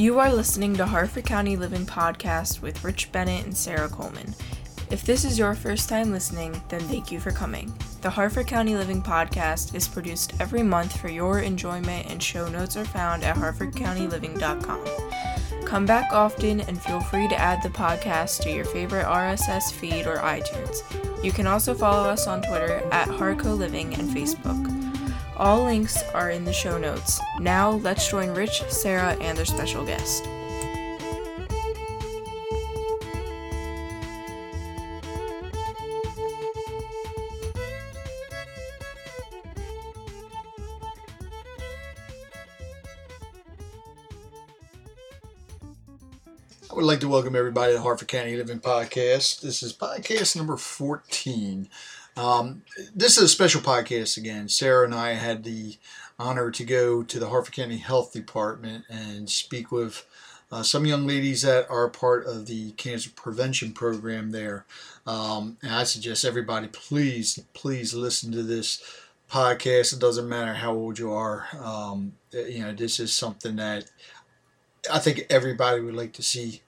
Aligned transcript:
You 0.00 0.18
are 0.18 0.32
listening 0.32 0.74
to 0.76 0.86
Harford 0.86 1.26
County 1.26 1.56
Living 1.56 1.84
Podcast 1.84 2.62
with 2.62 2.82
Rich 2.82 3.12
Bennett 3.12 3.44
and 3.44 3.54
Sarah 3.54 3.90
Coleman. 3.90 4.34
If 4.90 5.02
this 5.02 5.26
is 5.26 5.38
your 5.38 5.54
first 5.54 5.90
time 5.90 6.10
listening, 6.10 6.58
then 6.70 6.80
thank 6.80 7.12
you 7.12 7.20
for 7.20 7.32
coming. 7.32 7.70
The 8.00 8.08
Harford 8.08 8.46
County 8.46 8.76
Living 8.76 9.02
Podcast 9.02 9.74
is 9.74 9.86
produced 9.86 10.32
every 10.40 10.62
month 10.62 10.98
for 10.98 11.08
your 11.08 11.40
enjoyment, 11.40 12.10
and 12.10 12.22
show 12.22 12.48
notes 12.48 12.78
are 12.78 12.84
found 12.86 13.24
at 13.24 13.36
harfordcountyliving.com. 13.36 15.66
Come 15.66 15.84
back 15.84 16.14
often 16.14 16.62
and 16.62 16.80
feel 16.80 17.00
free 17.00 17.28
to 17.28 17.38
add 17.38 17.62
the 17.62 17.68
podcast 17.68 18.40
to 18.44 18.50
your 18.50 18.64
favorite 18.64 19.04
RSS 19.04 19.70
feed 19.70 20.06
or 20.06 20.16
iTunes. 20.16 20.78
You 21.22 21.30
can 21.30 21.46
also 21.46 21.74
follow 21.74 22.08
us 22.08 22.26
on 22.26 22.40
Twitter 22.40 22.82
at 22.90 23.08
Harco 23.08 23.54
Living 23.54 23.92
and 23.96 24.08
Facebook. 24.08 24.79
All 25.40 25.64
links 25.64 26.02
are 26.12 26.30
in 26.30 26.44
the 26.44 26.52
show 26.52 26.76
notes. 26.76 27.18
Now, 27.38 27.70
let's 27.70 28.06
join 28.06 28.28
Rich, 28.34 28.62
Sarah, 28.68 29.16
and 29.22 29.38
their 29.38 29.46
special 29.46 29.86
guest. 29.86 30.26
I 46.70 46.74
would 46.74 46.84
like 46.84 47.00
to 47.00 47.08
welcome 47.08 47.34
everybody 47.34 47.72
to 47.72 47.78
the 47.78 47.82
Harford 47.82 48.08
County 48.08 48.36
Living 48.36 48.60
Podcast. 48.60 49.40
This 49.40 49.62
is 49.62 49.72
podcast 49.72 50.36
number 50.36 50.58
14. 50.58 51.66
Um, 52.16 52.62
this 52.94 53.16
is 53.16 53.24
a 53.24 53.28
special 53.28 53.60
podcast 53.60 54.16
again. 54.16 54.48
Sarah 54.48 54.84
and 54.84 54.94
I 54.94 55.12
had 55.12 55.44
the 55.44 55.76
honor 56.18 56.50
to 56.50 56.64
go 56.64 57.02
to 57.02 57.18
the 57.18 57.28
Harford 57.28 57.54
County 57.54 57.78
Health 57.78 58.12
Department 58.12 58.84
and 58.90 59.30
speak 59.30 59.72
with 59.72 60.04
uh, 60.52 60.62
some 60.62 60.84
young 60.84 61.06
ladies 61.06 61.42
that 61.42 61.70
are 61.70 61.88
part 61.88 62.26
of 62.26 62.46
the 62.46 62.72
cancer 62.72 63.10
prevention 63.14 63.72
program 63.72 64.32
there. 64.32 64.64
Um, 65.06 65.56
and 65.62 65.72
I 65.72 65.84
suggest 65.84 66.24
everybody, 66.24 66.68
please, 66.68 67.38
please 67.54 67.94
listen 67.94 68.32
to 68.32 68.42
this 68.42 68.82
podcast. 69.30 69.92
It 69.92 70.00
doesn't 70.00 70.28
matter 70.28 70.54
how 70.54 70.74
old 70.74 70.98
you 70.98 71.12
are. 71.12 71.46
Um, 71.62 72.14
you 72.32 72.60
know, 72.60 72.72
this 72.72 72.98
is 73.00 73.14
something 73.14 73.56
that 73.56 73.84
I 74.92 74.98
think 74.98 75.26
everybody 75.30 75.80
would 75.80 75.94
like 75.94 76.12
to 76.14 76.22
see 76.22 76.62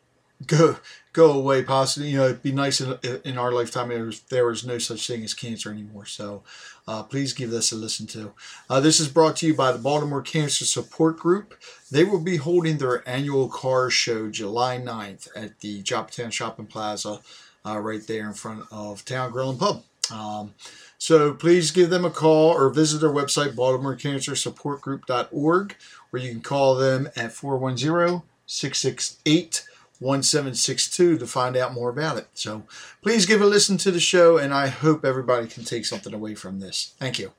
go 0.46 0.76
go 1.12 1.32
away. 1.32 1.62
Possibly, 1.62 2.10
you 2.10 2.18
know, 2.18 2.26
it'd 2.26 2.42
be 2.42 2.52
nice 2.52 2.80
in, 2.80 2.98
in 3.24 3.38
our 3.38 3.52
lifetime 3.52 3.90
if 3.90 4.28
there 4.28 4.46
was 4.46 4.66
no 4.66 4.78
such 4.78 5.06
thing 5.06 5.24
as 5.24 5.34
cancer 5.34 5.70
anymore. 5.70 6.06
So, 6.06 6.42
uh, 6.86 7.02
please 7.02 7.32
give 7.32 7.50
this 7.50 7.72
a 7.72 7.76
listen 7.76 8.06
to. 8.08 8.32
Uh, 8.68 8.80
this 8.80 9.00
is 9.00 9.08
brought 9.08 9.36
to 9.36 9.46
you 9.46 9.54
by 9.54 9.72
the 9.72 9.78
Baltimore 9.78 10.22
Cancer 10.22 10.64
Support 10.64 11.18
Group. 11.18 11.54
They 11.90 12.04
will 12.04 12.20
be 12.20 12.36
holding 12.36 12.78
their 12.78 13.06
annual 13.08 13.48
car 13.48 13.90
show 13.90 14.30
July 14.30 14.78
9th 14.78 15.28
at 15.36 15.60
the 15.60 15.82
Joppatowne 15.82 16.32
Shopping 16.32 16.66
Plaza, 16.66 17.20
uh, 17.64 17.78
right 17.78 18.04
there 18.06 18.26
in 18.26 18.34
front 18.34 18.64
of 18.70 19.04
Town 19.04 19.30
Grill 19.30 19.50
and 19.50 19.58
Pub. 19.58 19.82
Um, 20.12 20.54
so 20.98 21.32
please 21.34 21.70
give 21.70 21.90
them 21.90 22.04
a 22.04 22.10
call 22.10 22.50
or 22.50 22.68
visit 22.70 23.00
their 23.00 23.10
website, 23.10 23.54
baltimorecancersupportgroup.org, 23.54 25.76
where 26.10 26.22
you 26.22 26.30
can 26.30 26.40
call 26.40 26.74
them 26.74 27.08
at 27.16 27.32
410 27.32 28.22
668 28.46 29.68
1762 30.02 31.18
to 31.18 31.26
find 31.26 31.56
out 31.56 31.72
more 31.72 31.88
about 31.88 32.18
it. 32.18 32.28
So 32.34 32.64
please 33.02 33.26
give 33.26 33.40
a 33.40 33.46
listen 33.46 33.76
to 33.78 33.90
the 33.90 34.00
show, 34.00 34.36
and 34.36 34.52
I 34.52 34.66
hope 34.66 35.04
everybody 35.04 35.46
can 35.46 35.64
take 35.64 35.86
something 35.86 36.12
away 36.12 36.34
from 36.34 36.60
this. 36.60 36.94
Thank 36.98 37.18
you. 37.18 37.32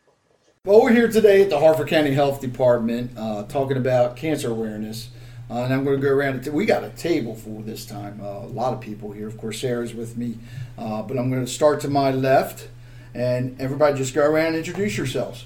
Well, 0.66 0.82
we're 0.82 0.94
here 0.94 1.10
today 1.10 1.42
at 1.42 1.50
the 1.50 1.60
Harford 1.60 1.90
County 1.90 2.14
Health 2.14 2.40
Department 2.40 3.12
uh, 3.18 3.44
talking 3.44 3.76
about 3.76 4.16
cancer 4.16 4.50
awareness. 4.50 5.10
Uh, 5.50 5.64
and 5.64 5.74
I'm 5.74 5.84
going 5.84 6.00
to 6.00 6.02
go 6.02 6.14
around. 6.14 6.42
T- 6.44 6.50
we 6.50 6.66
got 6.66 6.84
a 6.84 6.90
table 6.92 7.36
full 7.36 7.62
this 7.62 7.86
time. 7.86 8.22
Uh, 8.22 8.40
a 8.40 8.48
lot 8.48 8.74
of 8.74 8.80
people 8.80 9.12
here. 9.12 9.28
Of 9.28 9.38
course, 9.38 9.60
Sarah's 9.60 9.94
with 9.94 10.16
me. 10.18 10.38
Uh, 10.78 11.02
but 11.02 11.18
I'm 11.18 11.30
going 11.30 11.46
to 11.46 11.52
start 11.52 11.82
to 11.82 11.90
my 11.90 12.12
left, 12.12 12.70
and 13.14 13.60
everybody 13.60 13.98
just 13.98 14.16
go 14.16 14.26
around 14.26 14.48
and 14.48 14.56
introduce 14.56 14.98
yourselves. 14.98 15.46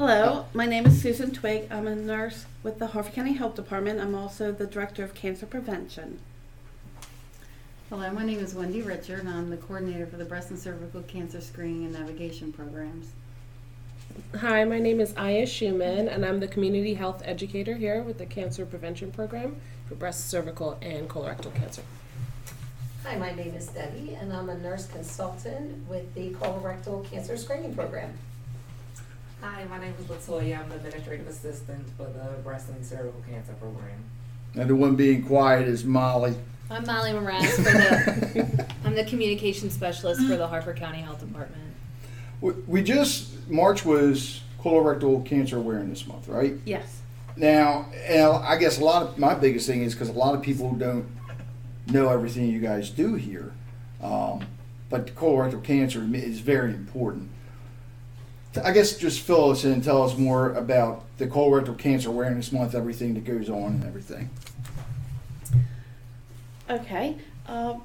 Hello, 0.00 0.46
my 0.54 0.64
name 0.64 0.86
is 0.86 1.02
Susan 1.02 1.30
Twig. 1.30 1.70
I'm 1.70 1.86
a 1.86 1.94
nurse 1.94 2.46
with 2.62 2.78
the 2.78 2.86
Harford 2.86 3.12
County 3.12 3.34
Health 3.34 3.54
Department. 3.54 4.00
I'm 4.00 4.14
also 4.14 4.50
the 4.50 4.66
Director 4.66 5.04
of 5.04 5.12
Cancer 5.12 5.44
Prevention. 5.44 6.20
Hello, 7.90 8.10
my 8.10 8.24
name 8.24 8.38
is 8.38 8.54
Wendy 8.54 8.80
Richard, 8.80 9.20
and 9.20 9.28
I'm 9.28 9.50
the 9.50 9.58
coordinator 9.58 10.06
for 10.06 10.16
the 10.16 10.24
breast 10.24 10.48
and 10.48 10.58
cervical 10.58 11.02
cancer 11.02 11.42
screening 11.42 11.84
and 11.84 11.92
navigation 11.92 12.50
programs. 12.50 13.08
Hi, 14.38 14.64
my 14.64 14.78
name 14.78 15.00
is 15.00 15.12
Aya 15.18 15.46
Schumann, 15.46 16.08
and 16.08 16.24
I'm 16.24 16.40
the 16.40 16.48
community 16.48 16.94
health 16.94 17.20
educator 17.26 17.74
here 17.74 18.02
with 18.02 18.16
the 18.16 18.24
Cancer 18.24 18.64
Prevention 18.64 19.12
Program 19.12 19.56
for 19.86 19.96
breast, 19.96 20.30
cervical, 20.30 20.78
and 20.80 21.10
colorectal 21.10 21.54
cancer. 21.54 21.82
Hi, 23.04 23.16
my 23.18 23.34
name 23.34 23.54
is 23.54 23.66
Debbie, 23.66 24.14
and 24.18 24.32
I'm 24.32 24.48
a 24.48 24.56
nurse 24.56 24.86
consultant 24.86 25.86
with 25.90 26.14
the 26.14 26.30
colorectal 26.30 27.04
cancer 27.10 27.36
screening 27.36 27.74
program. 27.74 28.14
Hi, 29.40 29.64
my 29.70 29.78
name 29.78 29.94
is 29.98 30.06
Latoya. 30.06 30.60
I'm 30.60 30.68
the 30.68 30.76
administrative 30.76 31.26
assistant 31.28 31.86
for 31.96 32.04
the 32.04 32.38
breast 32.42 32.68
and 32.68 32.84
cervical 32.84 33.22
cancer 33.28 33.52
program. 33.54 33.98
And 34.54 34.68
the 34.68 34.76
one 34.76 34.96
being 34.96 35.22
quiet 35.24 35.66
is 35.66 35.84
Molly. 35.84 36.34
I'm 36.70 36.84
Molly 36.84 37.10
Moraz 37.12 37.46
for 37.56 37.62
the 37.62 38.66
I'm 38.84 38.94
the 38.94 39.04
communication 39.04 39.70
specialist 39.70 40.22
for 40.26 40.36
the 40.36 40.46
Harford 40.46 40.76
County 40.76 40.98
Health 40.98 41.20
Department. 41.20 41.62
We- 42.40 42.52
We 42.66 42.82
just 42.82 43.48
March 43.48 43.84
was 43.84 44.42
colorectal 44.62 45.24
cancer 45.24 45.56
awareness 45.56 46.06
month, 46.06 46.28
right? 46.28 46.54
Yes. 46.64 47.00
Now, 47.36 47.86
and 48.06 48.32
I 48.44 48.56
guess 48.56 48.78
a 48.78 48.84
lot 48.84 49.02
of 49.02 49.18
my 49.18 49.34
biggest 49.34 49.66
thing 49.66 49.82
is 49.82 49.94
because 49.94 50.08
a 50.10 50.12
lot 50.12 50.34
of 50.34 50.42
people 50.42 50.72
don't 50.74 51.06
know 51.86 52.10
everything 52.10 52.48
you 52.50 52.60
guys 52.60 52.90
do 52.90 53.14
here, 53.14 53.52
um, 54.02 54.44
but 54.90 55.14
colorectal 55.14 55.62
cancer 55.62 56.06
is 56.12 56.40
very 56.40 56.70
important. 56.74 57.30
I 58.62 58.72
guess 58.72 58.96
just 58.96 59.20
fill 59.20 59.50
us 59.50 59.64
in 59.64 59.72
and 59.72 59.84
tell 59.84 60.02
us 60.02 60.16
more 60.16 60.52
about 60.54 61.04
the 61.18 61.26
colorectal 61.26 61.78
cancer 61.78 62.08
awareness 62.08 62.50
month, 62.50 62.74
everything 62.74 63.14
that 63.14 63.24
goes 63.24 63.48
on, 63.48 63.74
and 63.74 63.84
everything. 63.84 64.30
Okay. 66.68 67.16
Um, 67.46 67.82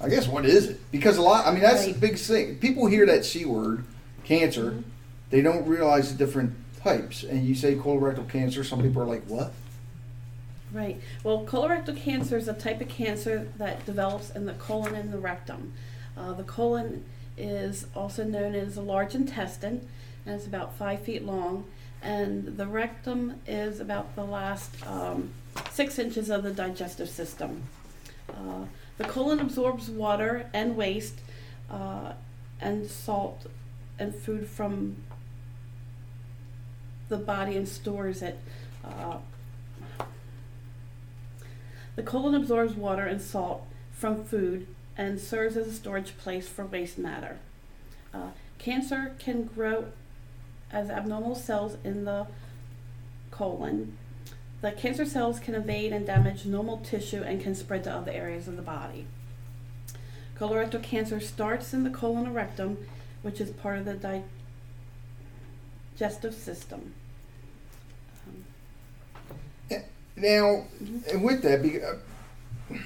I 0.00 0.08
guess 0.08 0.28
what 0.28 0.44
is 0.46 0.68
it? 0.68 0.80
Because 0.90 1.16
a 1.16 1.22
lot, 1.22 1.46
I 1.46 1.52
mean, 1.52 1.62
that's 1.62 1.86
the 1.86 1.92
big 1.92 2.18
thing. 2.18 2.56
People 2.58 2.86
hear 2.86 3.06
that 3.06 3.24
c 3.24 3.44
word, 3.44 3.84
cancer, 4.24 4.82
they 5.30 5.40
don't 5.40 5.66
realize 5.66 6.12
the 6.12 6.24
different 6.24 6.54
types. 6.82 7.22
And 7.22 7.44
you 7.46 7.54
say 7.54 7.74
colorectal 7.74 8.28
cancer, 8.28 8.62
some 8.64 8.82
people 8.82 9.02
are 9.02 9.06
like, 9.06 9.24
"What?" 9.24 9.52
right. 10.72 11.00
Well, 11.22 11.44
colorectal 11.44 11.96
cancer 11.96 12.36
is 12.36 12.48
a 12.48 12.54
type 12.54 12.80
of 12.80 12.88
cancer 12.88 13.48
that 13.58 13.84
develops 13.86 14.30
in 14.30 14.46
the 14.46 14.54
colon 14.54 14.94
and 14.94 15.12
the 15.12 15.18
rectum. 15.18 15.72
Uh, 16.16 16.32
the 16.32 16.44
colon 16.44 17.04
is 17.36 17.86
also 17.94 18.24
known 18.24 18.54
as 18.54 18.74
the 18.74 18.82
large 18.82 19.14
intestine, 19.14 19.88
and 20.26 20.34
it's 20.34 20.46
about 20.46 20.76
five 20.76 21.02
feet 21.02 21.24
long. 21.24 21.64
And 22.02 22.56
the 22.56 22.66
rectum 22.66 23.40
is 23.46 23.78
about 23.78 24.16
the 24.16 24.24
last 24.24 24.74
um, 24.86 25.30
six 25.70 25.98
inches 25.98 26.30
of 26.30 26.42
the 26.42 26.50
digestive 26.50 27.08
system. 27.08 27.62
Uh, 28.28 28.64
the 28.98 29.04
colon 29.04 29.40
absorbs 29.40 29.88
water 29.88 30.48
and 30.52 30.76
waste 30.76 31.20
uh, 31.70 32.12
and 32.60 32.88
salt 32.88 33.46
and 33.98 34.14
food 34.14 34.48
from 34.48 34.96
the 37.08 37.16
body 37.16 37.56
and 37.56 37.68
stores 37.68 38.22
it. 38.22 38.38
Uh, 38.84 39.18
the 41.94 42.02
colon 42.02 42.34
absorbs 42.34 42.74
water 42.74 43.04
and 43.04 43.20
salt 43.20 43.66
from 43.92 44.24
food 44.24 44.66
and 44.96 45.20
serves 45.20 45.56
as 45.56 45.66
a 45.66 45.72
storage 45.72 46.16
place 46.18 46.48
for 46.48 46.64
waste 46.64 46.98
matter. 46.98 47.38
Uh, 48.12 48.30
cancer 48.58 49.14
can 49.18 49.44
grow 49.44 49.86
as 50.70 50.90
abnormal 50.90 51.34
cells 51.34 51.76
in 51.84 52.04
the 52.04 52.26
colon. 53.30 53.96
The 54.60 54.72
cancer 54.72 55.04
cells 55.04 55.40
can 55.40 55.54
invade 55.54 55.92
and 55.92 56.06
damage 56.06 56.46
normal 56.46 56.78
tissue 56.78 57.22
and 57.22 57.42
can 57.42 57.54
spread 57.54 57.84
to 57.84 57.92
other 57.92 58.12
areas 58.12 58.46
of 58.46 58.56
the 58.56 58.62
body. 58.62 59.06
Colorectal 60.38 60.82
cancer 60.82 61.20
starts 61.20 61.74
in 61.74 61.84
the 61.84 61.90
colon 61.90 62.26
or 62.26 62.30
rectum, 62.30 62.86
which 63.22 63.40
is 63.40 63.50
part 63.50 63.78
of 63.78 63.84
the 63.84 64.22
digestive 65.98 66.34
system. 66.34 66.94
Um, 68.26 68.44
Now, 70.16 70.66
and 71.10 71.24
with 71.24 71.42
that, 71.42 71.60
uh, 71.60 72.76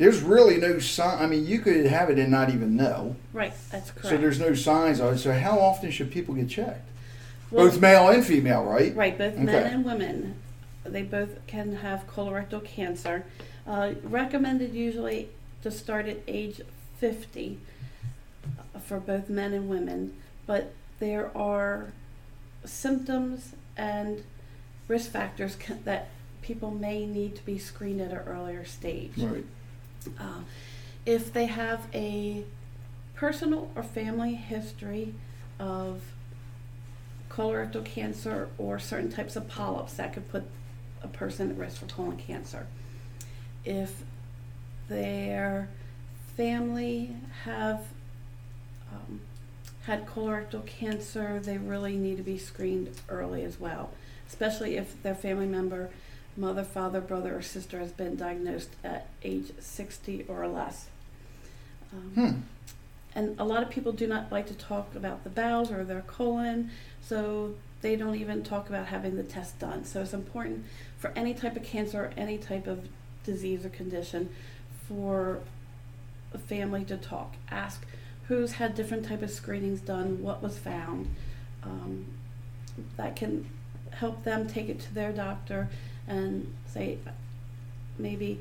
there's 0.00 0.22
really 0.22 0.56
no 0.56 0.78
sign. 0.78 1.22
I 1.22 1.26
mean, 1.26 1.46
you 1.46 1.58
could 1.58 1.84
have 1.84 2.08
it 2.08 2.18
and 2.18 2.30
not 2.30 2.48
even 2.48 2.74
know. 2.74 3.16
right, 3.34 3.52
that's 3.70 3.90
correct. 3.90 4.08
So 4.08 4.16
there's 4.16 4.40
no 4.40 4.54
signs 4.54 4.98
of 4.98 5.12
it. 5.12 5.18
So 5.18 5.30
how 5.34 5.58
often 5.58 5.90
should 5.90 6.10
people 6.10 6.34
get 6.34 6.48
checked? 6.48 6.88
Well, 7.50 7.66
Both 7.66 7.80
male 7.82 8.08
and 8.08 8.24
female, 8.24 8.64
right? 8.64 8.96
Right, 8.96 9.18
both 9.18 9.36
men 9.36 9.66
and 9.74 9.84
women. 9.84 10.36
They 10.84 11.02
both 11.02 11.46
can 11.46 11.76
have 11.76 12.06
colorectal 12.06 12.64
cancer. 12.64 13.26
Uh, 13.66 13.92
recommended 14.02 14.72
usually 14.72 15.28
to 15.62 15.70
start 15.70 16.06
at 16.08 16.16
age 16.26 16.62
50 16.96 17.58
uh, 18.46 18.78
for 18.78 19.00
both 19.00 19.28
men 19.28 19.52
and 19.52 19.68
women, 19.68 20.14
but 20.46 20.72
there 20.98 21.30
are 21.36 21.92
symptoms 22.64 23.52
and 23.76 24.24
risk 24.88 25.10
factors 25.10 25.56
can, 25.56 25.84
that 25.84 26.08
people 26.40 26.70
may 26.70 27.04
need 27.04 27.36
to 27.36 27.44
be 27.44 27.58
screened 27.58 28.00
at 28.00 28.12
an 28.12 28.18
earlier 28.26 28.64
stage. 28.64 29.12
Right. 29.18 29.44
Uh, 30.18 30.40
if 31.06 31.32
they 31.32 31.46
have 31.46 31.86
a 31.94 32.44
personal 33.14 33.70
or 33.74 33.82
family 33.82 34.34
history 34.34 35.14
of 35.58 36.02
colorectal 37.28 37.84
cancer 37.84 38.48
or 38.58 38.78
certain 38.78 39.10
types 39.10 39.36
of 39.36 39.48
polyps 39.48 39.94
that 39.94 40.12
could 40.12 40.28
put 40.30 40.44
a 41.02 41.08
person 41.08 41.50
at 41.50 41.56
risk 41.56 41.78
for 41.78 41.86
colon 41.86 42.16
cancer. 42.16 42.66
If 43.64 44.02
their 44.88 45.68
family 46.36 47.14
have 47.44 47.84
um, 48.92 49.20
had 49.82 50.06
colorectal 50.06 50.64
cancer, 50.66 51.38
they 51.40 51.58
really 51.58 51.96
need 51.96 52.16
to 52.16 52.22
be 52.22 52.38
screened 52.38 52.90
early 53.08 53.44
as 53.44 53.60
well, 53.60 53.90
especially 54.26 54.76
if 54.76 55.02
their 55.02 55.14
family 55.14 55.46
member, 55.46 55.90
mother, 56.40 56.64
father, 56.64 57.00
brother, 57.00 57.36
or 57.36 57.42
sister 57.42 57.78
has 57.78 57.92
been 57.92 58.16
diagnosed 58.16 58.70
at 58.82 59.06
age 59.22 59.52
60 59.58 60.24
or 60.26 60.48
less. 60.48 60.88
Um, 61.92 62.12
Hmm. 62.14 62.40
and 63.14 63.38
a 63.38 63.44
lot 63.44 63.62
of 63.62 63.68
people 63.70 63.92
do 63.92 64.06
not 64.06 64.32
like 64.32 64.46
to 64.46 64.54
talk 64.54 64.94
about 64.94 65.22
the 65.22 65.30
bowels 65.30 65.70
or 65.70 65.84
their 65.84 66.00
colon, 66.02 66.70
so 67.02 67.54
they 67.82 67.94
don't 67.96 68.14
even 68.14 68.42
talk 68.42 68.68
about 68.68 68.86
having 68.86 69.16
the 69.16 69.22
test 69.22 69.58
done. 69.58 69.84
So 69.84 70.00
it's 70.00 70.14
important 70.14 70.64
for 70.98 71.12
any 71.16 71.34
type 71.34 71.56
of 71.56 71.62
cancer 71.62 72.04
or 72.04 72.12
any 72.16 72.38
type 72.38 72.66
of 72.66 72.88
disease 73.24 73.66
or 73.66 73.68
condition 73.70 74.30
for 74.88 75.40
a 76.32 76.38
family 76.38 76.84
to 76.84 76.96
talk. 76.96 77.34
Ask 77.50 77.84
who's 78.28 78.52
had 78.52 78.74
different 78.76 79.04
type 79.04 79.22
of 79.22 79.30
screenings 79.30 79.80
done, 79.80 80.22
what 80.22 80.40
was 80.42 80.56
found. 80.58 81.08
Um, 81.64 82.06
that 82.96 83.16
can 83.16 83.50
help 83.90 84.22
them 84.22 84.46
take 84.46 84.68
it 84.68 84.78
to 84.80 84.94
their 84.94 85.12
doctor 85.12 85.68
and 86.10 86.52
say, 86.66 86.98
maybe 87.98 88.40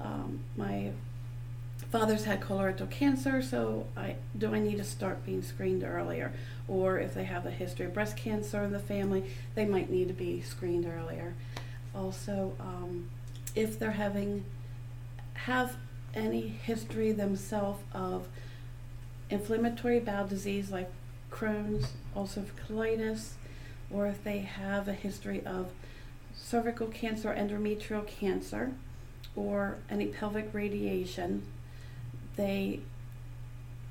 um, 0.00 0.40
my 0.56 0.90
father's 1.90 2.24
had 2.24 2.40
colorectal 2.40 2.90
cancer, 2.90 3.42
so 3.42 3.86
I 3.96 4.16
do 4.36 4.54
I 4.54 4.58
need 4.58 4.78
to 4.78 4.84
start 4.84 5.24
being 5.26 5.42
screened 5.42 5.84
earlier? 5.84 6.32
Or 6.66 6.98
if 6.98 7.12
they 7.14 7.24
have 7.24 7.44
a 7.44 7.50
history 7.50 7.86
of 7.86 7.94
breast 7.94 8.16
cancer 8.16 8.64
in 8.64 8.72
the 8.72 8.78
family, 8.78 9.24
they 9.54 9.66
might 9.66 9.90
need 9.90 10.08
to 10.08 10.14
be 10.14 10.40
screened 10.40 10.86
earlier. 10.86 11.34
Also, 11.94 12.54
um, 12.58 13.10
if 13.54 13.78
they're 13.78 13.92
having 13.92 14.44
have 15.34 15.76
any 16.14 16.48
history 16.48 17.12
themselves 17.12 17.82
of 17.92 18.26
inflammatory 19.28 20.00
bowel 20.00 20.26
disease 20.26 20.70
like 20.70 20.90
Crohn's, 21.30 21.92
ulcerative 22.16 22.50
colitis, 22.68 23.32
or 23.90 24.06
if 24.06 24.22
they 24.24 24.38
have 24.38 24.88
a 24.88 24.92
history 24.92 25.44
of 25.44 25.72
cervical 26.46 26.88
cancer, 26.88 27.34
endometrial 27.36 28.06
cancer, 28.06 28.72
or 29.36 29.76
any 29.88 30.06
pelvic 30.06 30.48
radiation, 30.52 31.42
they 32.36 32.80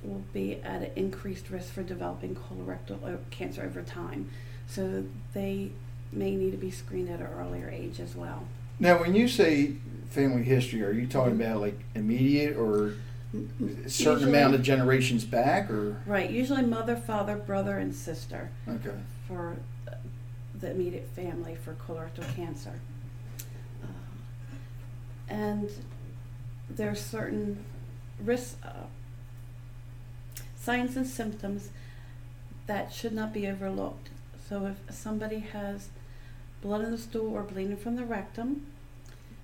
will 0.03 0.23
be 0.33 0.55
at 0.63 0.81
an 0.81 0.91
increased 0.95 1.49
risk 1.49 1.71
for 1.73 1.83
developing 1.83 2.35
colorectal 2.35 3.17
cancer 3.29 3.63
over 3.63 3.81
time. 3.81 4.29
So 4.67 5.03
they 5.33 5.71
may 6.11 6.35
need 6.35 6.51
to 6.51 6.57
be 6.57 6.71
screened 6.71 7.09
at 7.09 7.19
an 7.19 7.27
earlier 7.27 7.69
age 7.69 7.99
as 7.99 8.15
well. 8.15 8.43
Now, 8.79 8.99
when 8.99 9.13
you 9.15 9.27
say 9.27 9.73
family 10.09 10.43
history, 10.43 10.83
are 10.83 10.91
you 10.91 11.07
talking 11.07 11.39
about 11.39 11.61
like 11.61 11.79
immediate 11.95 12.57
or 12.57 12.95
a 13.33 13.89
certain 13.89 14.19
Usually- 14.23 14.23
amount 14.29 14.55
of 14.55 14.61
generations 14.61 15.23
back, 15.23 15.69
or 15.71 15.97
Right, 16.05 16.29
usually 16.29 16.63
mother, 16.63 16.95
father, 16.97 17.37
brother, 17.37 17.77
and 17.77 17.95
sister 17.95 18.49
okay? 18.67 18.97
for 19.27 19.55
uh, 19.80 19.80
the 20.61 20.71
immediate 20.71 21.07
family 21.09 21.55
for 21.55 21.73
colorectal 21.73 22.35
cancer. 22.35 22.79
Uh, 23.83 23.87
And 25.29 25.69
are 26.79 26.95
certain 26.95 27.65
risk, 28.23 28.57
uh, 28.63 28.87
signs 30.55 30.95
and 30.95 31.07
symptoms 31.07 31.69
that 32.67 32.93
should 32.93 33.13
not 33.13 33.33
be 33.33 33.47
overlooked. 33.47 34.09
So 34.47 34.65
if 34.65 34.95
somebody 34.95 35.39
has 35.39 35.89
blood 36.61 36.83
in 36.83 36.91
the 36.91 36.97
stool 36.97 37.33
or 37.33 37.43
bleeding 37.43 37.77
from 37.77 37.95
the 37.95 38.05
rectum, 38.05 38.65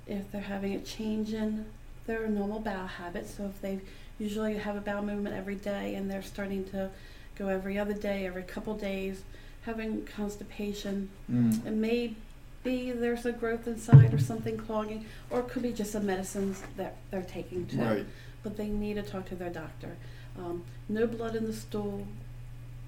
if 0.05 0.31
they're 0.31 0.41
having 0.41 0.73
a 0.73 0.79
change 0.79 1.33
in 1.33 1.65
their 2.05 2.27
normal 2.27 2.59
bowel 2.59 2.87
habits, 2.87 3.35
so 3.35 3.45
if 3.45 3.61
they 3.61 3.79
usually 4.19 4.57
have 4.57 4.75
a 4.75 4.81
bowel 4.81 5.03
movement 5.03 5.35
every 5.35 5.55
day 5.55 5.95
and 5.95 6.09
they're 6.09 6.21
starting 6.21 6.63
to 6.69 6.89
go 7.37 7.47
every 7.49 7.77
other 7.77 7.93
day, 7.93 8.25
every 8.25 8.43
couple 8.43 8.75
days, 8.75 9.21
having 9.67 10.05
constipation, 10.05 11.09
Mm. 11.29 11.65
it 11.67 11.73
may 11.73 12.15
be 12.63 12.91
there's 12.91 13.25
a 13.25 13.31
growth 13.33 13.67
inside 13.67 14.13
or 14.13 14.17
something 14.17 14.57
clogging, 14.57 15.05
or 15.29 15.41
it 15.41 15.49
could 15.49 15.61
be 15.61 15.73
just 15.73 15.91
the 15.93 15.99
medicines 15.99 16.63
that 16.77 16.95
they're 17.11 17.21
taking 17.21 17.67
too. 17.67 17.81
Right. 17.81 18.05
But 18.43 18.55
they 18.57 18.67
need 18.69 18.95
to 18.95 19.03
talk 19.03 19.25
to 19.27 19.35
their 19.35 19.49
doctor. 19.49 19.97
Um, 20.37 20.63
no 20.87 21.05
blood 21.05 21.35
in 21.35 21.45
the 21.45 21.53
stool 21.53 22.07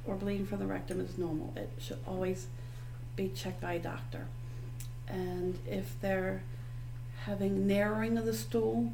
or 0.06 0.16
bleeding 0.16 0.46
from 0.46 0.60
the 0.60 0.66
rectum 0.68 1.02
is 1.02 1.18
normal. 1.18 1.54
It 1.58 1.70
should 1.80 2.00
always 2.08 2.48
be 3.18 3.28
checked 3.30 3.60
by 3.62 3.74
a 3.74 3.80
doctor. 3.80 4.28
And 5.08 5.60
if 5.68 6.00
they're 6.00 6.44
having 7.26 7.68
narrowing 7.68 8.18
of 8.18 8.26
the 8.26 8.34
stool 8.34 8.94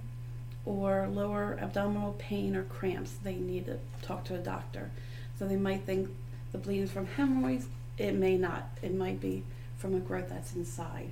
or 0.65 1.07
lower 1.07 1.57
abdominal 1.61 2.13
pain 2.17 2.55
or 2.55 2.63
cramps, 2.63 3.11
they 3.23 3.35
need 3.35 3.67
to 3.67 3.77
talk 4.01 4.23
to 4.25 4.35
a 4.35 4.39
doctor. 4.39 4.89
So 5.37 5.47
they 5.47 5.57
might 5.57 5.83
think 5.83 6.09
the 6.55 6.61
bleeding 6.61 6.87
from 6.87 7.05
hemorrhoids. 7.05 7.67
It 7.97 8.13
may 8.13 8.37
not. 8.37 8.69
It 8.81 8.93
might 8.93 9.19
be 9.19 9.43
from 9.77 9.95
a 9.95 9.99
growth 9.99 10.29
that's 10.29 10.55
inside. 10.55 11.09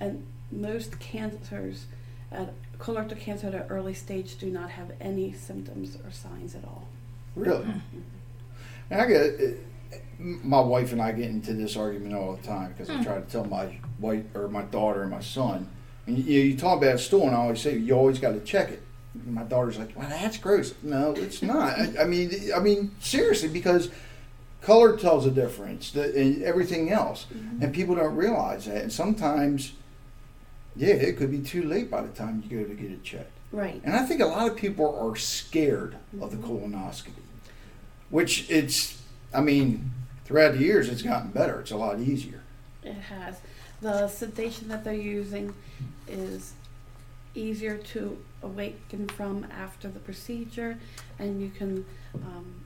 And 0.00 0.26
most 0.50 0.98
cancers, 1.00 1.86
at 2.30 2.52
colorectal 2.78 3.18
cancer 3.18 3.48
at 3.48 3.54
an 3.54 3.64
early 3.68 3.94
stage, 3.94 4.36
do 4.38 4.50
not 4.50 4.70
have 4.70 4.92
any 5.00 5.32
symptoms 5.32 5.96
or 6.04 6.10
signs 6.10 6.54
at 6.54 6.64
all. 6.64 6.88
Really? 7.34 7.64
Mm-hmm. 7.64 7.98
And 8.90 9.00
I 9.00 9.06
get 9.06 9.40
my 10.18 10.60
wife 10.60 10.92
and 10.92 11.00
I 11.00 11.12
get 11.12 11.30
into 11.30 11.54
this 11.54 11.76
argument 11.76 12.14
all 12.14 12.36
the 12.36 12.46
time 12.46 12.72
because 12.72 12.90
I 12.90 12.94
mm. 12.94 13.04
try 13.04 13.14
to 13.16 13.22
tell 13.22 13.44
my 13.44 13.78
wife 13.98 14.24
or 14.34 14.48
my 14.48 14.62
daughter 14.62 15.02
and 15.02 15.10
my 15.10 15.20
son. 15.20 15.68
And 16.06 16.18
you, 16.18 16.40
you 16.40 16.56
talk 16.56 16.78
about 16.78 16.96
a 16.96 16.98
stool, 16.98 17.22
and 17.22 17.34
I 17.34 17.38
always 17.38 17.60
say 17.60 17.78
you 17.78 17.94
always 17.94 18.18
got 18.18 18.32
to 18.32 18.40
check 18.40 18.70
it. 18.70 18.82
And 19.14 19.34
my 19.34 19.44
daughter's 19.44 19.78
like, 19.78 19.96
"Well, 19.96 20.08
that's 20.08 20.36
gross." 20.36 20.74
No, 20.82 21.12
it's 21.12 21.40
not. 21.42 21.78
I, 21.78 22.02
I 22.02 22.04
mean, 22.04 22.30
I 22.54 22.58
mean 22.58 22.94
seriously, 23.00 23.48
because 23.48 23.90
color 24.64 24.96
tells 24.96 25.26
a 25.26 25.30
difference, 25.30 25.90
the, 25.90 26.04
and 26.18 26.42
everything 26.42 26.90
else, 26.90 27.26
and 27.60 27.72
people 27.72 27.94
don't 27.94 28.16
realize 28.16 28.64
that. 28.64 28.82
And 28.82 28.92
sometimes, 28.92 29.72
yeah, 30.74 30.94
it 30.94 31.16
could 31.16 31.30
be 31.30 31.40
too 31.40 31.62
late 31.62 31.90
by 31.90 32.02
the 32.02 32.08
time 32.08 32.42
you 32.48 32.62
go 32.62 32.68
to 32.68 32.74
get 32.74 32.90
it 32.90 33.02
checked. 33.02 33.30
Right. 33.52 33.80
And 33.84 33.94
I 33.94 34.04
think 34.04 34.20
a 34.20 34.26
lot 34.26 34.50
of 34.50 34.56
people 34.56 34.98
are 34.98 35.14
scared 35.16 35.96
of 36.20 36.30
the 36.30 36.38
colonoscopy, 36.38 37.12
which 38.10 38.50
it's, 38.50 39.00
I 39.32 39.42
mean, 39.42 39.90
throughout 40.24 40.54
the 40.54 40.60
years 40.60 40.88
it's 40.88 41.02
gotten 41.02 41.30
better. 41.30 41.60
It's 41.60 41.70
a 41.70 41.76
lot 41.76 42.00
easier. 42.00 42.42
It 42.82 42.94
has. 42.94 43.40
The 43.80 44.08
sedation 44.08 44.68
that 44.68 44.82
they're 44.82 44.94
using 44.94 45.54
is 46.08 46.54
easier 47.34 47.76
to 47.76 48.18
awaken 48.42 49.08
from 49.08 49.46
after 49.50 49.88
the 49.88 50.00
procedure, 50.00 50.78
and 51.18 51.40
you 51.40 51.50
can 51.50 51.84
um, 52.14 52.63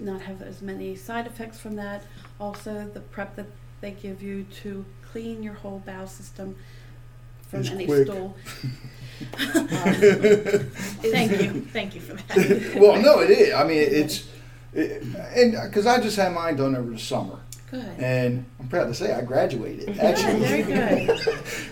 not 0.00 0.22
have 0.22 0.42
as 0.42 0.62
many 0.62 0.96
side 0.96 1.26
effects 1.26 1.58
from 1.58 1.76
that. 1.76 2.04
Also, 2.40 2.88
the 2.92 3.00
prep 3.00 3.36
that 3.36 3.46
they 3.80 3.92
give 3.92 4.22
you 4.22 4.44
to 4.62 4.84
clean 5.12 5.42
your 5.42 5.54
whole 5.54 5.82
bowel 5.86 6.06
system 6.06 6.56
from 7.48 7.60
Is 7.60 7.70
any 7.70 7.86
quick. 7.86 8.06
stool. 8.06 8.34
um, 9.20 9.26
Thank 11.12 11.30
you, 11.40 11.60
thank 11.72 11.94
you 11.94 12.00
for 12.00 12.14
that. 12.14 12.74
well, 12.80 13.00
no, 13.00 13.20
it 13.20 13.30
is. 13.30 13.54
I 13.54 13.64
mean, 13.64 13.78
it's, 13.78 14.28
it, 14.72 15.02
and 15.36 15.52
because 15.52 15.86
I 15.86 16.00
just 16.00 16.16
had 16.16 16.32
mine 16.32 16.56
done 16.56 16.74
over 16.74 16.90
the 16.90 16.98
summer, 16.98 17.38
Good. 17.70 17.84
and 17.98 18.44
I'm 18.58 18.68
proud 18.68 18.86
to 18.86 18.94
say 18.94 19.12
I 19.12 19.22
graduated. 19.22 19.86
Good, 19.86 19.98
Actually, 19.98 20.62
very 20.62 21.06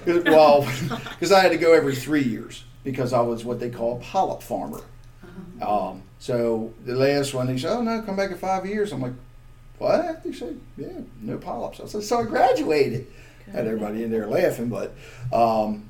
good. 0.04 0.24
well, 0.26 0.68
because 1.10 1.32
I 1.32 1.40
had 1.40 1.50
to 1.52 1.58
go 1.58 1.72
every 1.72 1.96
three 1.96 2.22
years 2.22 2.62
because 2.84 3.12
I 3.12 3.20
was 3.20 3.44
what 3.44 3.58
they 3.58 3.70
call 3.70 3.96
a 3.96 4.00
polyp 4.00 4.42
farmer. 4.42 4.80
Um, 5.62 6.02
so 6.18 6.72
the 6.84 6.94
last 6.94 7.34
one, 7.34 7.46
they 7.46 7.58
said, 7.58 7.70
"Oh 7.72 7.82
no, 7.82 8.02
come 8.02 8.16
back 8.16 8.30
in 8.30 8.38
five 8.38 8.66
years." 8.66 8.92
I'm 8.92 9.00
like, 9.02 9.12
"What?" 9.78 10.22
They 10.24 10.32
said, 10.32 10.58
"Yeah, 10.76 10.88
no 11.20 11.38
polyps." 11.38 11.80
I 11.80 11.86
said, 11.86 12.02
"So 12.02 12.20
I 12.20 12.24
graduated." 12.24 13.06
Had 13.52 13.66
everybody 13.66 14.04
in 14.04 14.10
there 14.10 14.28
laughing, 14.28 14.68
but 14.68 14.94
um, 15.32 15.88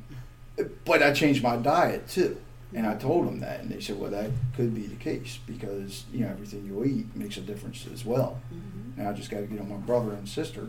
but 0.85 1.03
I 1.03 1.13
changed 1.13 1.43
my 1.43 1.57
diet 1.57 2.09
too, 2.09 2.39
and 2.75 2.87
I 2.87 2.97
told 2.97 3.27
them 3.27 3.41
that, 3.41 3.61
and 3.61 3.71
they 3.71 3.81
said, 3.81 3.99
"Well, 4.01 4.11
that 4.11 4.31
could 4.57 4.75
be 4.75 4.87
the 4.87 4.97
case 4.97 5.39
because 5.47 6.05
you 6.13 6.21
know 6.21 6.29
everything 6.29 6.65
you 6.67 6.83
eat 6.85 7.15
makes 7.15 7.37
a 7.37 7.41
difference 7.43 7.87
as 7.93 8.05
well." 8.05 8.41
Mhm. 8.53 8.99
And 8.99 9.09
I 9.09 9.13
just 9.13 9.31
got 9.31 9.41
to 9.41 9.47
get 9.47 9.61
on 9.61 9.69
my 9.69 9.77
brother 9.77 10.13
and 10.13 10.29
sister 10.29 10.69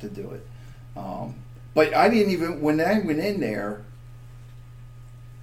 to 0.00 0.08
do 0.08 0.30
it. 0.32 0.46
Um, 0.96 1.36
but 1.74 1.94
I 1.94 2.08
didn't 2.08 2.32
even 2.32 2.60
when 2.60 2.80
I 2.80 2.98
went 3.00 3.20
in 3.20 3.40
there. 3.40 3.82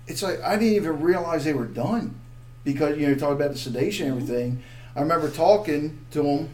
It's 0.07 0.21
like 0.23 0.41
I 0.41 0.57
didn't 0.57 0.75
even 0.75 1.01
realize 1.01 1.45
they 1.45 1.53
were 1.53 1.65
done 1.65 2.19
because 2.63 2.97
you 2.97 3.03
know 3.03 3.09
you 3.09 3.15
talk 3.15 3.31
about 3.31 3.51
the 3.51 3.57
sedation 3.57 4.07
and 4.11 4.21
everything. 4.21 4.63
I 4.95 5.01
remember 5.01 5.29
talking 5.29 5.99
to 6.11 6.21
them, 6.21 6.49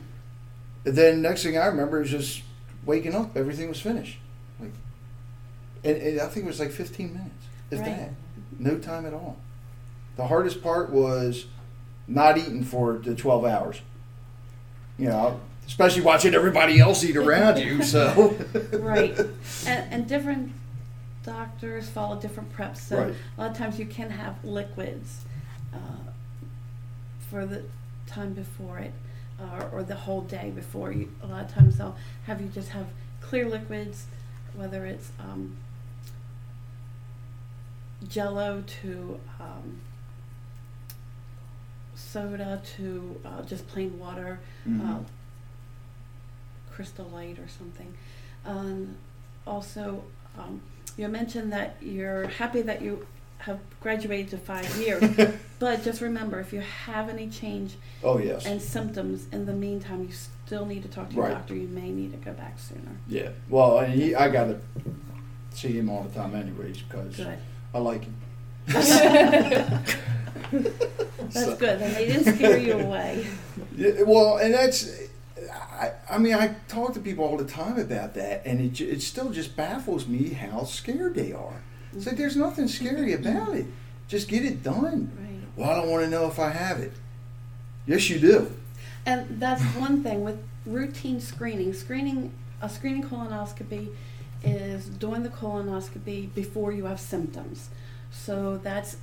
and 0.85 0.95
then 0.95 1.21
next 1.21 1.43
thing 1.43 1.57
I 1.57 1.65
remember 1.67 2.01
is 2.01 2.09
just 2.11 2.43
waking 2.85 3.15
up. 3.15 3.35
Everything 3.35 3.67
was 3.69 3.81
finished. 3.81 4.17
Like, 4.59 4.71
and, 5.83 5.97
and 5.97 6.21
I 6.21 6.27
think 6.27 6.45
it 6.45 6.47
was 6.49 6.59
like 6.59 6.71
15 6.71 7.13
minutes, 7.13 7.31
if 7.71 7.79
Right. 7.79 7.97
that. 7.97 8.09
No 8.59 8.77
time 8.77 9.05
at 9.05 9.13
all. 9.13 9.37
The 10.15 10.27
hardest 10.27 10.61
part 10.63 10.89
was 10.91 11.45
not 12.07 12.37
eating 12.37 12.63
for 12.63 12.93
the 12.97 13.13
12 13.15 13.45
hours. 13.45 13.81
You 14.97 15.09
know, 15.09 15.39
especially 15.67 16.01
watching 16.01 16.33
everybody 16.33 16.79
else 16.79 17.03
eat 17.03 17.17
around 17.17 17.59
you. 17.59 17.83
So, 17.83 18.35
Right. 18.73 19.15
And, 19.67 19.93
and 19.93 20.07
different 20.07 20.53
doctors 21.23 21.89
follow 21.89 22.19
different 22.19 22.51
preps. 22.55 22.77
So 22.77 22.97
Right. 22.97 23.13
a 23.37 23.41
lot 23.41 23.51
of 23.51 23.57
times 23.57 23.77
you 23.77 23.85
can 23.85 24.09
have 24.09 24.43
liquids 24.45 25.25
uh, 25.73 25.77
for 27.29 27.45
the 27.45 27.63
time 28.05 28.33
before 28.33 28.79
it 28.79 28.93
uh, 29.39 29.65
or 29.71 29.83
the 29.83 29.95
whole 29.95 30.21
day 30.21 30.51
before. 30.55 30.91
You, 30.91 31.11
a 31.21 31.27
lot 31.27 31.45
of 31.45 31.53
times 31.53 31.77
they'll 31.77 31.95
have 32.25 32.41
you 32.41 32.47
just 32.47 32.69
have 32.69 32.87
clear 33.21 33.47
liquids, 33.47 34.05
whether 34.55 34.85
it's 34.85 35.11
um, 35.19 35.55
jello 38.07 38.63
to 38.81 39.19
um, 39.39 39.79
soda 41.95 42.61
to 42.77 43.19
uh, 43.25 43.41
just 43.43 43.67
plain 43.67 43.97
water 43.99 44.39
uh, 44.65 44.69
Mhm. 44.69 45.05
crystal 46.71 47.05
light 47.09 47.39
or 47.39 47.47
something. 47.47 47.93
Um, 48.45 48.95
also, 49.45 50.03
um, 50.37 50.61
you 50.95 51.07
mentioned 51.07 51.51
that 51.53 51.75
you're 51.81 52.27
happy 52.27 52.61
that 52.61 52.81
you 52.81 53.05
have 53.39 53.59
graduated 53.81 54.29
to 54.31 54.37
five 54.37 54.75
years, 54.81 55.03
but 55.59 55.83
just 55.83 56.01
remember 56.01 56.39
if 56.39 56.53
you 56.53 56.61
have 56.61 57.09
any 57.09 57.29
change 57.29 57.75
oh, 58.03 58.17
yes. 58.19 58.45
and 58.45 58.61
symptoms 58.61 59.27
in 59.31 59.45
the 59.45 59.53
meantime, 59.53 60.03
you 60.03 60.09
still 60.45 60.65
need 60.65 60.83
to 60.83 60.89
talk 60.89 61.09
to 61.09 61.15
your 61.15 61.25
Right. 61.25 61.33
doctor. 61.33 61.55
You 61.55 61.67
may 61.67 61.89
need 61.91 62.11
to 62.11 62.17
go 62.17 62.33
back 62.33 62.57
sooner. 62.59 62.97
yeah. 63.07 63.29
Well, 63.49 63.79
and 63.79 63.93
he, 63.93 64.15
I 64.15 64.29
got 64.29 64.45
to 64.45 64.59
see 65.51 65.77
him 65.77 65.89
all 65.89 66.03
the 66.03 66.13
time, 66.13 66.35
anyways, 66.35 66.81
because 66.81 67.15
Good. 67.17 67.37
I 67.73 67.77
like 67.79 68.03
him. 68.03 68.15
That's 68.67 69.95
So- 71.33 71.55
good. 71.55 71.79
Then 71.79 71.93
they 71.93 72.07
didn't 72.07 72.35
scare 72.35 72.57
you 72.57 72.73
away. 72.73 73.25
Yeah, 73.75 74.01
well, 74.03 74.37
and 74.37 74.53
that's, 74.53 74.89
I, 75.53 75.91
I 76.09 76.17
mean, 76.17 76.33
I 76.33 76.55
talk 76.67 76.93
to 76.95 76.99
people 76.99 77.23
all 77.25 77.37
the 77.37 77.45
time 77.45 77.77
about 77.79 78.13
that, 78.15 78.43
and 78.45 78.59
it, 78.61 78.73
ju- 78.73 78.87
it 78.89 79.01
still 79.01 79.29
just 79.29 79.55
baffles 79.55 80.07
me 80.07 80.29
how 80.29 80.63
scared 80.63 81.15
they 81.15 81.31
are. 81.33 81.61
It's 81.97 82.05
like 82.05 82.17
there's 82.17 82.35
nothing 82.35 82.67
scary 82.67 83.13
about 83.13 83.55
it. 83.55 83.65
Just 84.07 84.27
get 84.27 84.45
it 84.45 84.63
done. 84.63 85.11
Right. 85.19 85.39
Well, 85.55 85.69
I 85.69 85.75
don't 85.75 85.89
want 85.89 86.03
to 86.03 86.09
know 86.09 86.27
if 86.27 86.39
I 86.39 86.49
have 86.51 86.79
it. 86.79 86.93
Yes, 87.85 88.09
you 88.09 88.19
do. 88.19 88.51
And 89.05 89.39
that's 89.39 89.63
one 89.75 90.03
thing 90.03 90.23
with 90.23 90.39
routine 90.65 91.19
screening. 91.19 91.73
Screening 91.73 92.33
a 92.61 92.69
screening 92.69 93.03
colonoscopy 93.03 93.89
is 94.43 94.85
doing 94.85 95.23
the 95.23 95.29
colonoscopy 95.29 96.33
before 96.33 96.71
you 96.71 96.85
have 96.85 96.99
symptoms. 96.99 97.69
So 98.11 98.57
that's 98.57 98.97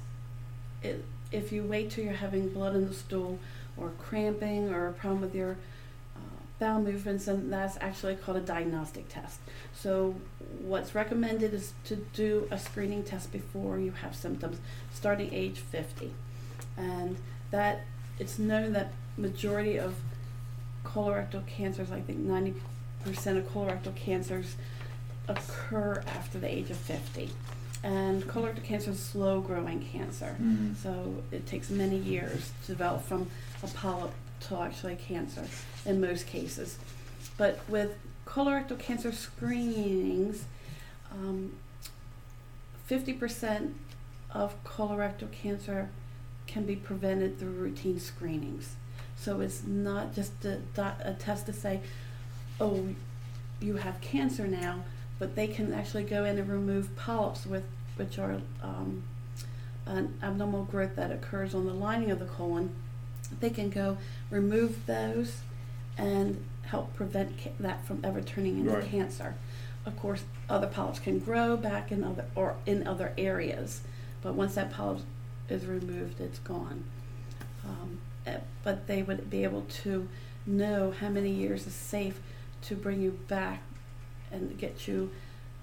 if 1.33 1.51
you 1.51 1.65
wait 1.65 1.91
till 1.91 2.05
you're 2.05 2.15
having 2.15 2.49
blood 2.49 2.77
in 2.77 2.87
the 2.87 2.95
stool 2.95 3.39
or 3.77 3.91
cramping 3.99 4.73
or 4.73 4.89
a 4.89 4.93
problem 4.93 5.21
with 5.21 5.35
your 5.35 5.57
bowel 6.65 6.81
movements, 6.81 7.29
and 7.29 7.53
that's 7.53 7.77
actually 7.83 8.15
called 8.15 8.39
a 8.39 8.41
diagnostic 8.41 9.07
test. 9.11 9.39
So 9.75 10.15
what's 10.63 10.95
recommended 10.95 11.53
is 11.53 11.75
to 11.85 11.97
do 11.97 12.49
a 12.51 12.59
screening 12.59 13.03
test 13.03 13.31
before 13.31 13.79
you 13.79 13.93
have 14.03 14.17
symptoms, 14.17 14.59
starting 14.95 15.33
age 15.35 15.59
50, 15.59 16.13
and 16.79 17.19
that 17.51 17.83
it's 18.19 18.39
known 18.39 18.73
that 18.73 18.93
majority 19.19 19.79
of 19.79 19.95
colorectal 20.87 21.47
cancers, 21.47 21.91
I 21.93 22.01
think 22.01 22.19
90% 22.21 22.55
of 23.37 23.45
colorectal 23.53 23.95
cancers 23.95 24.57
occur 25.29 26.03
after 26.07 26.39
the 26.39 26.51
age 26.51 26.71
of 26.71 26.79
50. 26.79 27.29
And 27.83 28.23
colorectal 28.23 28.65
cancer 28.65 28.93
is 28.93 29.01
slow 29.01 29.43
growing 29.43 29.85
cancer. 29.85 30.37
Mhm. 30.41 30.75
So 30.77 31.23
it 31.31 31.47
takes 31.47 31.69
many 31.69 31.99
years 31.99 32.53
to 32.63 32.73
develop 32.73 33.05
from 33.05 33.29
a 33.63 33.67
polyp 33.67 34.13
to 34.49 34.61
actually 34.61 34.97
cancer 34.97 35.45
in 35.87 36.01
most 36.01 36.27
cases. 36.27 36.79
But 37.37 37.61
with 37.69 37.97
colorectal 38.27 38.79
cancer 38.79 39.13
screenings, 39.13 40.45
um, 41.13 41.53
50% 42.91 43.73
of 44.31 44.63
colorectal 44.65 45.31
cancer 45.31 45.89
can 46.47 46.65
be 46.65 46.77
prevented 46.77 47.39
through 47.39 47.53
routine 47.53 47.99
screenings. 47.99 48.77
So 49.17 49.41
it's 49.41 49.65
not 49.65 50.15
just 50.15 50.45
a, 50.45 50.61
a 50.77 51.15
test 51.15 51.47
to 51.47 51.53
say, 51.53 51.81
oh, 52.61 52.89
you 53.61 53.77
have 53.77 54.01
cancer 54.01 54.47
now, 54.47 54.85
but 55.19 55.35
they 55.35 55.47
can 55.47 55.73
actually 55.73 56.05
go 56.05 56.25
in 56.25 56.39
and 56.39 56.49
remove 56.49 56.95
polyps, 56.97 57.47
with, 57.47 57.65
which 57.97 58.19
are 58.19 58.41
um, 58.63 59.05
an 59.87 60.19
abnormal 60.23 60.65
growth 60.65 60.97
that 60.97 61.11
occurs 61.11 61.55
on 61.55 61.67
the 61.67 61.73
lining 61.73 62.11
of 62.11 62.19
the 62.19 62.27
colon. 62.27 62.75
They 63.41 63.51
can 63.51 63.71
go 63.71 63.99
remove 64.31 64.87
those 64.87 65.41
and 65.97 66.43
help 66.63 66.95
prevent 66.95 67.39
ca- 67.39 67.51
that 67.61 67.85
from 67.87 68.01
ever 68.05 68.21
turning 68.21 68.59
into 68.59 68.73
Right. 68.73 68.85
cancer. 68.85 69.35
Of 69.87 69.97
course, 69.99 70.25
other 70.49 70.67
polyps 70.67 70.99
can 70.99 71.19
grow 71.19 71.57
back 71.57 71.93
in 71.93 72.03
other 72.03 72.25
or 72.35 72.57
in 72.67 72.87
other 72.87 73.13
areas, 73.19 73.83
but 74.23 74.35
once 74.35 74.55
that 74.55 74.71
polyp 74.73 75.03
is 75.49 75.67
removed, 75.67 76.21
it's 76.21 76.39
gone. 76.39 76.85
Um, 77.65 77.99
eh, 78.27 78.39
but 78.63 78.87
they 78.87 79.03
would 79.03 79.29
be 79.31 79.45
able 79.45 79.63
to 79.83 80.09
know 80.47 80.91
how 80.91 81.09
many 81.11 81.31
years 81.31 81.67
is 81.67 81.75
safe 81.75 82.21
to 82.63 82.75
bring 82.75 83.01
you 83.03 83.19
back 83.29 83.63
and 84.33 84.57
get 84.59 84.89
you 84.89 85.11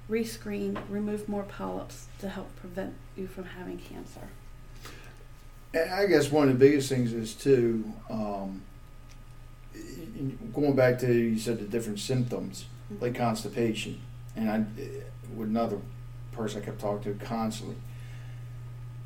rescreened, 0.09 0.79
remove 0.89 1.27
more 1.27 1.43
polyps 1.43 2.07
to 2.19 2.29
help 2.29 2.55
prevent 2.57 2.93
you 3.15 3.27
from 3.27 3.45
having 3.45 3.77
cancer. 3.77 4.27
And 5.73 5.89
I 5.91 6.05
guess 6.05 6.31
one 6.31 6.49
of 6.49 6.59
the 6.59 6.65
biggest 6.65 6.89
things 6.89 7.13
is 7.13 7.33
too, 7.33 7.85
um, 8.09 8.61
y- 9.73 9.81
y- 10.19 10.31
going 10.53 10.75
back 10.75 10.99
to 10.99 11.13
you 11.13 11.37
said 11.39 11.59
the 11.59 11.65
different 11.65 11.99
symptoms 11.99 12.65
like 12.99 13.15
constipation, 13.15 13.99
and 14.35 14.49
I 14.49 14.65
with 15.35 15.47
another 15.47 15.77
person 16.33 16.61
I 16.61 16.65
kept 16.65 16.79
talking 16.81 17.17
to 17.17 17.25
constantly. 17.25 17.75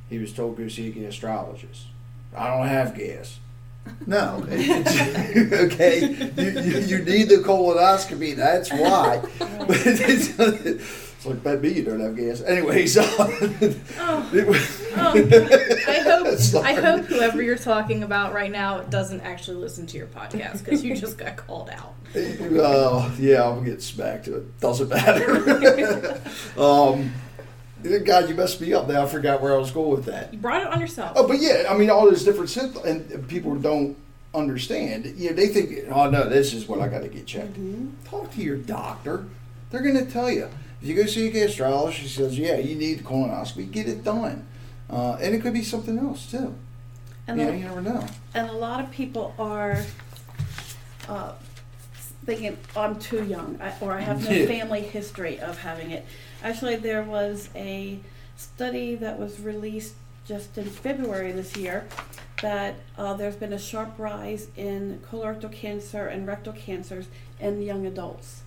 He 0.09 0.17
was 0.17 0.33
told 0.33 0.57
go 0.57 0.67
see 0.67 0.87
a 0.89 0.91
gastrologist. 0.91 1.83
I 2.35 2.47
don't 2.47 2.67
have 2.67 2.95
gas. 2.95 3.39
No, 4.07 4.43
okay. 4.51 5.99
You, 6.37 6.43
you, 6.61 6.79
you 6.79 6.97
need 7.03 7.29
the 7.29 7.43
colonoscopy. 7.45 8.35
That's 8.35 8.71
why. 8.71 9.21
It's, 11.25 11.33
like 11.33 11.43
bet 11.43 11.61
me 11.61 11.69
you 11.73 11.83
don't 11.83 11.99
have 11.99 12.15
gas. 12.15 12.41
Anyway, 12.41 12.85
so 12.85 13.01
Oh. 13.99 14.29
was- 14.47 14.81
Oh, 14.97 15.13
I 15.87 15.99
hope 16.01 16.65
I 16.65 16.73
hope 16.73 17.05
whoever 17.05 17.41
you're 17.41 17.57
talking 17.57 18.03
about 18.03 18.33
right 18.33 18.51
now 18.51 18.81
doesn't 18.81 19.21
actually 19.21 19.57
listen 19.57 19.85
to 19.87 19.97
your 19.97 20.07
podcast 20.07 20.63
because 20.63 20.83
you 20.83 20.95
just 20.95 21.17
got 21.17 21.35
called 21.37 21.69
out. 21.69 21.93
Oh, 22.17 23.13
yeah, 23.19 23.43
I'll 23.43 23.59
get 23.61 23.81
smacked. 23.81 24.29
It 24.29 24.59
doesn't 24.61 24.87
matter. 24.87 26.21
um, 26.57 27.11
God, 28.05 28.29
you 28.29 28.35
messed 28.35 28.61
me 28.61 28.71
up 28.73 28.87
now. 28.87 29.03
I 29.03 29.05
forgot 29.05 29.41
where 29.41 29.53
I 29.53 29.57
was 29.57 29.71
going 29.71 29.91
with 29.91 30.05
that. 30.05 30.31
You 30.33 30.39
brought 30.39 30.61
it 30.61 30.67
on 30.67 30.79
yourself. 30.79 31.11
Oh, 31.17 31.27
but 31.27 31.41
yeah, 31.41 31.65
I 31.69 31.77
mean, 31.77 31.89
all 31.89 32.05
those 32.05 32.23
different 32.23 32.49
symptoms, 32.49 32.85
and 32.85 33.27
people 33.27 33.55
don't 33.55 33.97
understand. 34.33 35.05
You 35.17 35.31
know, 35.31 35.35
they 35.35 35.47
think, 35.49 35.87
oh, 35.91 36.09
no, 36.09 36.29
this 36.29 36.53
is 36.53 36.67
what 36.69 36.79
I 36.79 36.87
got 36.87 37.01
to 37.01 37.09
get 37.09 37.25
checked. 37.25 37.57
Talk 38.05 38.31
to 38.31 38.41
your 38.41 38.57
doctor. 38.57 39.25
They're 39.71 39.81
going 39.81 39.97
to 40.05 40.09
tell 40.09 40.31
you. 40.31 40.49
If 40.85 40.89
you 40.89 40.97
go 40.97 41.07
see 41.07 41.27
a 41.29 41.31
gastrologist, 41.31 41.93
she 41.93 42.07
says, 42.07 42.37
yeah, 42.37 42.57
you 42.57 42.75
need 42.75 43.03
colonoscopy, 43.03 43.71
get 43.71 43.87
it 43.89 44.03
done. 44.03 44.45
Uh, 44.87 45.17
and 45.19 45.33
it 45.33 45.41
could 45.41 45.55
be 45.55 45.63
something 45.63 45.97
else, 45.97 46.29
too. 46.29 46.53
And 47.27 47.39
you 47.39 47.45
know, 47.47 47.53
you 47.53 47.63
never 47.65 47.81
know. 47.81 48.05
and 48.35 48.47
a 48.47 48.53
lot 48.53 48.79
of 48.83 48.91
people 48.91 49.33
are 49.39 49.83
uh, 51.09 51.31
thinking 52.27 52.55
"Oh, 52.75 52.81
I'm 52.81 52.99
too 52.99 53.23
young 53.25 53.57
I, 53.59 53.73
or 53.81 53.93
I 53.93 54.01
have 54.01 54.23
no 54.23 54.29
Yeah. 54.35 54.45
family 54.45 54.81
history 54.81 55.39
of 55.39 55.57
having 55.57 55.89
it. 55.89 56.05
Actually, 56.43 56.75
there 56.75 57.01
was 57.01 57.49
a 57.55 57.97
study 58.37 58.93
that 58.93 59.17
was 59.17 59.39
released 59.39 59.95
just 60.27 60.55
in 60.55 60.65
February 60.65 61.31
this 61.31 61.57
year 61.57 61.87
that 62.43 62.75
uh, 62.95 63.15
there's 63.15 63.37
been 63.37 63.53
a 63.53 63.57
sharp 63.59 63.97
rise 63.97 64.49
in 64.55 65.01
colorectal 65.11 65.51
cancer 65.51 66.05
and 66.05 66.27
rectal 66.27 66.53
cancers 66.53 67.07
in 67.39 67.63
young 67.63 67.87
adults. 67.87 68.43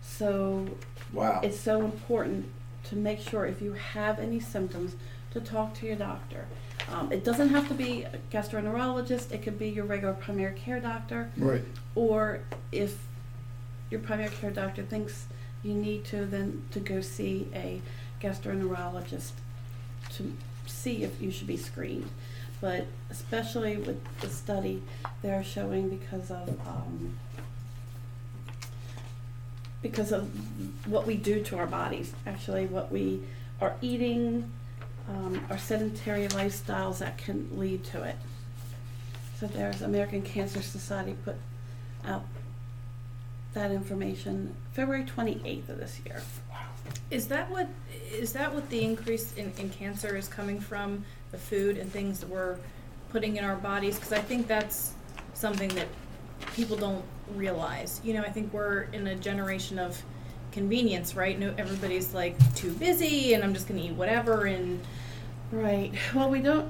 So 0.00 0.68
Wow. 1.12 1.40
it's 1.42 1.58
so 1.58 1.82
important 1.82 2.46
to 2.84 2.96
make 2.96 3.20
sure 3.20 3.46
if 3.46 3.60
you 3.60 3.72
have 3.72 4.18
any 4.18 4.40
symptoms 4.40 4.96
to 5.32 5.40
talk 5.40 5.74
to 5.74 5.86
your 5.86 5.96
doctor. 5.96 6.46
Um, 6.90 7.12
it 7.12 7.24
doesn't 7.24 7.50
have 7.50 7.68
to 7.68 7.74
be 7.74 8.02
a 8.02 8.18
gastroenterologist, 8.32 9.32
it 9.32 9.42
could 9.42 9.58
be 9.58 9.68
your 9.68 9.84
regular 9.84 10.14
primary 10.14 10.54
care 10.54 10.80
doctor, 10.80 11.30
right. 11.36 11.62
or 11.94 12.40
if 12.72 12.98
your 13.90 14.00
primary 14.00 14.30
care 14.30 14.50
doctor 14.50 14.82
thinks 14.82 15.26
you 15.62 15.74
need 15.74 16.04
to, 16.06 16.26
then 16.26 16.64
to 16.72 16.80
go 16.80 17.00
see 17.00 17.48
a 17.54 17.80
gastroenterologist 18.20 19.32
to 20.10 20.32
see 20.66 21.04
if 21.04 21.20
you 21.20 21.30
should 21.30 21.46
be 21.46 21.56
screened. 21.56 22.08
But 22.60 22.86
especially 23.10 23.76
with 23.76 24.00
the 24.20 24.28
study, 24.28 24.82
they're 25.20 25.44
showing 25.44 25.88
because 25.88 26.30
of 26.30 26.48
um, 26.66 27.16
because 29.82 30.12
of 30.12 30.30
what 30.88 31.06
we 31.06 31.16
do 31.16 31.42
to 31.42 31.58
our 31.58 31.66
bodies, 31.66 32.12
actually, 32.26 32.66
what 32.66 32.90
we 32.90 33.20
are 33.60 33.74
eating, 33.82 34.50
um, 35.08 35.44
our 35.50 35.58
sedentary 35.58 36.28
lifestyles 36.28 36.98
that 36.98 37.18
can 37.18 37.48
lead 37.58 37.84
to 37.84 38.02
it. 38.02 38.16
So 39.38 39.48
there's 39.48 39.82
American 39.82 40.22
Cancer 40.22 40.62
Society 40.62 41.16
put 41.24 41.36
out 42.06 42.24
that 43.54 43.70
information 43.70 44.54
February 44.72 45.04
28th 45.04 45.68
of 45.68 45.78
this 45.78 46.00
year. 46.06 46.22
Is 47.10 47.28
that 47.28 47.50
what 47.50 47.68
is 48.10 48.32
that 48.32 48.52
what 48.52 48.68
the 48.70 48.82
increase 48.82 49.34
in, 49.34 49.52
in 49.58 49.70
cancer 49.70 50.16
is 50.16 50.28
coming 50.28 50.60
from? 50.60 51.04
The 51.30 51.38
food 51.38 51.78
and 51.78 51.90
things 51.90 52.20
that 52.20 52.28
we're 52.28 52.56
putting 53.10 53.36
in 53.36 53.44
our 53.44 53.56
bodies? 53.56 53.96
Because 53.96 54.12
I 54.12 54.20
think 54.20 54.46
that's 54.46 54.92
something 55.34 55.68
that 55.70 55.88
people 56.54 56.76
don't 56.76 57.04
realize. 57.34 58.00
You 58.04 58.14
know, 58.14 58.22
I 58.22 58.30
think 58.30 58.52
we're 58.52 58.82
in 58.92 59.06
a 59.06 59.14
generation 59.14 59.78
of 59.78 60.00
convenience, 60.52 61.14
right? 61.14 61.38
No, 61.38 61.54
everybody's 61.56 62.12
like 62.14 62.36
too 62.54 62.72
busy, 62.72 63.34
and 63.34 63.42
I'm 63.42 63.54
just 63.54 63.66
gonna 63.68 63.80
eat 63.82 63.92
whatever. 63.92 64.44
And 64.44 64.80
Right. 65.50 65.92
Well, 66.14 66.30
we 66.30 66.40
don't 66.40 66.68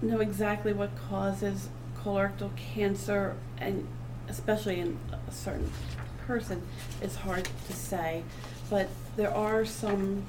know 0.00 0.20
exactly 0.20 0.72
what 0.72 0.90
causes 0.96 1.68
colorectal 2.02 2.50
cancer, 2.56 3.36
and 3.58 3.86
especially 4.28 4.80
in 4.80 4.98
a 5.28 5.32
certain 5.32 5.70
person, 6.26 6.62
it's 7.02 7.16
hard 7.16 7.46
to 7.66 7.72
say. 7.74 8.22
But 8.70 8.88
there 9.16 9.32
are 9.34 9.66
some 9.66 10.24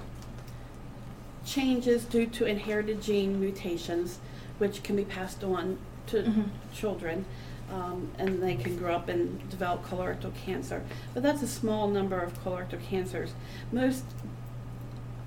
changes 1.45 2.03
due 2.05 2.25
to 2.27 2.45
inherited 2.45 3.01
gene 3.01 3.39
mutations, 3.39 4.19
which 4.57 4.83
can 4.83 4.95
be 4.97 5.05
passed 5.05 5.43
on 5.43 5.77
to 6.07 6.23
Mhm. 6.23 6.49
children. 6.73 7.25
Um, 7.73 8.11
and 8.19 8.41
they 8.41 8.55
can 8.55 8.77
grow 8.77 8.93
up 8.93 9.09
and 9.09 9.49
develop 9.49 9.83
colorectal 9.83 10.31
cancer. 10.45 10.83
But 11.15 11.23
that's 11.23 11.41
a 11.41 11.47
small 11.47 11.87
number 11.87 12.19
of 12.19 12.31
colorectal 12.43 12.79
cancers. 12.83 13.33
Most 13.71 14.03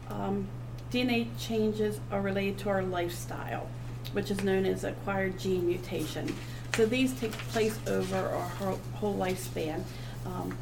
um, 0.08 0.46
DNA 0.92 1.26
changes 1.40 1.98
are 2.12 2.20
related 2.20 2.58
to 2.58 2.68
our 2.68 2.82
lifestyle, 2.82 3.68
which 4.12 4.30
is 4.30 4.44
known 4.44 4.64
as 4.64 4.84
acquired 4.84 5.40
gene 5.40 5.66
mutation. 5.66 6.32
So 6.76 6.86
these 6.86 7.18
take 7.18 7.32
place 7.32 7.80
over 7.88 8.16
our 8.16 8.76
whole, 8.94 9.16
lifespan. 9.16 9.82
Um, 10.24 10.56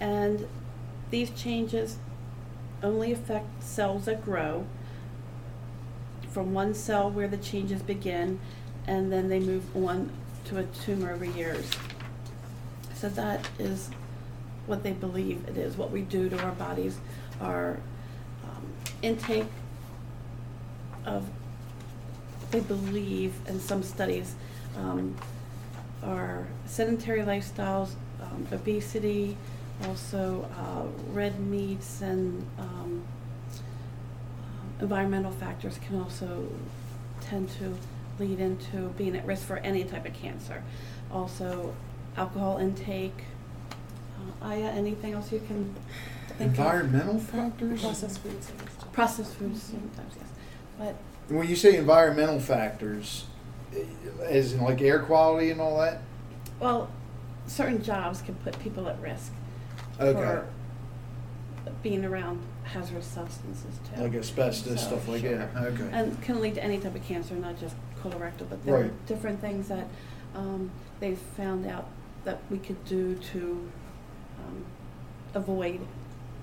and 0.00 0.46
these 1.10 1.28
changes 1.30 1.98
only 2.82 3.12
affect 3.12 3.62
cells 3.62 4.06
that 4.06 4.24
grow 4.24 4.64
from 6.30 6.54
one 6.54 6.72
cell 6.72 7.10
where 7.10 7.28
the 7.28 7.36
changes 7.36 7.82
begin, 7.82 8.40
and 8.86 9.12
then 9.12 9.28
they 9.28 9.40
move 9.40 9.76
on 9.76 10.10
to 10.50 10.58
a 10.58 10.64
tumor 10.84 11.12
over 11.12 11.24
years. 11.24 11.70
So 12.94 13.08
that 13.10 13.48
is 13.58 13.88
what 14.66 14.82
they 14.82 14.92
believe 14.92 15.48
it 15.48 15.56
is, 15.56 15.76
what 15.76 15.90
we 15.90 16.02
do 16.02 16.28
to 16.28 16.42
our 16.42 16.52
bodies, 16.52 16.98
our 17.40 17.78
um, 18.44 18.66
intake 19.00 19.46
of, 21.06 21.28
they 22.50 22.60
believe 22.60 23.32
in 23.46 23.60
some 23.60 23.82
studies, 23.82 24.34
um, 24.76 25.16
our 26.02 26.46
sedentary 26.66 27.22
lifestyles, 27.22 27.90
um, 28.20 28.46
obesity, 28.52 29.36
also 29.86 30.48
uh, 30.58 31.12
red 31.12 31.38
meats 31.40 32.02
and 32.02 32.44
um, 32.58 33.02
environmental 34.80 35.32
factors 35.32 35.78
can 35.86 36.00
also 36.00 36.48
tend 37.20 37.48
to 37.50 37.76
lead 38.20 38.38
into 38.38 38.90
being 38.96 39.16
at 39.16 39.26
risk 39.26 39.46
for 39.46 39.56
any 39.58 39.82
type 39.84 40.06
of 40.06 40.12
cancer. 40.12 40.62
Also, 41.10 41.74
alcohol 42.16 42.58
intake. 42.58 43.24
Uh, 44.42 44.46
Aya, 44.46 44.66
anything 44.66 45.14
else 45.14 45.32
you 45.32 45.40
can 45.40 45.74
think 46.28 46.52
of? 46.52 46.58
Environmental 46.58 47.18
factors? 47.18 47.80
Processed 47.80 48.18
foods. 48.20 48.52
Processed 48.92 49.34
foods 49.34 49.62
sometimes, 49.62 50.14
yes. 50.16 50.28
But 50.78 50.94
When 51.34 51.48
you 51.48 51.56
say 51.56 51.76
environmental 51.76 52.38
factors, 52.38 53.24
eh, 53.74 53.82
as 54.24 54.52
in 54.52 54.60
like 54.62 54.80
air 54.82 55.00
quality 55.00 55.50
and 55.50 55.60
all 55.60 55.78
that? 55.80 56.02
Well, 56.60 56.90
certain 57.46 57.82
jobs 57.82 58.20
can 58.20 58.34
put 58.36 58.58
people 58.60 58.88
at 58.88 59.00
risk 59.00 59.32
Okay. 59.98 60.12
for 60.20 60.46
being 61.82 62.04
around 62.04 62.40
hazardous 62.64 63.06
substances 63.06 63.78
too. 63.94 64.02
Like 64.02 64.14
asbestos, 64.14 64.80
So, 64.80 64.88
stuff 64.88 65.08
like 65.08 65.22
sure. 65.22 65.38
that, 65.38 65.56
okay. 65.56 65.88
And 65.92 66.20
can 66.22 66.40
lead 66.40 66.54
to 66.56 66.62
any 66.64 66.78
type 66.78 66.94
of 66.94 67.02
cancer, 67.04 67.34
not 67.34 67.58
just 67.58 67.74
colorectal, 68.02 68.48
but 68.48 68.64
there 68.64 68.74
are 68.76 68.82
Right. 68.82 69.06
different 69.06 69.40
things 69.40 69.68
that 69.68 69.86
um, 70.34 70.70
they've 71.00 71.18
found 71.18 71.66
out 71.66 71.86
that 72.24 72.40
we 72.50 72.58
could 72.58 72.82
do 72.84 73.14
to 73.32 73.68
um, 74.38 74.64
avoid 75.34 75.80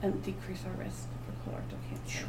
and 0.01 0.23
decrease 0.23 0.59
our 0.65 0.83
risk 0.83 1.07
for 1.25 1.49
colorectal 1.49 1.77
cancer. 1.89 2.25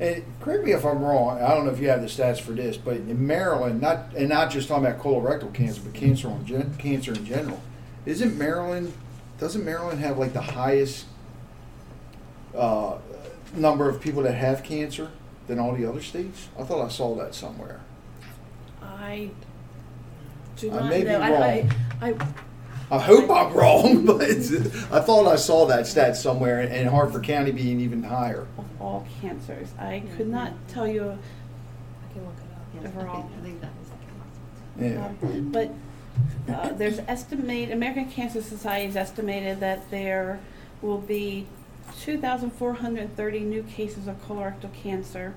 And 0.00 0.24
correct 0.40 0.64
me 0.64 0.72
if 0.72 0.84
I'm 0.84 1.00
wrong, 1.02 1.40
I 1.40 1.48
don't 1.54 1.64
know 1.66 1.72
if 1.72 1.78
you 1.80 1.88
have 1.88 2.00
the 2.00 2.08
stats 2.08 2.40
for 2.40 2.52
this, 2.52 2.76
but 2.76 2.96
in 2.96 3.26
Maryland, 3.26 3.80
not, 3.80 4.14
and 4.16 4.28
not 4.28 4.50
just 4.50 4.68
talking 4.68 4.86
about 4.86 5.00
colorectal 5.00 5.52
cancer, 5.54 5.80
but 5.84 5.94
cancer 5.94 6.28
on 6.28 6.44
gen, 6.44 6.74
cancer 6.78 7.12
in 7.12 7.24
general, 7.24 7.60
isn't 8.04 8.36
Maryland, 8.36 8.92
doesn't 9.38 9.64
Maryland 9.64 10.00
have 10.00 10.18
like 10.18 10.32
the 10.32 10.40
highest, 10.40 11.06
uh, 12.56 12.98
number 13.54 13.88
of 13.88 14.00
people 14.00 14.22
that 14.22 14.32
have 14.34 14.62
cancer 14.64 15.10
than 15.46 15.58
all 15.58 15.74
the 15.74 15.84
other 15.88 16.02
states? 16.02 16.48
I 16.58 16.64
thought 16.64 16.84
I 16.84 16.88
saw 16.88 17.14
that 17.16 17.34
somewhere. 17.34 17.80
I 19.02 19.30
do 20.56 20.70
I 20.70 20.74
not 20.76 20.88
may 20.90 21.00
be 21.00 21.04
know. 21.06 21.20
I, 21.20 21.30
wrong. 21.30 21.70
I, 22.00 22.08
I, 22.10 22.14
I 22.96 22.98
hope 22.98 23.30
I'm 23.30 23.52
wrong, 23.52 24.06
but 24.06 24.22
I 24.22 25.00
thought 25.00 25.26
I 25.26 25.36
saw 25.36 25.66
that 25.66 25.86
stat 25.86 26.16
somewhere, 26.16 26.60
and 26.60 26.88
Harford 26.88 27.24
County 27.24 27.50
being 27.50 27.80
even 27.80 28.02
higher. 28.02 28.46
of 28.58 28.64
all 28.80 29.06
cancers, 29.20 29.68
I 29.78 30.02
could 30.16 30.28
not 30.28 30.52
tell 30.68 30.86
you 30.86 31.02
I 31.02 32.12
can 32.12 32.24
look 32.24 32.34
it 32.84 32.86
up. 32.86 32.96
overall. 32.96 33.30
I 33.38 33.42
think 33.42 33.60
that 33.60 33.70
was 33.80 34.92
Yeah. 34.92 35.06
Um, 35.22 35.50
But 35.50 35.70
uh, 36.48 36.72
there's 36.74 36.98
estimate, 37.00 37.70
American 37.70 38.10
Cancer 38.10 38.42
Society 38.42 38.86
has 38.86 38.96
estimated 38.96 39.60
that 39.60 39.90
there 39.90 40.40
will 40.80 40.98
be 40.98 41.46
2,430 42.00 43.40
new 43.40 43.62
cases 43.62 44.06
of 44.06 44.20
colorectal 44.26 44.72
cancer 44.72 45.34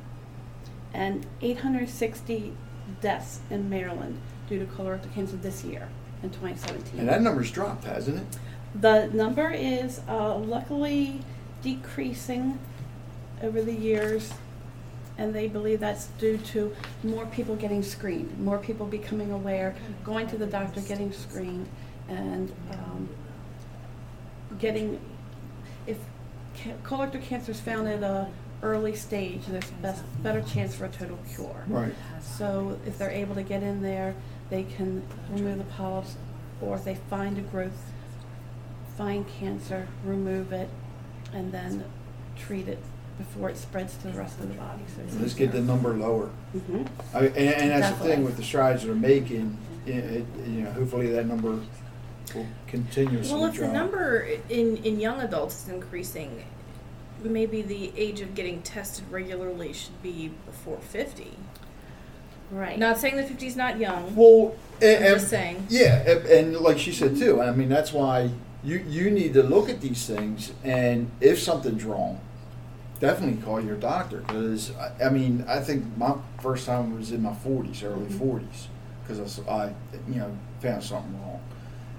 and 0.93 1.25
860 1.41 2.53
deaths 3.01 3.39
in 3.49 3.69
Maryland 3.69 4.19
due 4.47 4.59
to 4.59 4.65
colorectal 4.65 5.13
cancer 5.13 5.35
this 5.37 5.63
year 5.63 5.87
in 6.23 6.29
2017. 6.29 6.99
And 6.99 7.09
that 7.09 7.21
number's 7.21 7.51
dropped, 7.51 7.85
hasn't 7.85 8.17
it? 8.19 8.25
The 8.79 9.07
number 9.13 9.49
is 9.51 10.01
uh, 10.07 10.37
luckily 10.37 11.21
decreasing 11.61 12.59
over 13.41 13.61
the 13.61 13.73
years, 13.73 14.33
and 15.17 15.33
they 15.33 15.47
believe 15.47 15.79
that's 15.79 16.07
due 16.19 16.37
to 16.37 16.75
more 17.03 17.25
people 17.27 17.55
getting 17.55 17.81
screened, 17.83 18.37
more 18.39 18.57
people 18.57 18.85
becoming 18.85 19.31
aware, 19.31 19.75
going 20.03 20.27
to 20.27 20.37
the 20.37 20.45
doctor, 20.45 20.81
getting 20.81 21.11
screened, 21.11 21.67
and 22.09 22.51
um, 22.71 23.09
getting, 24.59 24.99
if 25.87 25.97
ca- 26.57 26.73
colorectal 26.83 27.21
cancer 27.21 27.51
is 27.51 27.59
found 27.59 27.87
at 27.87 28.03
a 28.03 28.27
early 28.63 28.95
stage, 28.95 29.41
there's 29.47 29.69
best, 29.81 30.03
better 30.23 30.41
chance 30.41 30.75
for 30.75 30.85
a 30.85 30.89
total 30.89 31.19
cure. 31.33 31.63
Right. 31.67 31.93
So 32.21 32.79
if 32.85 32.97
they're 32.97 33.11
able 33.11 33.35
to 33.35 33.43
get 33.43 33.63
in 33.63 33.81
there, 33.81 34.15
they 34.49 34.63
can 34.63 35.03
remove 35.31 35.57
the 35.59 35.63
polyps, 35.65 36.15
or 36.61 36.75
if 36.75 36.83
they 36.83 36.95
find 37.09 37.37
a 37.37 37.41
growth, 37.41 37.91
find 38.97 39.25
cancer, 39.39 39.87
remove 40.03 40.51
it, 40.53 40.69
and 41.33 41.51
then 41.51 41.83
treat 42.37 42.67
it 42.67 42.79
before 43.17 43.49
it 43.49 43.57
spreads 43.57 43.95
to 43.97 44.07
the 44.07 44.17
rest 44.17 44.39
of 44.39 44.49
the 44.49 44.55
body. 44.55 44.81
So 44.95 45.01
it's 45.03 45.15
Let's 45.19 45.33
get 45.33 45.51
the 45.51 45.61
number 45.61 45.93
lower. 45.93 46.27
hmm 46.51 46.83
I, 47.13 47.27
and, 47.27 47.37
and 47.37 47.71
that's 47.71 47.97
the 47.97 48.03
thing 48.05 48.23
with 48.25 48.37
the 48.37 48.43
strides 48.43 48.83
they're 48.83 48.93
making. 48.93 49.57
It, 49.85 49.91
it, 49.91 50.25
you 50.47 50.61
know, 50.63 50.71
hopefully 50.71 51.11
that 51.11 51.25
number 51.25 51.59
will 52.33 52.45
continuously 52.67 53.33
Well, 53.33 53.45
if 53.45 53.53
the 53.53 53.59
drop. 53.59 53.73
number 53.73 54.27
in, 54.49 54.77
in 54.77 54.99
young 54.99 55.21
adults 55.21 55.63
is 55.63 55.69
increasing, 55.69 56.43
maybe 57.29 57.61
the 57.61 57.91
age 57.97 58.21
of 58.21 58.35
getting 58.35 58.61
tested 58.61 59.05
regularly 59.11 59.73
should 59.73 60.01
be 60.03 60.31
before 60.45 60.77
50. 60.79 61.31
Right. 62.51 62.77
Not 62.77 62.97
saying 62.99 63.15
that 63.17 63.27
50 63.27 63.47
is 63.47 63.55
not 63.55 63.79
young. 63.79 64.15
well, 64.15 64.55
I'm 64.81 64.87
and, 64.87 65.03
just 65.15 65.29
saying. 65.29 65.65
yeah, 65.69 66.07
and, 66.09 66.25
and 66.27 66.57
like 66.57 66.77
she 66.77 66.91
said 66.91 67.17
too. 67.17 67.41
I 67.41 67.51
mean, 67.51 67.69
that's 67.69 67.91
why 67.93 68.29
you 68.63 68.83
you 68.87 69.09
need 69.09 69.33
to 69.33 69.41
look 69.43 69.69
at 69.69 69.81
these 69.81 70.05
things, 70.05 70.51
and 70.63 71.09
if 71.21 71.39
something's 71.39 71.83
wrong, 71.85 72.19
definitely 72.99 73.41
call 73.41 73.61
your 73.61 73.77
doctor. 73.77 74.17
Because 74.27 74.71
I, 74.75 75.05
I 75.05 75.09
mean, 75.09 75.43
I 75.47 75.59
think 75.59 75.85
my 75.97 76.15
first 76.41 76.65
time 76.67 76.95
was 76.95 77.11
in 77.11 77.21
my 77.23 77.33
forties, 77.33 77.81
early 77.83 78.05
Mhm. 78.07 78.17
forties, 78.19 78.67
because 79.01 79.39
I, 79.47 79.51
I 79.51 79.71
you 80.07 80.15
know 80.19 80.37
found 80.61 80.83
something 80.83 81.19
wrong, 81.21 81.41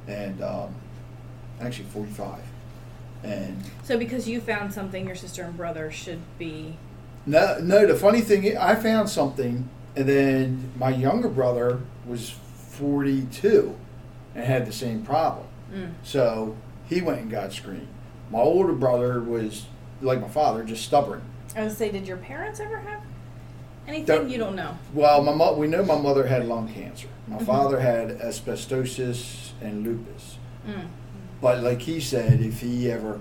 and 0.06 0.42
um, 0.42 0.74
actually 1.60 1.86
forty 1.86 2.12
five, 2.12 2.42
and 3.26 3.56
So 3.82 3.98
because 3.98 4.28
you 4.28 4.40
found 4.40 4.72
something, 4.72 5.06
your 5.06 5.16
sister 5.16 5.42
and 5.42 5.56
brother 5.56 5.90
should 5.90 6.20
be. 6.38 6.76
No, 7.26 7.58
no. 7.60 7.86
The 7.86 7.94
funny 7.96 8.20
thing, 8.20 8.44
is, 8.44 8.56
I 8.56 8.74
found 8.76 9.08
something, 9.10 9.68
and 9.96 10.08
then 10.08 10.72
my 10.78 10.90
younger 10.90 11.28
brother 11.28 11.80
was 12.06 12.30
forty-two, 12.30 13.74
and 14.34 14.44
had 14.44 14.66
the 14.66 14.72
same 14.72 15.02
problem. 15.02 15.46
Mm. 15.74 15.92
So 16.04 16.56
he 16.88 17.00
went 17.00 17.20
and 17.22 17.30
got 17.30 17.52
screened. 17.52 17.88
My 18.30 18.38
older 18.40 18.72
brother 18.72 19.20
was 19.20 19.66
like 20.00 20.20
my 20.20 20.28
father, 20.28 20.62
just 20.62 20.84
stubborn. 20.84 21.22
I 21.56 21.64
was 21.64 21.76
say, 21.76 21.90
did 21.90 22.06
your 22.06 22.18
parents 22.18 22.60
ever 22.60 22.76
have 22.78 23.00
anything? 23.88 24.04
Don't- 24.06 24.28
you 24.30 24.38
don't 24.38 24.54
know. 24.56 24.76
Well, 24.94 25.22
my 25.22 25.32
mo- 25.34 25.54
we 25.54 25.66
know 25.66 25.82
my 25.84 25.98
mother 25.98 26.26
had 26.26 26.46
lung 26.46 26.68
cancer. 26.68 27.08
My 27.28 27.38
Mhm. 27.38 27.46
father 27.46 27.80
had 27.80 28.18
asbestosis 28.20 29.50
and 29.60 29.84
lupus. 29.84 30.36
Mm. 30.68 30.86
But 31.40 31.62
like 31.62 31.82
he 31.82 32.00
said, 32.00 32.40
if 32.40 32.60
he 32.60 32.90
ever 32.90 33.20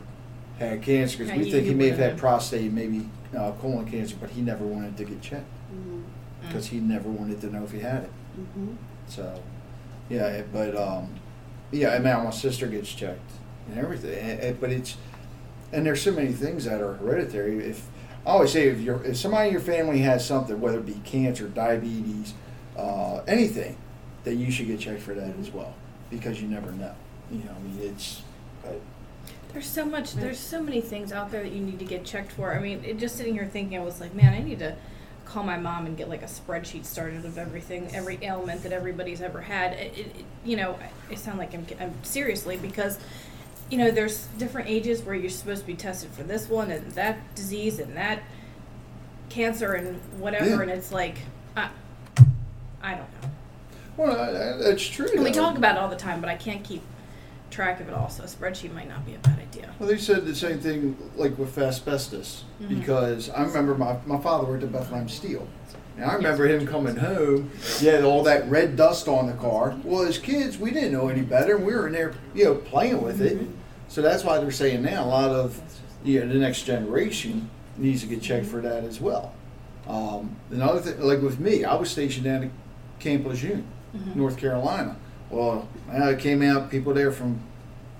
had 0.60 0.82
cancer, 0.82 1.18
because 1.20 1.32
Yeah, 1.32 1.38
we 1.40 1.46
you- 1.46 1.52
think 1.52 1.64
he 1.66 1.72
you 1.72 1.76
may 1.78 1.88
have 1.90 1.98
would've 1.98 2.12
had 2.12 2.20
prostate, 2.20 2.72
maybe 2.72 3.10
uh, 3.36 3.52
colon 3.62 3.86
cancer, 3.86 4.16
but 4.20 4.30
he 4.30 4.42
never 4.42 4.64
wanted 4.66 4.96
to 4.98 5.04
get 5.04 5.22
checked 5.22 5.44
Mhm. 5.74 6.04
because 6.42 6.68
he 6.68 6.80
never 6.80 7.10
wanted 7.10 7.42
to 7.42 7.48
know 7.52 7.64
if 7.64 7.72
he 7.72 7.80
had 7.80 8.04
it. 8.04 8.10
Mhm. 8.40 8.76
So, 9.08 9.42
yeah, 10.10 10.28
it- 10.28 10.48
but 10.54 10.78
um, 10.78 11.10
yeah, 11.72 11.96
and 11.96 12.04
now 12.04 12.24
my 12.24 12.30
sister 12.32 12.68
gets 12.68 12.90
checked 12.94 13.32
and 13.70 13.78
everything. 13.78 14.18
And, 14.18 14.40
and- 14.40 14.62
but 14.62 14.72
it's 14.72 14.96
and 15.74 15.86
there's 15.86 16.02
so 16.02 16.12
many 16.14 16.32
things 16.32 16.64
that 16.66 16.80
are 16.82 16.94
hereditary. 16.94 17.58
If 17.66 17.88
I 18.26 18.30
always 18.30 18.52
say, 18.52 18.70
if 18.70 18.80
your 18.80 19.04
if 19.04 19.18
somebody 19.18 19.48
in 19.48 19.52
your 19.54 19.62
family 19.62 20.00
has 20.00 20.26
something, 20.26 20.62
whether 20.62 20.78
it 20.80 20.86
be 20.86 21.02
cancer, 21.04 21.48
diabetes, 21.50 22.34
uh, 22.78 23.20
anything, 23.28 23.76
that 24.24 24.36
you 24.36 24.50
should 24.52 24.68
get 24.68 24.80
checked 24.80 25.02
for 25.02 25.14
that 25.16 25.34
as 25.40 25.52
well 25.52 25.74
because 26.10 26.42
you 26.42 26.48
never 26.48 26.72
know. 26.72 26.92
You 27.32 27.40
know, 27.40 27.52
I 27.56 27.60
mean, 27.60 27.80
it's. 27.82 28.22
But, 28.62 28.80
There's 29.54 29.68
so 29.68 29.86
much. 29.86 30.14
There's 30.14 30.40
so 30.40 30.62
many 30.62 30.82
things 30.82 31.12
out 31.12 31.32
there 31.32 31.44
that 31.44 31.52
you 31.52 31.62
need 31.62 31.80
to 31.80 31.86
get 31.86 32.06
checked 32.06 32.32
for. 32.34 32.54
I 32.54 32.60
mean, 32.60 32.84
it, 32.84 32.98
just 33.00 33.16
sitting 33.18 33.34
here 33.34 33.46
thinking, 33.46 33.78
I 33.80 33.84
was 33.84 34.00
like, 34.02 34.14
man, 34.14 34.34
I 34.34 34.40
need 34.40 34.60
to 34.60 34.76
call 35.26 35.44
my 35.44 35.58
mom 35.58 35.88
and 35.88 35.98
get 35.98 36.08
like 36.08 36.22
a 36.22 36.28
spreadsheet 36.28 36.86
started 36.86 37.26
of 37.26 37.38
everything, 37.38 37.90
every 37.94 38.20
ailment 38.22 38.62
that 38.64 38.72
everybody's 38.72 39.22
ever 39.22 39.42
had. 39.42 39.74
It, 39.74 39.98
it, 39.98 40.26
you 40.46 40.56
know, 40.56 40.78
I, 41.10 41.14
I 41.14 41.16
sound 41.16 41.40
like 41.40 41.54
I'm, 41.56 41.66
I'm 41.80 41.94
seriously 42.04 42.58
because, 42.58 43.00
you 43.72 43.78
know, 43.80 43.90
there's 43.90 44.26
different 44.38 44.70
ages 44.70 45.02
where 45.02 45.16
you're 45.16 45.32
supposed 45.32 45.62
to 45.62 45.68
be 45.68 45.74
tested 45.74 46.12
for 46.12 46.22
this 46.22 46.48
one 46.48 46.70
and 46.70 46.92
that 46.92 47.18
disease 47.34 47.80
and 47.80 47.98
that 47.98 48.22
cancer 49.30 49.74
and 49.74 50.00
whatever, 50.20 50.46
Yeah. 50.58 50.62
and 50.62 50.72
it's 50.72 50.92
like, 50.92 51.18
I, 51.58 51.70
I 52.84 52.92
don't 52.92 53.22
know. 53.22 53.30
well, 53.98 54.12
uh, 54.12 54.58
that's 54.58 54.86
true. 54.86 55.08
And 55.12 55.24
we 55.24 55.32
talk 55.32 55.58
about 55.58 55.76
it 55.76 55.82
all 55.82 55.90
the 55.90 55.96
time, 55.96 56.22
but 56.22 56.30
I 56.30 56.36
can't 56.36 56.64
keep 56.64 56.84
track 57.56 57.80
of 57.80 57.88
it 57.88 57.94
all. 57.94 58.10
So 58.10 58.24
a 58.24 58.28
spreadsheet 58.28 58.74
might 58.74 58.90
not 58.90 59.06
be 59.06 59.16
a 59.16 59.20
bad 59.20 59.40
idea. 59.40 59.74
Well, 59.80 59.88
they 59.88 59.98
said 59.98 60.26
the 60.26 60.36
same 60.36 60.60
thing 60.60 60.98
like 61.16 61.38
with 61.38 61.58
asbestos 61.58 62.44
Mhm. 62.62 62.70
because 62.80 63.30
I 63.30 63.44
remember 63.44 63.76
my, 63.76 63.98
my 64.06 64.20
father 64.20 64.46
worked 64.46 64.64
at 64.64 64.72
Bethlehem 64.72 65.08
Steel. 65.08 65.48
And 65.98 66.04
I 66.04 66.14
remember 66.16 66.46
him 66.46 66.68
coming 66.68 66.98
home, 66.98 67.50
he 67.80 67.86
had 67.88 68.04
all 68.04 68.22
that 68.24 68.50
red 68.50 68.76
dust 68.76 69.08
on 69.08 69.28
the 69.28 69.34
car. 69.34 69.76
Well, 69.86 70.02
as 70.06 70.18
kids, 70.18 70.58
we 70.58 70.72
didn't 70.72 70.92
know 70.92 71.08
any 71.08 71.22
better. 71.22 71.56
And 71.56 71.66
we 71.66 71.74
were 71.74 71.88
in 71.88 71.94
there, 71.94 72.14
you 72.34 72.44
know, 72.44 72.56
playing 72.56 73.02
with 73.02 73.22
it. 73.22 73.40
So 73.88 74.02
that's 74.02 74.26
why 74.26 74.38
they're 74.40 74.52
saying 74.52 74.82
now 74.84 75.06
a 75.06 75.08
lot 75.08 75.30
of 75.32 75.62
you 76.04 76.20
know, 76.20 76.28
the 76.34 76.38
next 76.40 76.64
generation 76.64 77.50
needs 77.78 78.02
to 78.02 78.08
get 78.08 78.22
checked 78.22 78.46
for 78.46 78.60
that 78.62 78.84
as 78.84 79.00
well. 79.02 79.34
Um, 79.88 80.36
another 80.52 80.80
thing, 80.82 81.00
like 81.02 81.22
with 81.22 81.40
me, 81.40 81.64
I 81.64 81.76
was 81.76 81.90
stationed 81.90 82.26
down 82.26 82.44
at 82.44 82.50
Camp 83.00 83.26
Lejeune, 83.26 83.66
Mhm. 83.96 84.16
North 84.18 84.38
Carolina. 84.38 84.98
Well, 85.30 85.68
I 85.92 86.14
came 86.16 86.42
out, 86.42 86.70
people 86.70 86.94
there 86.94 87.12
from 87.12 87.40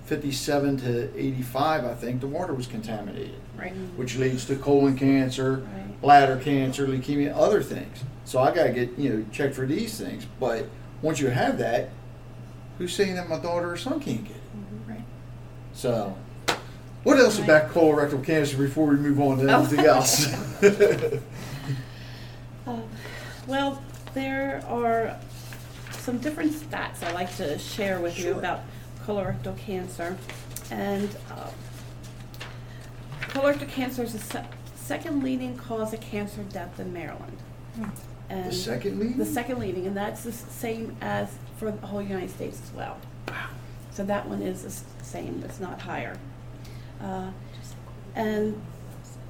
57 0.06 0.76
to 0.78 1.18
85, 1.18 1.84
I 1.84 1.94
think, 1.94 2.20
the 2.20 2.26
water 2.28 2.54
was 2.54 2.66
contaminated, 2.66 3.34
Right. 3.58 3.72
which 3.96 4.16
leads 4.16 4.44
to 4.46 4.56
colon 4.56 4.96
cancer, 4.96 5.54
Right. 5.74 6.00
bladder 6.00 6.36
cancer, 6.36 6.86
leukemia, 6.86 7.34
other 7.36 7.62
things. 7.62 8.04
So 8.24 8.38
I 8.40 8.52
got 8.54 8.64
to 8.64 8.72
get, 8.72 8.96
you 8.98 9.10
know, 9.10 9.24
checked 9.32 9.54
for 9.54 9.66
these 9.66 9.98
things. 9.98 10.24
But 10.38 10.66
once 11.02 11.20
you 11.20 11.28
have 11.28 11.58
that, 11.58 11.88
who's 12.78 12.94
saying 12.94 13.14
that 13.16 13.28
my 13.28 13.38
daughter 13.38 13.72
or 13.72 13.76
son 13.76 13.98
can't 14.00 14.22
get 14.24 14.36
it? 14.36 14.42
Right. 14.88 15.04
So, 15.74 16.14
what 17.02 17.18
else 17.18 17.38
Right. 17.40 17.48
about 17.48 17.72
colorectal 17.72 18.22
cancer 18.24 18.56
before 18.56 18.86
we 18.86 18.96
move 18.96 19.20
on 19.20 19.38
to 19.38 19.52
Oh. 19.52 19.58
anything 19.60 19.84
else? 19.86 20.32
Uh, 20.62 21.16
Well, 23.46 23.80
there 24.14 24.60
are 24.68 25.16
some 26.06 26.18
different 26.18 26.52
stats 26.52 27.02
I 27.02 27.10
like 27.12 27.34
to 27.38 27.58
share 27.58 27.98
with 28.00 28.16
you 28.16 28.26
Sure. 28.26 28.38
about 28.38 28.60
colorectal 29.04 29.58
cancer. 29.58 30.16
And 30.70 31.08
uh, 31.32 31.50
colorectal 33.22 33.68
cancer 33.68 34.04
is 34.04 34.12
the 34.12 34.20
se- 34.20 34.44
second 34.76 35.24
leading 35.24 35.56
cause 35.56 35.92
of 35.92 36.00
cancer 36.00 36.42
death 36.44 36.78
in 36.78 36.92
Maryland. 36.92 37.36
And 38.30 38.50
the 38.50 38.54
second 38.54 39.00
lead? 39.00 39.16
The 39.16 39.24
second 39.26 39.58
leading, 39.58 39.84
and 39.88 39.96
that's 39.96 40.22
the 40.22 40.30
s- 40.30 40.44
same 40.48 40.96
as 41.00 41.28
for 41.58 41.72
the 41.72 41.86
whole 41.88 42.00
United 42.02 42.30
States 42.30 42.60
as 42.62 42.72
well. 42.72 42.98
So 43.90 44.04
that 44.04 44.28
one 44.28 44.42
is 44.42 44.62
the 44.62 44.68
s- 44.68 44.84
same, 45.02 45.42
it's 45.44 45.58
not 45.60 45.80
higher. 45.80 46.16
Uh, 47.02 47.30
And 48.14 48.58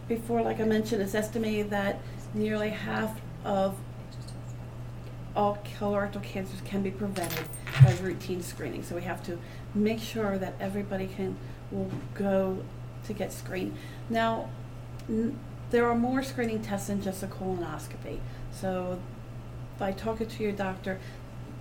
before, 0.09 0.43
like 0.43 0.61
I 0.61 0.65
mentioned, 0.65 1.01
it's 1.03 1.15
estimated 1.15 1.71
that 1.71 1.99
nearly 2.35 2.69
half 2.71 3.19
of 3.45 3.77
all 5.37 5.59
colorectal 5.79 6.23
cancers 6.23 6.61
can 6.65 6.83
be 6.83 6.91
prevented 6.91 7.45
by 7.83 7.93
routine 8.03 8.43
screening. 8.43 8.83
So 8.83 8.95
we 8.95 9.03
have 9.03 9.23
to 9.27 9.39
make 9.75 10.01
sure 10.01 10.39
that 10.39 10.55
everybody 10.59 11.07
can, 11.07 11.37
will 11.71 11.91
go 12.15 12.63
to 13.07 13.13
get 13.13 13.33
screened. 13.33 13.77
Now, 14.09 14.49
n- 15.09 15.39
there 15.71 15.87
are 15.87 15.95
more 15.95 16.23
screening 16.23 16.63
tests 16.63 16.89
than 16.89 17.03
just 17.03 17.23
a 17.23 17.27
colonoscopy. 17.27 18.19
So 18.53 18.99
by 19.79 19.93
talking 19.93 20.27
to 20.27 20.43
your 20.43 20.53
doctor, 20.53 20.99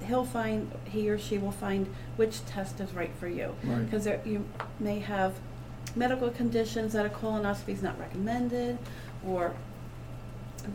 he'll 0.07 0.25
find, 0.25 0.71
he 0.85 1.09
or 1.09 1.17
she 1.17 1.37
will 1.37 1.51
find 1.51 1.93
which 2.15 2.45
test 2.45 2.79
is 2.79 2.93
right 2.93 3.11
for 3.19 3.27
you. 3.27 3.55
Right. 3.63 3.83
Because 3.83 4.07
you 4.25 4.45
may 4.79 4.99
have 4.99 5.35
medical 5.95 6.29
conditions 6.29 6.93
that 6.93 7.05
a 7.05 7.09
colonoscopy 7.09 7.69
is 7.69 7.81
not 7.83 7.99
recommended, 7.99 8.77
or 9.25 9.53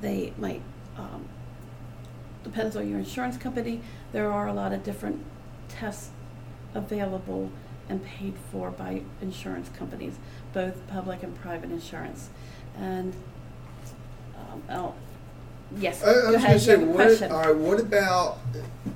they 0.00 0.32
might, 0.38 0.62
um, 0.96 1.28
depends 2.44 2.76
on 2.76 2.88
your 2.88 2.98
insurance 2.98 3.37
company, 3.37 3.81
there 4.12 4.31
are 4.31 4.46
a 4.48 4.53
lot 4.53 4.72
of 4.72 4.83
different 4.85 5.24
tests 5.68 6.11
available 6.74 7.50
and 7.88 8.05
paid 8.05 8.35
for 8.53 8.70
by 8.70 9.03
insurance 9.20 9.68
companies, 9.76 10.14
both 10.53 10.87
public 10.88 11.22
and 11.22 11.38
private 11.40 11.70
insurance. 11.70 12.29
And, 12.79 13.12
um, 14.37 14.62
oh, 14.70 14.94
yes, 15.76 16.03
I, 16.03 16.11
I 16.11 16.31
was 16.31 16.42
going 16.42 16.53
to 16.53 16.61
say, 16.61 16.76
what, 16.76 17.31
all 17.31 17.38
right, 17.38 17.57
what 17.57 17.81
about 17.81 18.38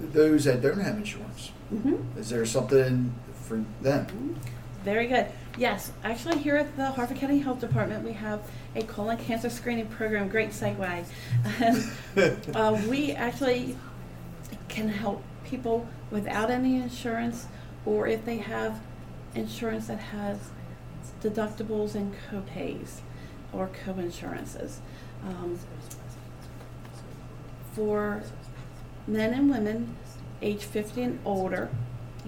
those 0.01 0.45
that 0.45 0.63
don't 0.63 0.79
have 0.81 0.97
insurance? 0.97 1.51
Mhm. 1.73 2.17
Is 2.17 2.31
there 2.31 2.47
something 2.47 3.13
for 3.43 3.65
them? 3.83 4.37
Very 4.85 5.07
good. 5.09 5.27
Yes, 5.57 5.93
actually, 6.03 6.39
here 6.39 6.57
at 6.57 6.77
the 6.77 6.91
Harford 6.91 7.19
County 7.19 7.39
Health 7.39 7.61
Department, 7.61 8.05
we 8.05 8.13
have 8.13 8.43
a 8.75 8.83
colon 8.83 9.17
cancer 9.19 9.49
screening 9.49 9.87
program. 9.87 10.29
Great 10.29 10.51
segue. 10.51 11.05
And, 11.61 12.47
uh, 12.57 12.81
we 12.89 13.13
actually 13.13 13.77
can 14.69 14.89
help 14.89 15.23
people 15.45 15.87
without 16.11 16.51
any 16.51 16.77
insurance, 16.77 17.47
or 17.87 18.09
if 18.09 18.25
they 18.25 18.39
have 18.39 18.81
insurance 19.37 19.87
that 19.87 20.01
has 20.01 20.39
deductibles 21.23 21.95
and 21.95 22.15
co-pays 22.29 23.03
or 23.53 23.71
co-insurances. 23.85 24.81
Um, 25.25 25.57
for 27.75 28.25
men 29.07 29.33
and 29.33 29.49
women 29.49 29.95
age 30.43 30.65
50 30.65 31.03
and 31.03 31.19
older, 31.25 31.71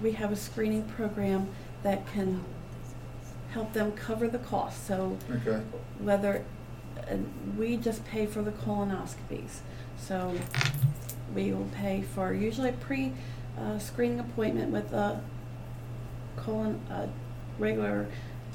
we 0.01 0.13
have 0.13 0.31
a 0.31 0.35
screening 0.37 0.83
program 0.83 1.49
that 1.83 2.07
can 2.13 2.43
help 3.51 3.73
them 3.73 3.91
cover 3.93 4.27
the 4.27 4.39
cost. 4.39 4.85
So 4.87 5.17
Okay. 5.31 5.61
whether 5.99 6.43
we 7.57 7.77
just 7.77 8.05
pay 8.05 8.25
for 8.25 8.41
the 8.41 8.51
colonoscopies, 8.51 9.59
so 9.97 10.33
we 11.33 11.51
will 11.53 11.69
pay 11.73 12.01
for 12.01 12.33
usually 12.33 12.69
a 12.69 12.73
pre 12.73 13.13
uh, 13.59 13.79
screening 13.79 14.19
appointment 14.19 14.71
with 14.71 14.91
a 14.93 15.21
colon 16.35 16.79
a 16.89 17.07
regular 17.57 18.07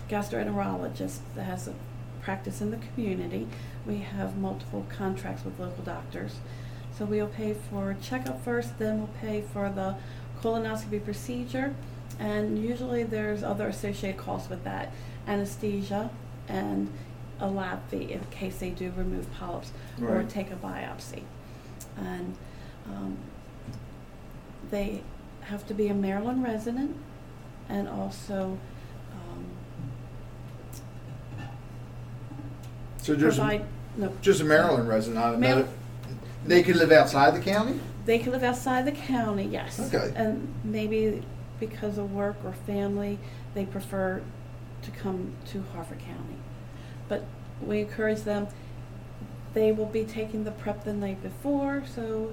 gastroenterologist 0.09 1.19
that 1.35 1.43
has 1.45 1.67
a 1.69 1.75
practice 2.23 2.61
in 2.61 2.71
the 2.71 2.77
community. 2.95 3.49
We 3.87 3.99
have 3.99 4.37
multiple 4.39 4.87
contracts 4.89 5.45
with 5.45 5.59
local 5.59 5.83
doctors. 5.83 6.37
So 6.97 7.05
we'll 7.05 7.27
pay 7.27 7.55
for 7.55 7.97
checkup 8.01 8.45
first, 8.45 8.79
then 8.79 8.99
we'll 8.99 9.11
pay 9.21 9.43
for 9.53 9.71
the 9.71 9.97
colonoscopy 10.41 11.03
procedure. 11.05 11.75
And 12.19 12.63
usually 12.63 13.03
there's 13.03 13.43
other 13.43 13.69
associated 13.69 14.19
costs 14.19 14.49
with 14.49 14.65
that, 14.65 14.93
anesthesia 15.27 16.11
and 16.49 16.91
a 17.41 17.49
lab 17.49 17.81
fee 17.89 18.13
in 18.13 18.21
case 18.31 18.59
they 18.59 18.71
do 18.71 18.93
remove 18.97 19.33
polyps 19.35 19.73
or 20.01 20.23
take 20.25 20.51
a 20.51 20.57
biopsy. 20.57 21.23
And 21.97 22.37
um, 22.87 23.17
they 24.71 25.03
have 25.43 25.67
to 25.67 25.75
be 25.75 25.89
a 25.89 25.95
Maryland 25.95 26.43
resident 26.45 26.97
and 27.69 27.89
also 27.89 28.59
um, 29.13 29.45
So 32.99 33.17
just 33.17 33.39
provide, 33.39 33.65
no, 33.97 34.13
just 34.23 34.41
a 34.41 34.45
Maryland 34.45 34.89
resident, 34.89 35.41
Mar-. 35.41 35.67
They 36.47 36.63
can 36.63 36.79
live 36.79 36.93
outside 36.93 37.35
the 37.35 37.41
county. 37.41 37.79
They 38.05 38.19
can 38.19 38.33
live 38.33 38.43
outside 38.43 38.85
the 38.85 38.93
county, 38.93 39.45
yes. 39.45 39.81
Okay. 39.93 40.13
And 40.17 40.53
maybe 40.65 41.23
because 41.63 41.97
of 41.97 42.13
work 42.13 42.35
or 42.45 42.53
family, 42.53 43.21
they 43.55 43.65
prefer 43.65 44.21
to 44.83 44.91
come 44.91 45.33
to 45.47 45.63
Harford 45.73 46.01
County. 46.01 46.39
But 47.09 47.25
we 47.65 47.79
encourage 47.83 48.23
them, 48.23 48.49
they 49.55 49.71
will 49.71 49.87
be 49.87 50.03
taking 50.05 50.43
the 50.43 50.51
prep 50.51 50.83
the 50.83 50.93
night 50.93 51.23
before, 51.23 51.85
so 51.87 52.33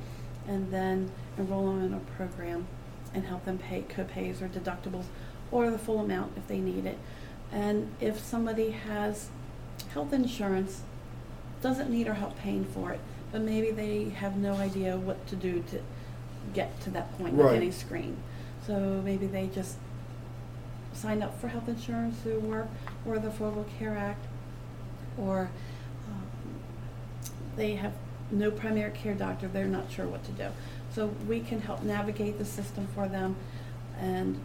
and 0.47 0.71
then 0.71 1.11
enroll 1.37 1.67
them 1.67 1.83
in 1.85 1.93
a 1.93 1.99
program 2.17 2.67
and 3.13 3.25
help 3.25 3.45
them 3.45 3.57
pay 3.57 3.81
co-pays 3.81 4.41
or 4.41 4.47
deductibles 4.47 5.05
or 5.51 5.69
the 5.69 5.77
full 5.77 5.99
amount 5.99 6.33
if 6.37 6.47
they 6.47 6.59
need 6.59 6.85
it. 6.85 6.97
And 7.51 7.91
if 8.01 8.19
somebody 8.19 8.71
has 8.71 9.29
health 9.93 10.11
insurance, 10.13 10.81
doesn't 11.61 11.89
need 11.89 12.07
our 12.07 12.15
help 12.15 12.37
paying 12.37 12.65
for 12.65 12.91
it, 12.91 12.99
but 13.31 13.41
maybe 13.41 13.71
they 13.71 14.09
have 14.09 14.35
no 14.35 14.53
idea 14.55 14.97
what 14.97 15.25
to 15.27 15.35
do 15.35 15.63
to 15.69 15.79
get 16.53 16.79
to 16.81 16.89
that 16.91 17.15
point 17.17 17.33
of 17.35 17.39
Right. 17.39 17.53
getting 17.53 17.71
screened. 17.71 18.17
So 18.65 19.01
maybe 19.03 19.27
they 19.27 19.47
just 19.47 19.77
sign 20.93 21.21
up 21.21 21.39
for 21.39 21.47
health 21.47 21.67
insurance 21.67 22.17
through 22.19 22.39
work 22.39 22.67
or 23.05 23.17
the 23.19 23.29
Affordable 23.29 23.65
Care 23.79 23.97
Act, 23.97 24.25
or 25.17 25.49
um, 26.09 26.23
they 27.55 27.75
have 27.75 27.93
no 28.33 28.51
primary 28.51 28.91
care 28.91 29.13
doctor, 29.13 29.47
they're 29.47 29.65
not 29.65 29.91
sure 29.91 30.07
what 30.07 30.23
to 30.25 30.31
do. 30.31 30.47
So 30.93 31.07
we 31.27 31.39
can 31.39 31.61
help 31.61 31.83
navigate 31.83 32.37
the 32.37 32.45
system 32.45 32.87
for 32.93 33.07
them 33.07 33.35
and 33.99 34.39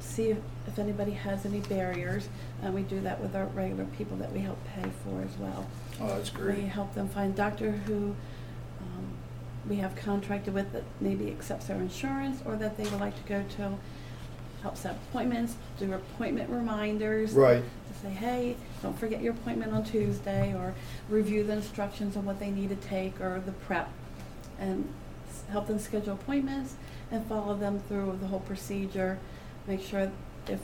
see 0.00 0.30
if, 0.30 0.38
if 0.66 0.78
anybody 0.78 1.12
has 1.12 1.46
any 1.46 1.60
barriers. 1.60 2.28
And 2.62 2.74
we 2.74 2.82
do 2.82 3.00
that 3.00 3.20
with 3.20 3.34
our 3.34 3.46
regular 3.46 3.84
people 3.84 4.16
that 4.18 4.32
we 4.32 4.40
help 4.40 4.58
pay 4.74 4.88
for 5.04 5.22
as 5.22 5.36
well. 5.38 5.66
Oh, 6.00 6.08
that's 6.08 6.30
great. 6.30 6.58
We 6.58 6.64
help 6.64 6.94
them 6.94 7.08
find 7.08 7.34
doctor 7.34 7.72
who 7.72 8.14
um, 8.80 9.06
we 9.68 9.76
have 9.76 9.94
contracted 9.96 10.54
with 10.54 10.72
that 10.72 10.84
maybe 11.00 11.30
accepts 11.30 11.66
their 11.66 11.76
insurance 11.76 12.42
or 12.44 12.56
that 12.56 12.76
they 12.76 12.84
would 12.84 13.00
like 13.00 13.16
to 13.16 13.28
go 13.28 13.44
to, 13.56 13.78
help 14.62 14.76
set 14.76 14.96
appointments, 15.10 15.56
do 15.78 15.92
appointment 15.92 16.50
reminders. 16.50 17.32
Right. 17.32 17.62
To 17.62 18.00
say, 18.02 18.10
hey, 18.10 18.56
don't 18.82 18.98
forget 18.98 19.20
your 19.22 19.32
appointment 19.32 19.72
on 19.72 19.84
Tuesday, 19.84 20.54
or 20.54 20.74
review 21.08 21.44
the 21.44 21.54
instructions 21.54 22.16
on 22.16 22.24
what 22.24 22.38
they 22.38 22.50
need 22.50 22.68
to 22.70 22.76
take 22.76 23.20
or 23.20 23.42
the 23.44 23.52
prep. 23.52 23.90
And 24.58 24.92
s- 25.28 25.42
help 25.50 25.66
them 25.66 25.78
schedule 25.78 26.14
appointments 26.14 26.74
and 27.10 27.26
follow 27.26 27.54
them 27.54 27.80
through 27.88 28.18
the 28.20 28.26
whole 28.28 28.40
procedure. 28.40 29.18
Make 29.66 29.82
sure 29.82 30.10
if 30.48 30.60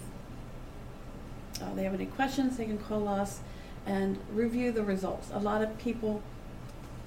uh, 1.63 1.75
they 1.75 1.85
have 1.85 1.95
any 1.95 2.07
questions, 2.07 2.57
they 2.57 2.67
can 2.67 2.79
call 2.79 3.09
us 3.09 3.41
and 3.87 4.19
review 4.33 4.73
the 4.73 4.83
results. 4.83 5.31
A 5.33 5.39
lot 5.39 5.63
of 5.63 5.79
people, 5.79 6.23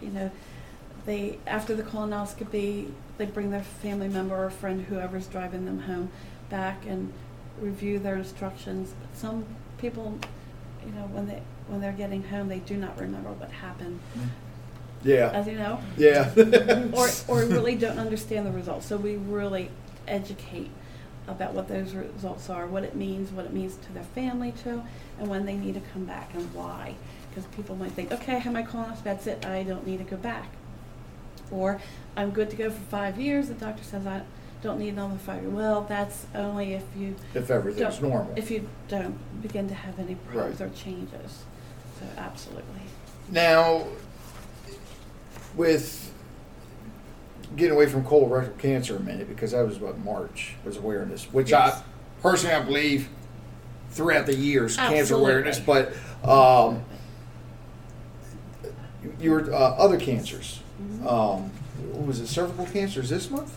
you 0.01 0.09
know, 0.09 0.31
they 1.05 1.37
after 1.45 1.75
the 1.75 1.83
colonoscopy, 1.83 2.89
they 3.17 3.25
bring 3.25 3.51
their 3.51 3.63
family 3.63 4.07
member 4.07 4.35
or 4.45 4.49
friend, 4.49 4.85
whoever's 4.85 5.27
driving 5.27 5.65
them 5.65 5.81
home, 5.81 6.09
back 6.49 6.85
and 6.85 7.11
review 7.59 7.99
their 7.99 8.15
instructions. 8.15 8.93
But 8.99 9.17
some 9.17 9.45
people, 9.77 10.17
you 10.85 10.91
know, 10.91 11.07
when 11.11 11.27
they 11.27 11.41
when 11.67 11.81
they're 11.81 11.91
getting 11.91 12.23
home, 12.23 12.47
they 12.47 12.59
do 12.59 12.75
not 12.75 12.99
remember 12.99 13.31
what 13.31 13.51
happened, 13.51 13.99
Yeah. 15.03 15.29
as 15.31 15.45
you 15.45 15.55
know 15.55 15.79
Yeah. 15.97 16.31
or, 16.93 17.07
or 17.27 17.45
really 17.45 17.75
don't 17.75 17.99
understand 17.99 18.47
the 18.47 18.51
results. 18.51 18.87
So 18.87 18.97
we 18.97 19.17
really 19.17 19.69
educate 20.07 20.71
about 21.27 21.53
what 21.53 21.67
those 21.67 21.93
results 21.93 22.49
are, 22.49 22.65
what 22.65 22.83
it 22.83 22.95
means, 22.95 23.31
what 23.31 23.45
it 23.45 23.53
means 23.53 23.75
to 23.85 23.93
their 23.93 24.03
family 24.03 24.51
too, 24.63 24.81
and 25.19 25.27
when 25.27 25.45
they 25.45 25.53
need 25.53 25.75
to 25.75 25.81
come 25.93 26.05
back 26.05 26.31
and 26.33 26.51
why. 26.55 26.95
Because 27.29 27.45
people 27.55 27.75
might 27.75 27.91
think, 27.91 28.11
okay, 28.11 28.37
I 28.37 28.39
have 28.39 28.53
my 28.53 28.63
colonoscopy, 28.63 29.03
that's 29.03 29.27
it, 29.27 29.45
I 29.45 29.61
don't 29.61 29.85
need 29.85 29.97
to 29.99 30.03
go 30.03 30.17
back. 30.17 30.49
Or 31.51 31.79
I'm 32.17 32.31
good 32.31 32.49
to 32.49 32.55
go 32.55 32.71
for 32.71 32.81
five 32.81 33.19
years, 33.19 33.47
the 33.49 33.53
doctor 33.53 33.83
says 33.83 34.07
I 34.07 34.23
don't 34.61 34.79
need 34.79 34.89
another 34.89 35.17
years. 35.25 35.53
Well, 35.53 35.85
that's 35.87 36.25
only 36.35 36.73
if 36.73 36.83
you 36.97 37.15
if 37.33 37.49
everything's 37.49 37.97
don't- 37.99 38.09
normal. 38.09 38.33
If 38.35 38.51
you 38.51 38.67
don't 38.87 39.15
begin 39.41 39.67
to 39.69 39.73
have 39.73 39.97
any 39.99 40.15
problems 40.15 40.59
Right. 40.59 40.69
or 40.69 40.73
changes. 40.75 41.43
So 41.99 42.05
absolutely. 42.17 42.81
Now, 43.29 43.83
with 45.55 46.11
getting 47.55 47.73
away 47.73 47.87
from 47.87 48.03
colorectal 48.03 48.57
cancer 48.57 48.95
a 48.97 48.99
minute, 48.99 49.27
because 49.27 49.51
that 49.51 49.65
was 49.65 49.79
what 49.79 49.97
March 49.99 50.55
was 50.65 50.77
awareness, 50.77 51.25
which 51.31 51.51
Yes. 51.51 51.77
I 51.77 51.81
personally 52.21 52.55
I 52.55 52.61
believe 52.61 53.09
throughout 53.91 54.25
the 54.25 54.35
years 54.35 54.75
cancer 54.77 54.95
Absolutely. 54.99 55.31
awareness, 55.31 55.59
but 55.59 55.93
um, 56.23 56.83
your 59.19 59.53
uh, 59.53 59.57
other 59.57 59.97
cancers. 59.97 60.59
Mhm. 60.81 61.05
Um, 61.11 61.51
what 61.93 62.05
was 62.07 62.19
it 62.19 62.27
cervical 62.27 62.65
cancer? 62.65 63.01
Is 63.01 63.09
this 63.09 63.29
month? 63.31 63.53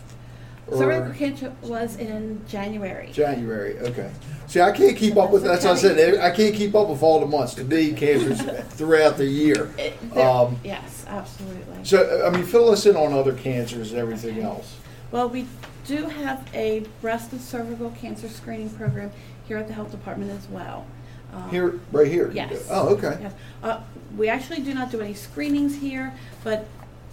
Or 0.67 0.77
Cervical 0.77 1.13
cancer 1.13 1.53
was 1.61 1.97
in 1.97 2.41
January. 2.47 3.09
January. 3.11 3.77
Okay. 3.79 4.09
See, 4.47 4.61
I 4.61 4.71
can't 4.71 4.95
keep 4.95 5.17
up 5.17 5.31
with. 5.31 5.43
That's 5.43 5.65
what 5.65 5.73
I 5.73 5.77
said. 5.79 6.19
I 6.19 6.31
can't 6.31 6.55
keep 6.55 6.73
up 6.73 6.87
with 6.87 7.03
all 7.03 7.19
the 7.19 7.25
months. 7.25 7.53
To 7.55 7.63
me, 7.63 7.91
cancers 7.93 8.41
throughout 8.69 9.17
the 9.17 9.25
year. 9.25 9.69
It- 9.77 9.93
there- 10.13 10.25
Um, 10.27 10.57
yes, 10.63 11.05
absolutely. 11.07 11.83
So, 11.83 12.25
I 12.25 12.29
mean, 12.29 12.43
fill 12.45 12.69
us 12.69 12.85
in 12.85 12.95
on 12.95 13.11
other 13.13 13.33
cancers 13.33 13.91
and 13.91 13.99
everything 13.99 14.37
Okay. 14.37 14.41
else. 14.43 14.77
Well, 15.11 15.27
we 15.29 15.47
do 15.85 16.05
have 16.05 16.47
a 16.53 16.85
breast 17.01 17.33
and 17.33 17.41
cervical 17.41 17.91
cancer 17.91 18.29
screening 18.29 18.69
program 18.69 19.11
here 19.47 19.57
at 19.57 19.67
the 19.67 19.73
health 19.73 19.91
department 19.91 20.31
as 20.31 20.47
well. 20.47 20.85
Um, 21.33 21.49
Here, 21.49 21.79
right 21.91 22.07
here. 22.07 22.31
Yes. 22.33 22.67
Oh, 22.69 22.89
okay. 22.89 23.17
Yes. 23.21 23.33
Uh, 23.61 23.81
we 24.15 24.29
actually 24.29 24.61
do 24.61 24.73
not 24.73 24.91
do 24.91 25.01
any 25.01 25.13
screenings 25.15 25.75
here, 25.75 26.13
but 26.43 26.67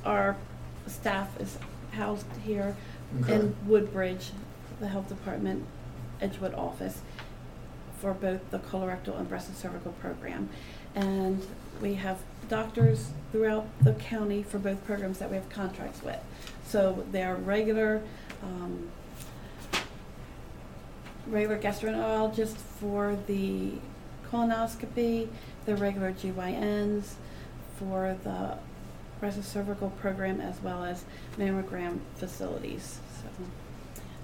our 0.04 0.36
staff 0.86 1.28
is 1.40 1.58
housed 1.92 2.26
here 2.44 2.76
Okay. 3.22 3.34
in 3.34 3.56
Woodbridge, 3.66 4.30
the 4.78 4.88
health 4.88 5.08
department, 5.08 5.64
Edgewood 6.20 6.54
office, 6.54 7.00
for 8.00 8.14
both 8.14 8.50
the 8.50 8.58
colorectal 8.58 9.18
and 9.18 9.28
breast 9.28 9.48
and 9.48 9.56
cervical 9.56 9.92
program. 9.92 10.48
And 10.94 11.46
we 11.80 11.94
have 11.94 12.18
doctors 12.48 13.10
throughout 13.32 13.66
the 13.82 13.94
county 13.94 14.42
for 14.42 14.58
both 14.58 14.84
programs 14.84 15.18
that 15.18 15.30
we 15.30 15.36
have 15.36 15.48
contracts 15.48 16.02
with. 16.02 16.18
So 16.64 17.04
they're 17.10 17.36
regular, 17.36 18.02
um, 18.42 18.90
regular 21.26 21.58
gastroenterologist 21.58 22.56
for 22.56 23.16
the 23.26 23.72
colonoscopy, 24.30 25.28
the 25.66 25.76
regular 25.76 26.12
GYNs 26.12 27.14
for 27.78 28.16
the 28.24 28.58
breast 29.20 29.36
and 29.36 29.44
cervical 29.44 29.90
program 29.90 30.40
as 30.40 30.60
well 30.62 30.82
as 30.84 31.04
mammogram 31.38 32.00
facilities. 32.16 32.98
So, 33.22 33.44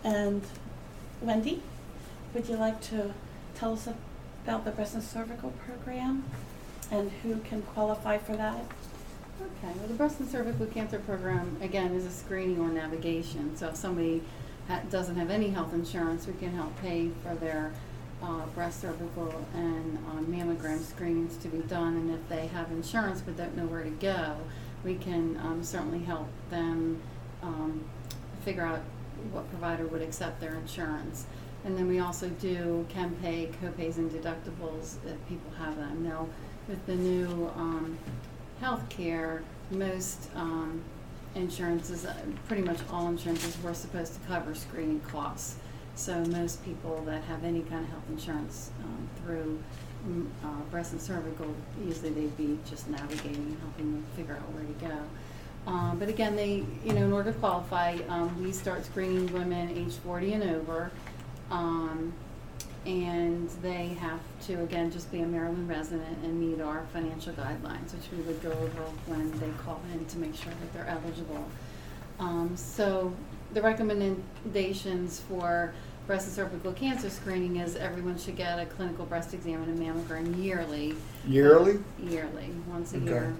and 0.09 0.43
Wendy, 1.21 1.63
would 2.35 2.49
you 2.49 2.57
like 2.57 2.81
to 2.83 3.13
tell 3.55 3.75
us 3.75 3.89
about 4.45 4.65
the 4.65 4.71
breast 4.71 4.95
and 4.95 5.03
cervical 5.03 5.51
program 5.67 6.25
and 6.91 7.11
who 7.23 7.39
can 7.41 7.63
qualify 7.63 8.19
for 8.19 8.37
that? 8.37 8.65
Okay, 9.41 9.73
well, 9.79 9.89
the 9.89 9.95
breast 9.95 10.19
and 10.19 10.29
cervical 10.29 10.67
cancer 10.67 10.99
program, 11.01 11.57
again, 11.61 11.95
is 11.95 12.07
a 12.07 12.11
screening 12.11 12.59
or 12.59 12.69
navigation. 12.69 13.55
So 13.57 13.69
if 13.69 13.77
somebody 13.77 14.23
ha- 14.69 14.81
doesn't 14.91 15.17
have 15.17 15.31
any 15.31 15.51
health 15.51 15.75
insurance, 15.75 16.27
we 16.27 16.33
can 16.35 16.55
help 16.55 16.81
pay 16.81 17.11
for 17.23 17.35
their 17.35 17.73
uh, 18.23 18.47
breast, 18.55 18.81
cervical, 18.81 19.45
and 19.55 19.99
um, 20.11 20.27
mammogram 20.27 20.83
screenings 20.83 21.37
to 21.39 21.49
be 21.49 21.59
done. 21.59 21.97
And 21.97 22.15
if 22.15 22.27
they 22.31 22.47
have 22.47 22.71
insurance 22.71 23.21
but 23.21 23.37
don't 23.37 23.57
know 23.57 23.67
where 23.67 23.83
to 23.83 23.91
go, 23.91 24.37
we 24.85 24.97
can 24.97 25.39
um, 25.43 25.63
certainly 25.63 26.01
help 26.01 26.29
them 26.51 27.01
um, 27.43 27.85
figure 28.45 28.63
out 28.63 28.81
what 29.33 29.49
provider 29.51 29.87
would 29.87 30.03
accept 30.03 30.41
their 30.41 30.55
insurance. 30.55 31.27
And 31.65 31.77
then 31.77 31.89
we 31.89 31.99
also 31.99 32.29
do 32.29 32.87
can 32.89 33.17
pay 33.17 33.51
copays 33.63 33.97
and 33.97 34.11
deductibles 34.11 34.97
if 35.05 35.29
people 35.29 35.51
have 35.59 35.77
them. 35.77 36.05
Now, 36.05 36.29
with 36.69 36.85
the 36.87 36.95
new 36.95 37.51
um, 37.57 37.99
healthcare, 38.63 39.43
most 39.71 40.31
um, 40.35 40.83
insurances, 41.35 42.05
uh, 42.05 42.15
pretty 42.47 42.63
much 42.63 42.79
all 42.91 43.09
insurances, 43.09 43.61
were 43.63 43.75
supposed 43.75 44.15
to 44.15 44.21
cover 44.29 44.55
screening 44.55 45.01
costs. 45.01 45.57
So 45.97 46.23
most 46.27 46.63
people 46.63 47.03
that 47.07 47.25
have 47.25 47.43
any 47.43 47.63
kind 47.63 47.83
of 47.83 47.91
health 47.91 48.05
insurance 48.11 48.71
um, 48.85 49.09
through 49.25 49.59
mm, 50.07 50.27
uh, 50.45 50.61
breast 50.71 50.93
and 50.93 51.01
cervical, 51.01 51.55
usually 51.83 52.11
they'd 52.11 52.37
be 52.37 52.59
just 52.69 52.87
navigating 52.89 53.35
and 53.35 53.59
helping 53.61 53.93
them 53.93 54.05
figure 54.15 54.35
out 54.35 54.53
where 54.53 54.63
to 54.63 54.95
go. 54.95 55.71
Um, 55.73 55.99
but 55.99 56.11
again, 56.11 56.37
they, 56.37 56.65
you 56.85 56.93
know, 56.93 57.07
in 57.07 57.13
order 57.15 57.33
to 57.33 57.39
qualify, 57.39 57.97
um, 58.11 58.43
we 58.43 58.53
start 58.53 58.85
screening 58.85 59.33
women 59.33 59.71
age 59.71 59.95
40 59.95 60.35
and 60.35 60.43
over. 60.43 60.91
Um, 61.51 62.13
and 62.85 63.49
they 63.63 63.89
have 63.99 64.21
to, 64.47 64.63
again, 64.63 64.93
just 64.93 65.11
be 65.11 65.21
a 65.21 65.27
Maryland 65.27 65.67
resident 65.67 66.19
and 66.23 66.39
meet 66.39 66.61
our 66.61 66.85
financial 66.93 67.33
guidelines, 67.33 67.95
which 67.95 68.11
we 68.13 68.19
would 68.19 68.41
go 68.43 68.53
over 68.53 68.83
when 69.07 69.31
they 69.41 69.51
call 69.65 69.81
in 69.95 70.05
to 70.05 70.19
make 70.19 70.37
sure 70.37 70.53
that 70.61 70.73
they're 70.75 70.87
eligible. 70.87 71.45
Um, 72.21 72.55
so 72.55 73.13
the 73.53 73.63
recommendations 73.63 75.21
for 75.21 75.75
breast 76.07 76.27
and 76.27 76.37
cervical 76.37 76.73
cancer 76.73 77.11
screening 77.11 77.57
is 77.57 77.75
everyone 77.77 78.17
should 78.17 78.37
get 78.37 78.59
a 78.59 78.67
clinical 78.67 79.05
breast 79.07 79.35
exam 79.35 79.63
and 79.63 79.79
a 79.79 79.83
mammogram 79.83 80.43
yearly. 80.43 80.95
Yearly? 81.27 81.79
Yearly, 81.99 82.51
once 82.69 82.95
a 82.95 82.99
Okay. 82.99 83.07
year 83.07 83.35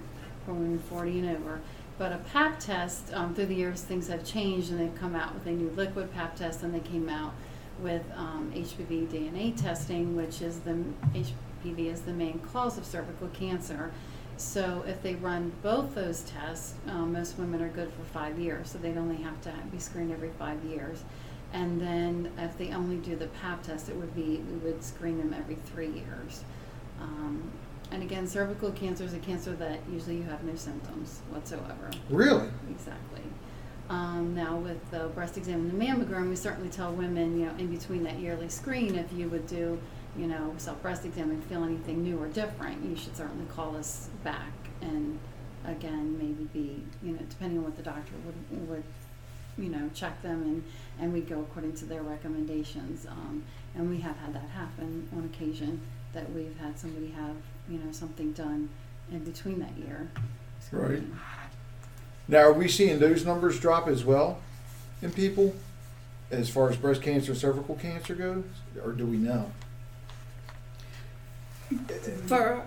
for 0.45 0.53
women 0.53 0.79
40 0.79 1.19
and 1.19 1.37
over. 1.37 1.61
But 1.97 2.11
a 2.11 2.17
pap 2.17 2.59
test, 2.59 3.13
um, 3.13 3.33
through 3.33 3.47
the 3.47 3.55
years, 3.55 3.81
things 3.81 4.07
have 4.09 4.23
changed 4.25 4.69
and 4.69 4.79
they've 4.79 4.95
come 4.99 5.15
out 5.15 5.33
with 5.33 5.47
a 5.47 5.51
new 5.51 5.69
liquid 5.71 6.13
pap 6.13 6.35
test 6.35 6.61
and 6.61 6.73
they 6.73 6.79
came 6.81 7.09
out 7.09 7.33
with 7.81 8.03
um, 8.15 8.51
HPV 8.53 9.07
DNA 9.07 9.55
testing, 9.55 10.15
which 10.15 10.41
is 10.41 10.59
the 10.59 10.77
HPV 11.13 11.87
is 11.91 12.01
the 12.01 12.13
main 12.13 12.39
cause 12.51 12.77
of 12.77 12.85
cervical 12.85 13.27
cancer. 13.29 13.91
So 14.35 14.83
if 14.85 15.01
they 15.01 15.15
run 15.15 15.51
both 15.63 15.95
those 15.95 16.21
tests, 16.21 16.75
um, 16.87 17.13
most 17.13 17.39
women 17.39 17.61
are 17.61 17.69
good 17.69 17.91
for 17.91 18.03
five 18.13 18.37
years. 18.37 18.69
So 18.69 18.77
they'd 18.77 18.97
only 18.97 19.17
have 19.17 19.41
to 19.41 19.53
be 19.71 19.79
screened 19.79 20.11
every 20.11 20.29
five 20.37 20.63
years. 20.65 21.03
And 21.53 21.79
then 21.81 22.31
if 22.37 22.57
they 22.57 22.73
only 22.73 22.97
do 22.97 23.15
the 23.15 23.27
pap 23.27 23.63
test, 23.63 23.89
it 23.89 23.95
would 23.95 24.13
be 24.15 24.43
we 24.51 24.57
would 24.57 24.83
screen 24.83 25.17
them 25.17 25.33
every 25.33 25.55
three 25.55 25.89
years. 25.89 26.43
Um, 27.01 27.51
and 27.91 28.03
again, 28.03 28.27
cervical 28.27 28.71
cancer 28.71 29.05
is 29.05 29.13
a 29.13 29.19
cancer 29.19 29.53
that 29.55 29.79
usually 29.91 30.17
you 30.17 30.23
have 30.23 30.43
no 30.43 30.55
symptoms 30.55 31.21
whatsoever. 31.29 31.89
Really? 32.09 32.49
Exactly. 32.69 33.21
Um, 33.89 34.35
now 34.35 34.57
with 34.57 34.91
the 34.91 35.07
breast 35.09 35.37
exam 35.37 35.61
and 35.61 35.71
the 35.71 35.85
mammogram, 35.85 36.29
we 36.29 36.35
certainly 36.35 36.69
tell 36.69 36.91
women, 36.91 37.39
you 37.39 37.45
know, 37.45 37.53
in 37.57 37.67
between 37.67 38.03
that 38.03 38.19
yearly 38.19 38.49
screen, 38.49 38.95
if 38.95 39.11
you 39.13 39.29
would 39.29 39.47
do, 39.47 39.79
you 40.17 40.27
know, 40.27 40.53
self 40.57 40.81
breast 40.81 41.05
exam 41.05 41.31
and 41.31 41.41
feel 41.45 41.63
anything 41.63 42.03
new 42.03 42.21
or 42.21 42.27
different, 42.27 42.83
you 42.83 42.97
should 42.97 43.15
certainly 43.15 43.45
call 43.45 43.77
us 43.77 44.09
back 44.23 44.51
and 44.81 45.17
again 45.65 46.17
maybe 46.17 46.49
be, 46.53 46.83
you 47.01 47.13
know, 47.13 47.21
depending 47.29 47.59
on 47.59 47.63
what 47.63 47.77
the 47.77 47.83
doctor 47.83 48.11
would 48.25 48.69
would, 48.69 48.83
you 49.57 49.69
know, 49.69 49.89
check 49.93 50.21
them 50.21 50.41
and 50.43 50.63
and 50.99 51.13
we 51.13 51.21
go 51.21 51.39
according 51.41 51.73
to 51.75 51.85
their 51.85 52.01
recommendations. 52.01 53.05
Um, 53.05 53.43
and 53.75 53.89
we 53.89 53.99
have 54.01 54.15
had 54.17 54.33
that 54.33 54.49
happen 54.49 55.07
on 55.15 55.25
occasion 55.25 55.79
that 56.13 56.31
we've 56.33 56.57
had 56.57 56.79
somebody 56.79 57.09
have, 57.11 57.35
you 57.69 57.77
know, 57.77 57.91
something 57.91 58.31
done 58.31 58.69
in 59.11 59.19
between 59.19 59.59
that 59.59 59.77
year. 59.77 60.09
Right. 60.71 60.87
screening. 60.97 61.19
Now, 62.27 62.39
are 62.39 62.53
we 62.53 62.67
seeing 62.67 62.99
those 62.99 63.25
numbers 63.25 63.59
drop 63.59 63.87
as 63.87 64.03
well 64.03 64.39
in 65.01 65.11
people 65.11 65.55
as 66.31 66.49
far 66.49 66.69
as 66.69 66.75
breast 66.77 67.01
cancer, 67.01 67.33
cervical 67.35 67.75
cancer 67.75 68.15
goes, 68.15 68.43
or 68.83 68.91
do 68.91 69.05
we 69.05 69.17
know? 69.17 69.51
For 72.27 72.63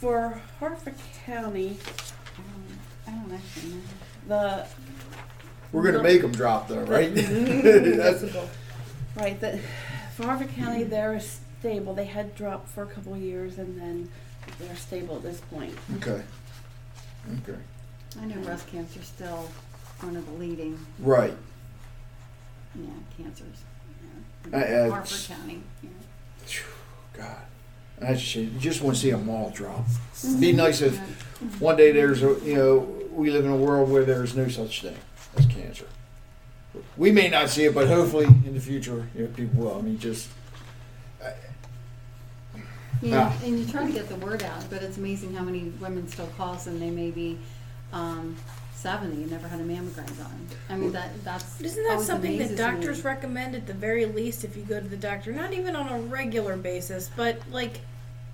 for 0.00 0.40
Harford 0.60 0.94
County, 1.24 1.76
Um, 2.38 2.78
I 3.06 3.10
don't 3.10 3.32
actually 3.32 3.70
know. 3.74 3.80
the 4.28 4.66
We're 5.76 5.82
going 5.82 5.94
to 5.96 6.02
make 6.02 6.22
them 6.22 6.32
drop, 6.32 6.68
though, 6.68 6.80
right? 6.84 7.12
Mm-hmm. 7.12 7.96
That's, 7.98 8.24
right 9.14 9.38
the 9.38 9.60
for 10.14 10.22
Harford 10.24 10.48
County 10.54 10.84
they're 10.84 11.20
stable. 11.20 11.92
They 11.92 12.06
had 12.06 12.34
dropped 12.34 12.70
for 12.70 12.82
a 12.82 12.86
couple 12.86 13.12
of 13.12 13.20
years 13.20 13.58
and 13.58 13.78
then 13.78 14.10
they're 14.58 14.74
stable 14.76 15.16
at 15.16 15.22
this 15.22 15.40
point. 15.40 15.74
okay. 15.98 16.22
Okay. 17.42 17.58
I 18.18 18.24
know 18.24 18.40
breast 18.40 18.66
cancer 18.68 19.00
is 19.00 19.06
still 19.06 19.50
one 20.00 20.16
of 20.16 20.24
the 20.24 20.32
leading, 20.32 20.78
Right. 20.98 21.34
yeah, 22.74 22.86
cancers. 23.18 23.58
Yeah. 24.50 24.58
I- 24.58 24.88
Harford 24.88 25.36
County. 25.36 25.62
Yeah. 25.82 25.90
Phew, 26.46 26.64
God. 27.12 27.36
That's 27.98 28.36
a. 28.36 28.40
You 28.40 28.58
just 28.58 28.80
want 28.80 28.96
to 28.96 29.02
see 29.02 29.10
them 29.10 29.28
all 29.28 29.50
drop. 29.50 29.84
Be 30.40 30.52
nice 30.52 30.80
if 30.80 30.96
one 31.60 31.76
day 31.76 31.92
there's 31.92 32.22
a, 32.22 32.38
you 32.42 32.54
know, 32.54 32.78
we 33.12 33.30
live 33.30 33.44
in 33.44 33.50
a 33.50 33.56
world 33.56 33.90
where 33.90 34.04
there's 34.04 34.34
no 34.34 34.48
such 34.48 34.80
thing 34.80 34.96
as 35.38 35.46
cancer. 35.46 35.86
We 36.96 37.10
may 37.12 37.28
not 37.28 37.48
see 37.50 37.64
it, 37.64 37.74
but 37.74 37.88
hopefully 37.88 38.26
in 38.26 38.54
the 38.54 38.60
future, 38.60 39.08
you 39.14 39.22
know, 39.24 39.30
people 39.34 39.64
will. 39.64 39.78
I 39.78 39.82
mean, 39.82 39.98
just, 39.98 40.28
Yeah, 43.02 43.30
Ah. 43.30 43.44
and 43.44 43.58
you 43.58 43.66
try 43.70 43.84
to 43.86 43.92
get 43.92 44.08
the 44.08 44.16
word 44.16 44.42
out, 44.42 44.64
but 44.70 44.82
it's 44.82 44.96
amazing 44.96 45.34
how 45.34 45.44
many 45.44 45.64
women 45.80 46.08
still 46.08 46.28
call 46.38 46.54
us 46.54 46.66
and 46.66 46.80
they 46.80 46.90
may 46.90 47.10
be 47.10 47.38
um, 47.92 48.34
70 48.74 49.14
and 49.22 49.30
never 49.30 49.46
had 49.48 49.60
a 49.60 49.64
mammogram 49.64 50.16
done. 50.16 50.46
I 50.70 50.76
mean, 50.76 50.92
that 50.92 51.10
that's 51.22 51.60
isn't 51.60 51.84
that 51.88 52.00
something 52.00 52.38
that 52.38 52.44
amazes 52.46 52.50
me. 52.52 52.56
doctors 52.56 53.04
recommend 53.04 53.54
at 53.54 53.66
the 53.66 53.74
very 53.74 54.06
least 54.06 54.44
if 54.44 54.56
you 54.56 54.62
go 54.62 54.80
to 54.80 54.88
the 54.88 54.96
doctor? 54.96 55.30
Not 55.30 55.52
even 55.52 55.76
on 55.76 55.88
a 55.92 55.98
regular 56.06 56.56
basis, 56.56 57.10
but 57.14 57.38
like 57.50 57.80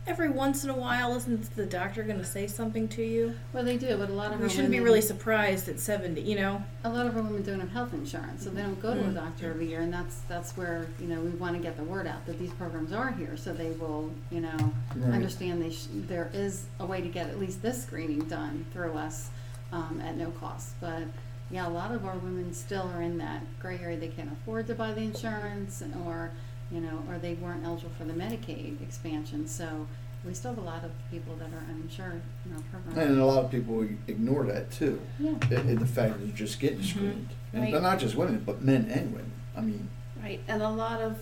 every 0.07 0.29
once 0.29 0.65
in 0.65 0.71
a 0.71 0.75
while, 0.75 1.15
isn't 1.15 1.55
the 1.55 1.65
doctor 1.65 2.03
going 2.03 2.19
to 2.19 2.25
say 2.25 2.47
something 2.47 2.89
to 2.89 3.03
you? 3.05 3.35
Well, 3.53 3.65
they 3.65 3.77
do, 3.77 3.97
but 3.97 4.11
a 4.11 4.13
lot 4.13 4.33
of 4.33 4.41
We 4.41 4.49
shouldn't 4.49 4.71
be 4.73 4.81
really 4.81 5.01
surprised 5.01 5.69
at 5.69 5.79
70, 5.79 6.21
you 6.21 6.35
know? 6.37 6.63
a 6.85 6.89
lot 6.89 7.07
of 7.07 7.17
our 7.17 7.23
women 7.23 7.43
don't 7.43 7.61
have 7.61 7.71
health 7.71 7.95
insurance, 7.95 8.43
so 8.43 8.51
they 8.51 8.63
don't 8.63 8.81
go 8.83 8.95
to 8.95 9.01
a 9.01 9.05
Mm. 9.05 9.15
doctor 9.15 9.51
every 9.51 9.69
year, 9.69 9.81
and 9.81 9.93
that's 9.93 10.17
that's 10.29 10.57
where 10.57 10.87
you 11.01 11.07
know 11.07 11.21
we 11.21 11.31
want 11.31 11.55
to 11.57 11.63
get 11.63 11.77
the 11.77 11.85
word 11.85 12.07
out 12.09 12.27
that 12.27 12.39
these 12.41 12.51
programs 12.55 12.93
are 12.93 13.13
here, 13.13 13.37
so 13.37 13.53
they 13.53 13.71
will 13.71 14.11
you 14.33 14.41
know 14.41 14.73
Right. 14.97 15.15
understand 15.15 15.63
they 15.63 15.71
sh- 15.71 15.87
there 16.09 16.29
is 16.35 16.65
a 16.81 16.87
way 16.87 17.01
to 17.01 17.09
get 17.09 17.29
at 17.29 17.39
least 17.39 17.63
this 17.63 17.81
screening 17.85 18.21
done 18.25 18.67
through 18.73 18.95
us 18.95 19.31
um, 19.73 20.03
at 20.05 20.17
no 20.17 20.31
cost. 20.33 20.71
But 20.81 21.05
yeah, 21.53 21.69
a 21.69 21.71
lot 21.71 21.93
of 21.93 22.05
our 22.05 22.17
women 22.17 22.53
still 22.53 22.91
are 22.95 23.01
in 23.03 23.19
that 23.19 23.43
gray 23.61 23.79
area; 23.81 23.97
they 23.97 24.09
can't 24.09 24.33
afford 24.33 24.67
to 24.67 24.75
buy 24.75 24.93
the 24.93 25.03
insurance, 25.03 25.83
or 26.05 26.31
you 26.73 26.81
know, 26.81 27.03
or 27.09 27.19
they 27.19 27.35
weren't 27.35 27.65
eligible 27.65 27.93
for 27.99 28.05
the 28.05 28.13
Medicaid 28.15 28.81
expansion. 28.83 29.47
So 29.47 29.87
we 30.25 30.35
still 30.35 30.55
have 30.55 30.63
a 30.63 30.67
lot 30.67 30.85
of 30.85 30.93
people 31.11 31.35
that 31.37 31.53
are 31.53 31.65
uninsured 31.69 32.23
in 32.47 32.55
our 32.55 32.63
program. 32.71 33.11
and 33.11 33.21
a 33.21 33.27
lot 33.27 33.45
of 33.45 33.51
people 33.51 33.87
ignore 34.07 34.45
that 34.45 34.71
too. 34.71 35.01
yeah. 35.19 35.35
In 35.51 35.69
in 35.69 35.79
the 35.79 35.87
fact 35.87 36.15
that 36.15 36.25
they're 36.25 36.37
just 36.37 36.61
getting 36.61 36.79
mm-hmm. 36.79 36.99
screened. 36.99 37.29
And 37.53 37.63
Right. 37.63 37.83
not 37.83 37.99
just 37.99 38.15
women, 38.15 38.43
but 38.47 38.63
men 38.63 38.89
and 38.91 39.13
women. 39.13 39.33
I 39.57 39.61
mean, 39.61 39.89
Right, 40.23 40.41
and 40.47 40.63
a 40.63 40.71
lot 40.71 41.01
of 41.01 41.19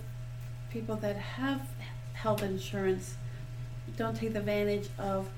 people 0.71 0.97
that 0.97 1.17
have 1.17 1.63
health 2.13 2.43
insurance 2.43 3.15
don't 3.97 4.15
take 4.17 4.35
advantage 4.35 4.89
of 4.99 5.29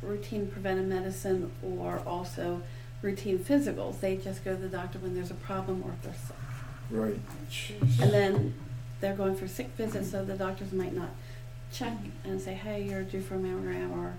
routine 0.00 0.46
preventive 0.48 0.86
medicine 0.86 1.52
or 1.62 2.02
also 2.06 2.62
routine 3.02 3.38
physicals. 3.38 4.00
They 4.00 4.16
just 4.16 4.44
go 4.44 4.56
to 4.56 4.60
the 4.60 4.68
doctor 4.68 4.98
when 4.98 5.14
there's 5.14 5.30
a 5.30 5.34
problem 5.34 5.82
or 5.84 5.92
if 5.92 6.02
they're 6.02 6.14
sick. 6.14 6.36
right. 6.90 7.20
And 8.00 8.10
then 8.12 8.54
they're 9.02 9.14
going 9.14 9.34
for 9.34 9.46
sick 9.46 9.68
visits, 9.76 10.10
so 10.10 10.24
the 10.24 10.34
doctors 10.34 10.72
might 10.72 10.94
not 10.94 11.10
check 11.70 11.92
and 12.24 12.40
say, 12.40 12.54
hey, 12.54 12.84
you're 12.84 13.02
due 13.02 13.20
for 13.20 13.34
a 13.34 13.38
mammogram, 13.38 13.90
or, 13.94 14.14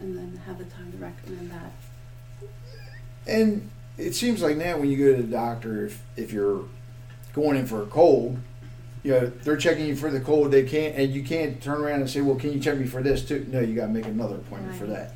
and 0.00 0.16
then 0.16 0.40
have 0.46 0.58
the 0.58 0.64
time 0.64 0.90
to 0.90 0.98
recommend 0.98 1.52
that. 1.52 1.72
And 3.26 3.70
it 3.98 4.14
seems 4.14 4.42
like 4.42 4.56
now 4.56 4.78
when 4.78 4.88
you 4.88 4.96
go 4.96 5.14
to 5.16 5.22
the 5.22 5.28
doctor, 5.28 5.84
if, 5.86 6.02
if 6.16 6.32
you're 6.32 6.64
going 7.34 7.58
in 7.58 7.66
for 7.66 7.82
a 7.82 7.86
cold, 7.86 8.38
you 9.02 9.12
know, 9.12 9.26
they're 9.26 9.56
checking 9.56 9.86
you 9.86 9.96
for 9.96 10.10
the 10.10 10.20
cold. 10.20 10.50
They 10.50 10.64
can't, 10.64 10.96
and 10.96 11.12
you 11.12 11.22
can't 11.22 11.62
turn 11.62 11.80
around 11.80 12.00
and 12.00 12.10
say, 12.10 12.22
well, 12.22 12.36
can 12.36 12.52
you 12.52 12.60
check 12.60 12.78
me 12.78 12.86
for 12.86 13.02
this 13.02 13.24
too? 13.24 13.46
No, 13.50 13.60
you 13.60 13.74
got 13.74 13.86
to 13.86 13.92
make 13.92 14.06
another 14.06 14.36
appointment 14.36 14.76
for 14.76 14.86
that. 14.86 15.12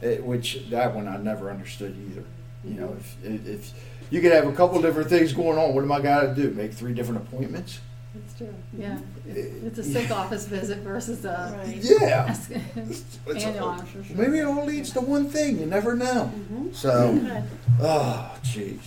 It, 0.00 0.24
which 0.24 0.68
that 0.70 0.94
one 0.94 1.06
I 1.06 1.16
never 1.16 1.50
understood 1.50 1.96
either. 2.10 2.24
You 2.64 2.80
know, 2.80 2.96
if, 2.98 3.24
if 3.24 3.46
if 3.46 3.74
you 4.12 4.20
could 4.20 4.30
have 4.30 4.46
a 4.46 4.52
couple 4.52 4.80
different 4.82 5.08
things 5.08 5.32
going 5.32 5.56
on, 5.56 5.74
what 5.74 5.82
am 5.82 5.90
I 5.90 6.02
got 6.02 6.20
to 6.20 6.34
do? 6.34 6.50
Make 6.50 6.74
three 6.74 6.92
different 6.92 7.22
appointments? 7.22 7.80
That's 8.14 8.34
true. 8.36 8.54
Yeah, 8.76 8.98
it's 9.26 9.78
a 9.78 9.82
sick 9.82 10.10
office 10.10 10.44
visit 10.44 10.80
versus 10.80 11.24
a 11.24 11.56
Right. 11.56 11.78
Yeah. 11.82 12.36
annual 13.34 13.68
officer. 13.68 14.04
Maybe 14.14 14.40
it 14.40 14.44
all 14.44 14.66
leads 14.66 14.90
to 14.90 15.00
one 15.00 15.30
thing. 15.30 15.60
You 15.60 15.64
never 15.64 15.96
know. 15.96 16.30
Mm-hmm. 16.34 16.72
So, 16.72 17.42
oh, 17.80 18.38
jeez. 18.44 18.80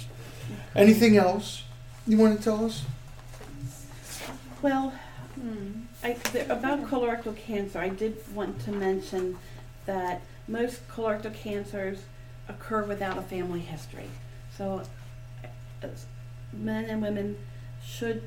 Anything 0.76 1.18
else 1.18 1.64
you 2.06 2.20
want 2.20 2.38
to 2.38 2.44
tell 2.44 2.64
us? 2.64 2.84
Well, 4.62 4.94
hmm, 5.34 5.72
I, 6.04 6.14
the, 6.34 6.52
about 6.54 6.84
colorectal 6.84 7.36
cancer, 7.36 7.80
I 7.80 7.90
did 7.90 8.18
want 8.36 8.64
to 8.66 8.72
mention 8.72 9.40
that 9.88 10.22
most 10.48 10.88
colorectal 10.88 11.34
cancers 11.34 12.04
occur 12.48 12.84
without 12.84 13.18
a 13.18 13.24
family 13.24 13.62
history. 13.62 14.10
So, 14.56 14.84
as 15.94 16.06
men 16.54 16.86
and 16.86 17.02
women 17.02 17.38
should 17.86 18.24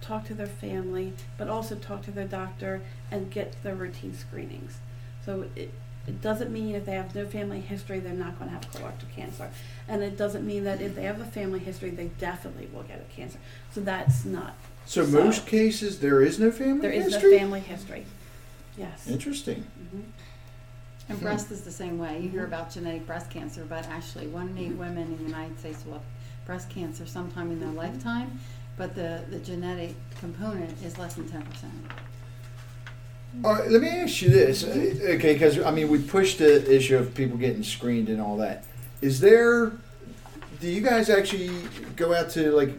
talk 0.00 0.24
to 0.26 0.34
their 0.34 0.46
family, 0.46 1.12
but 1.38 1.48
also 1.48 1.74
talk 1.74 2.02
to 2.04 2.10
their 2.10 2.26
doctor 2.26 2.82
and 3.10 3.30
get 3.30 3.54
their 3.62 3.74
routine 3.74 4.14
screenings. 4.14 4.78
So 5.24 5.46
it, 5.56 5.72
it 6.06 6.20
doesn't 6.22 6.52
mean 6.52 6.74
if 6.74 6.84
they 6.86 6.92
have 6.92 7.14
no 7.14 7.26
family 7.26 7.60
history, 7.60 7.98
they're 7.98 8.12
not 8.12 8.38
going 8.38 8.50
to 8.50 8.54
have 8.54 8.70
colorectal 8.70 9.10
cancer. 9.14 9.50
And 9.88 10.02
it 10.02 10.16
doesn't 10.16 10.46
mean 10.46 10.64
that 10.64 10.80
if 10.80 10.94
they 10.94 11.02
have 11.04 11.20
a 11.20 11.24
family 11.24 11.58
history, 11.58 11.90
they 11.90 12.06
definitely 12.18 12.68
will 12.72 12.84
get 12.84 13.00
a 13.00 13.14
cancer. 13.14 13.38
So 13.72 13.80
that's 13.80 14.24
not 14.24 14.54
So, 14.84 15.04
So- 15.04 15.24
most 15.24 15.46
cases 15.46 15.98
there 15.98 16.22
is 16.22 16.38
no 16.38 16.50
family 16.52 16.80
there 16.82 16.92
is 16.92 17.12
history. 17.12 17.32
no 17.32 17.38
family 17.38 17.60
history. 17.60 18.06
Yes. 18.78 19.08
Interesting. 19.08 19.64
Mhm. 19.92 20.02
And 21.08 21.20
breast 21.20 21.50
is 21.50 21.62
the 21.62 21.72
same 21.72 21.98
way. 21.98 22.20
You 22.20 22.28
hear 22.28 22.44
about 22.44 22.70
genetic 22.70 23.06
breast 23.06 23.30
cancer, 23.30 23.64
but 23.68 23.86
actually, 23.88 24.26
one 24.28 24.48
in 24.50 24.58
eight 24.58 24.72
women 24.76 25.04
in 25.04 25.16
the 25.18 25.24
United 25.24 25.58
States 25.58 25.84
will 25.86 25.94
have 25.94 26.02
breast 26.46 26.70
cancer 26.70 27.04
sometime 27.06 27.50
in 27.50 27.60
their 27.60 27.70
lifetime, 27.70 28.38
but 28.76 28.94
the, 28.94 29.20
the 29.30 29.38
genetic 29.40 29.94
component 30.20 30.80
is 30.82 30.96
less 30.98 31.14
than 31.14 31.28
ten 31.28 31.42
percent. 31.42 31.72
All 33.44 33.52
right, 33.54 33.70
let 33.70 33.82
me 33.82 33.88
ask 33.88 34.22
you 34.22 34.30
this, 34.30 34.64
Uh, 34.64 34.68
okay? 35.16 35.34
Because 35.34 35.58
I 35.60 35.70
mean, 35.70 35.88
we 35.88 35.98
pushed 36.00 36.38
the 36.38 36.74
issue 36.74 36.96
of 36.96 37.14
people 37.14 37.36
getting 37.36 37.62
screened 37.62 38.08
and 38.08 38.20
all 38.20 38.36
that. 38.38 38.64
Is 39.02 39.20
there? 39.20 39.72
Do 40.60 40.68
you 40.68 40.80
guys 40.80 41.10
actually 41.10 41.50
go 41.96 42.14
out 42.14 42.30
to 42.30 42.52
like? 42.52 42.70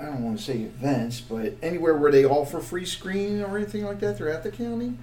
I 0.00 0.04
don't 0.06 0.22
want 0.24 0.38
to 0.38 0.44
say 0.44 0.58
events, 0.60 1.20
but 1.20 1.54
anywhere 1.62 1.94
where 1.96 2.12
they 2.12 2.24
offer 2.24 2.60
free 2.60 2.84
screening 2.86 3.42
or 3.42 3.56
anything 3.56 3.84
like 3.84 3.98
that 4.00 4.16
throughout 4.18 4.42
the 4.42 4.50
county, 4.50 4.94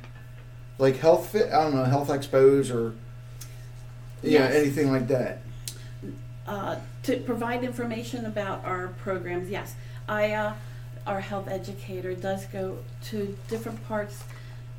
like 0.78 0.98
health 0.98 1.30
fit. 1.32 1.52
I 1.52 1.64
don't 1.64 1.76
know, 1.76 1.84
health 1.84 2.10
expos 2.10 2.74
or 2.74 2.94
yeah, 4.24 4.48
Yes. 4.50 4.56
anything 4.56 4.92
like 4.92 5.08
that. 5.10 5.40
Uh, 6.48 6.78
to 7.04 7.18
provide 7.18 7.64
information 7.64 8.26
about 8.26 8.64
our 8.66 8.88
programs, 8.88 9.50
yes. 9.50 9.76
I, 10.08 10.32
uh, 10.32 10.54
our 11.06 11.20
health 11.20 11.48
educator 11.48 12.14
does 12.14 12.46
go 12.46 12.80
to 13.06 13.38
different 13.50 13.86
parts, 13.88 14.24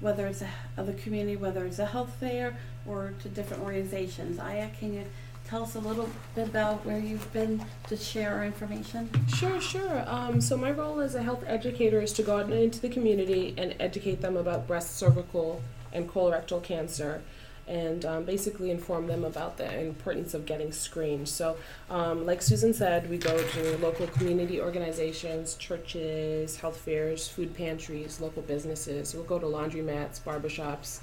whether 0.01 0.27
it's 0.27 0.43
a, 0.43 0.49
of 0.77 0.87
the 0.87 0.95
community, 0.95 1.37
whether 1.37 1.65
it's 1.65 1.79
a 1.79 1.87
health 1.87 2.15
fair 2.19 2.57
or 2.87 3.15
to 3.23 3.29
different 3.29 3.63
organizations. 3.63 4.39
Aya, 4.39 4.71
can 4.79 4.95
you 4.95 5.05
tell 5.47 5.63
us 5.63 5.75
a 5.75 5.79
little 5.79 6.09
bit 6.35 6.49
about 6.49 6.85
where 6.87 6.99
you've 6.99 7.31
been 7.33 7.63
to 7.89 7.97
share 7.97 8.35
our 8.35 8.45
information? 8.45 9.11
Sure, 9.29 9.61
sure. 9.61 10.05
Um, 10.07 10.41
so 10.41 10.57
my 10.57 10.71
role 10.71 11.01
as 11.01 11.15
a 11.15 11.23
health 11.23 11.45
educator 11.47 12.01
is 12.01 12.13
to 12.15 12.23
go 12.23 12.39
out 12.39 12.51
into 12.51 12.81
the 12.81 12.89
community 12.89 13.55
and 13.59 13.75
educate 13.79 14.23
them 14.23 14.37
about 14.37 14.67
breast, 14.67 14.97
cervical, 14.97 15.63
and 15.93 16.11
colorectal 16.11 16.63
cancer, 16.63 17.23
and 17.67 18.05
um, 18.05 18.25
basically 18.25 18.71
inform 18.71 19.07
them 19.07 19.25
about 19.25 19.57
the 19.57 19.81
importance 19.81 20.35
of 20.35 20.45
getting 20.47 20.71
screened. 20.73 21.29
So, 21.29 21.57
um, 21.91 22.27
like 22.27 22.43
Susan 22.43 22.75
said, 22.75 23.09
we 23.09 23.19
go 23.19 23.37
to 23.37 23.79
local 23.79 24.07
community 24.09 24.61
organizations, 24.61 25.55
churches, 25.55 26.57
health 26.57 26.77
fairs, 26.77 27.27
food 27.29 27.55
pantries, 27.55 28.21
local 28.21 28.43
businesses. 28.43 29.15
We'll 29.15 29.25
go 29.25 29.39
to 29.39 29.47
laundromats, 29.47 30.21
barbershops. 30.21 31.01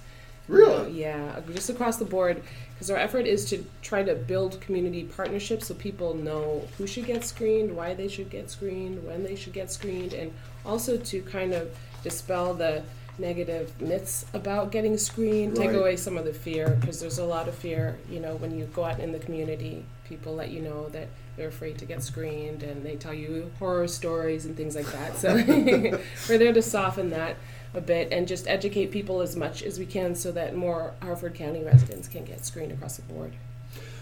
Really? 0.48 0.92
Yeah, 0.92 1.40
just 1.54 1.70
across 1.70 1.98
the 1.98 2.06
board, 2.06 2.42
because 2.74 2.90
our 2.90 2.98
effort 2.98 3.26
is 3.26 3.46
to 3.52 3.64
try 3.82 4.04
to 4.04 4.16
build 4.16 4.60
community 4.60 5.04
partnerships 5.04 5.68
so 5.68 5.76
people 5.76 6.16
know 6.16 6.68
who 6.78 6.88
should 6.88 7.06
get 7.06 7.24
screened, 7.24 7.76
why 7.76 7.94
they 7.94 8.08
should 8.08 8.30
get 8.30 8.50
screened, 8.50 9.06
when 9.06 9.24
they 9.24 9.36
should 9.36 9.54
get 9.54 9.72
screened, 9.72 10.14
and 10.14 10.34
also 10.66 10.98
to 10.98 11.22
kind 11.22 11.54
of 11.54 11.76
dispel 12.04 12.54
the 12.54 12.84
negative 13.18 13.80
myths 13.82 14.26
about 14.34 14.72
getting 14.72 14.98
screened, 14.98 15.56
take 15.56 15.72
away 15.72 15.96
some 15.96 16.18
of 16.18 16.26
the 16.26 16.34
fear, 16.34 16.78
because 16.80 17.00
there's 17.00 17.20
a 17.20 17.26
lot 17.26 17.48
of 17.48 17.56
fear, 17.56 17.98
you 18.10 18.20
know, 18.20 18.36
when 18.36 18.58
you 18.58 18.66
go 18.66 18.84
out 18.84 19.00
in 19.00 19.12
the 19.12 19.20
community, 19.20 19.86
people 20.06 20.36
let 20.36 20.50
you 20.50 20.62
know 20.62 20.90
that 20.90 21.08
they're 21.38 21.48
afraid 21.48 21.78
to 21.78 21.86
get 21.86 22.04
screened 22.04 22.64
and 22.64 22.84
they 22.86 22.96
tell 22.96 23.14
you 23.14 23.52
horror 23.60 23.88
stories 23.88 24.46
and 24.46 24.58
things 24.58 24.76
like 24.76 24.92
that. 24.92 25.16
So 25.18 25.36
we're 26.30 26.38
there 26.38 26.54
to 26.54 26.62
soften 26.62 27.10
that 27.12 27.38
a 27.74 27.82
bit 27.82 28.12
and 28.12 28.28
just 28.28 28.48
educate 28.48 28.92
people 28.92 29.22
as 29.22 29.36
much 29.36 29.64
as 29.64 29.80
we 29.80 29.86
can 29.86 30.14
so 30.16 30.32
that 30.34 30.56
more 30.56 30.94
Harford 31.02 31.36
County 31.36 31.64
residents 31.64 32.08
can 32.08 32.26
get 32.26 32.46
screened 32.46 32.72
across 32.72 32.98
the 32.98 33.04
board. 33.04 33.34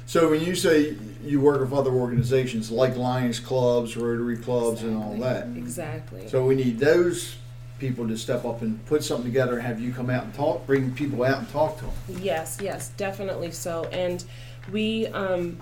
So 0.07 0.31
when 0.31 0.41
you 0.41 0.55
say 0.55 0.97
you 1.23 1.39
work 1.39 1.61
with 1.61 1.71
other 1.71 1.91
organizations 1.91 2.71
like 2.71 2.97
Lions 2.97 3.39
clubs, 3.39 3.95
Rotary 3.95 4.37
clubs, 4.37 4.81
and 4.81 4.97
all 4.97 5.13
that, 5.17 5.45
Exactly. 5.55 6.27
So 6.29 6.43
we 6.43 6.55
need 6.55 6.79
those 6.79 7.35
people 7.79 8.07
to 8.07 8.17
step 8.17 8.45
up 8.45 8.61
and 8.61 8.85
put 8.85 9.03
something 9.03 9.25
together 9.25 9.53
and 9.53 9.63
have 9.63 9.79
you 9.79 9.93
come 9.93 10.09
out 10.09 10.23
and 10.23 10.33
talk, 10.33 10.65
bring 10.67 10.93
people 10.93 11.23
out 11.23 11.39
and 11.39 11.49
talk 11.49 11.77
to 11.77 11.85
them. 11.85 11.93
Yes, 12.21 12.57
yes, 12.61 12.89
definitely 12.97 13.51
so. 13.51 13.85
And 13.85 14.23
we 14.71 15.07
um, 15.07 15.57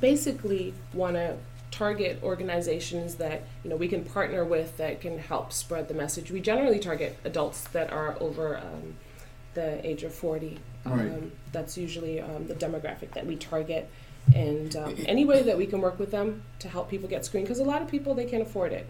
basically 0.00 0.72
want 0.94 1.16
to 1.16 1.36
target 1.70 2.20
organizations 2.22 3.14
that 3.16 3.42
you 3.64 3.70
know 3.70 3.76
we 3.76 3.88
can 3.88 4.04
partner 4.04 4.44
with 4.44 4.76
that 4.76 5.00
can 5.00 5.18
help 5.18 5.52
spread 5.52 5.88
the 5.88 5.94
message. 5.94 6.30
We 6.30 6.40
generally 6.40 6.78
target 6.78 7.18
adults 7.24 7.64
that 7.68 7.90
are 7.90 8.16
over 8.20 8.58
um, 8.58 8.94
the 9.54 9.84
age 9.86 10.02
of 10.02 10.14
forty. 10.14 10.58
Right. 10.84 11.06
Um, 11.06 11.32
that's 11.52 11.78
usually 11.78 12.20
um, 12.20 12.46
the 12.46 12.54
demographic 12.54 13.12
that 13.12 13.26
we 13.26 13.36
target. 13.36 13.88
And 14.34 14.76
um, 14.76 14.94
any 15.06 15.24
way 15.24 15.42
that 15.42 15.56
we 15.56 15.66
can 15.66 15.80
work 15.80 15.98
with 15.98 16.10
them 16.10 16.42
to 16.60 16.68
help 16.68 16.88
people 16.88 17.08
get 17.08 17.24
screened, 17.24 17.46
because 17.46 17.58
a 17.58 17.64
lot 17.64 17.82
of 17.82 17.88
people 17.88 18.14
they 18.14 18.24
can't 18.24 18.42
afford 18.42 18.72
it. 18.72 18.86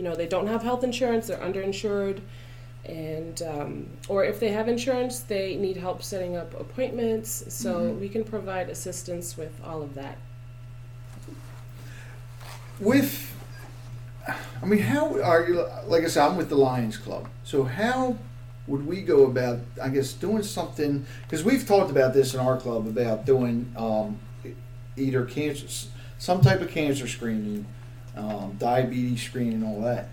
You 0.00 0.08
know, 0.08 0.16
they 0.16 0.26
don't 0.26 0.46
have 0.46 0.62
health 0.62 0.82
insurance, 0.82 1.26
they're 1.26 1.36
underinsured, 1.36 2.20
and 2.86 3.42
um, 3.42 3.86
or 4.08 4.24
if 4.24 4.40
they 4.40 4.48
have 4.50 4.66
insurance, 4.66 5.20
they 5.20 5.56
need 5.56 5.76
help 5.76 6.02
setting 6.02 6.38
up 6.38 6.58
appointments. 6.58 7.44
So 7.48 7.90
we 7.90 8.08
can 8.08 8.24
provide 8.24 8.70
assistance 8.70 9.36
with 9.36 9.60
all 9.62 9.82
of 9.82 9.94
that. 9.96 10.16
With, 12.78 13.30
I 14.62 14.64
mean, 14.64 14.80
how 14.80 15.20
are 15.20 15.46
you? 15.46 15.66
Like 15.84 16.04
I 16.04 16.06
said, 16.06 16.26
I'm 16.26 16.38
with 16.38 16.48
the 16.48 16.56
Lions 16.56 16.96
Club. 16.96 17.28
So 17.44 17.64
how 17.64 18.16
would 18.68 18.86
we 18.86 19.02
go 19.02 19.26
about? 19.26 19.58
I 19.82 19.90
guess 19.90 20.14
doing 20.14 20.42
something 20.42 21.04
because 21.24 21.44
we've 21.44 21.66
talked 21.66 21.90
about 21.90 22.14
this 22.14 22.32
in 22.32 22.40
our 22.40 22.56
club 22.56 22.86
about 22.86 23.26
doing 23.26 23.70
um, 23.76 24.18
either 24.96 25.26
cancer, 25.26 25.66
some 26.16 26.40
type 26.40 26.62
of 26.62 26.70
cancer 26.70 27.06
screening, 27.06 27.66
um, 28.16 28.56
diabetes 28.58 29.22
screening, 29.22 29.62
all 29.64 29.80
that. 29.82 30.08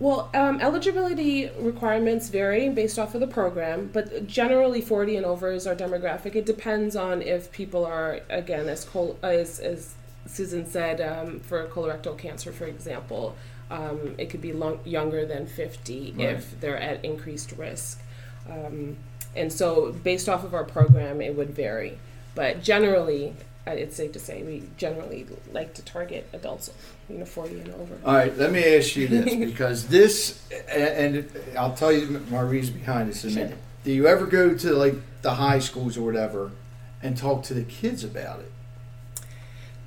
Well, 0.00 0.30
um, 0.32 0.60
eligibility 0.60 1.50
requirements 1.58 2.28
vary 2.28 2.68
based 2.68 2.98
off 2.98 3.14
of 3.14 3.20
the 3.20 3.26
program, 3.26 3.90
but 3.92 4.26
generally 4.26 4.80
40 4.80 5.16
and 5.16 5.26
over 5.26 5.50
is 5.52 5.66
our 5.66 5.74
demographic. 5.74 6.34
It 6.36 6.46
depends 6.46 6.94
on 6.96 7.20
if 7.20 7.50
people 7.50 7.84
are, 7.84 8.20
again, 8.30 8.68
as, 8.68 8.84
col- 8.84 9.18
as, 9.24 9.58
as 9.58 9.94
Susan 10.26 10.64
said, 10.66 11.00
um, 11.00 11.40
for 11.40 11.66
colorectal 11.66 12.16
cancer, 12.16 12.52
for 12.52 12.64
example, 12.66 13.34
um, 13.70 14.14
it 14.18 14.30
could 14.30 14.40
be 14.42 14.52
long- 14.52 14.80
younger 14.84 15.24
than 15.26 15.46
50 15.46 16.14
Right. 16.16 16.28
if 16.30 16.60
they're 16.60 16.78
at 16.78 17.04
increased 17.04 17.52
risk. 17.56 18.00
Um, 18.48 18.96
and 19.36 19.52
so, 19.52 19.92
based 19.92 20.28
off 20.28 20.42
of 20.44 20.54
our 20.54 20.64
program, 20.64 21.20
it 21.20 21.36
would 21.36 21.50
vary. 21.50 21.98
But 22.34 22.62
generally, 22.62 23.34
uh, 23.66 23.72
it's 23.72 23.96
safe 23.96 24.12
to 24.12 24.18
say 24.18 24.42
we 24.42 24.62
generally 24.78 25.26
like 25.52 25.74
to 25.74 25.82
target 25.82 26.26
adults, 26.32 26.70
you 27.10 27.18
know, 27.18 27.24
40 27.26 27.60
and 27.60 27.68
over. 27.74 27.98
All 28.04 28.14
right, 28.14 28.36
let 28.38 28.50
me 28.52 28.64
ask 28.76 28.96
you 28.96 29.06
this 29.08 29.34
because 29.52 29.88
this, 29.88 30.40
and 30.70 31.28
I'll 31.58 31.74
tell 31.74 31.92
you 31.92 32.22
my 32.30 32.40
reason 32.40 32.78
behind 32.78 33.10
this 33.10 33.24
in 33.24 33.30
a 33.30 33.48
Sure. 33.48 33.56
Do 33.84 33.92
you 33.92 34.06
ever 34.08 34.26
go 34.26 34.54
to 34.54 34.72
like 34.72 34.94
the 35.22 35.34
high 35.34 35.58
schools 35.58 35.96
or 35.98 36.02
whatever 36.02 36.50
and 37.02 37.16
talk 37.16 37.42
to 37.44 37.54
the 37.54 37.62
kids 37.62 38.02
about 38.04 38.40
it? 38.40 38.50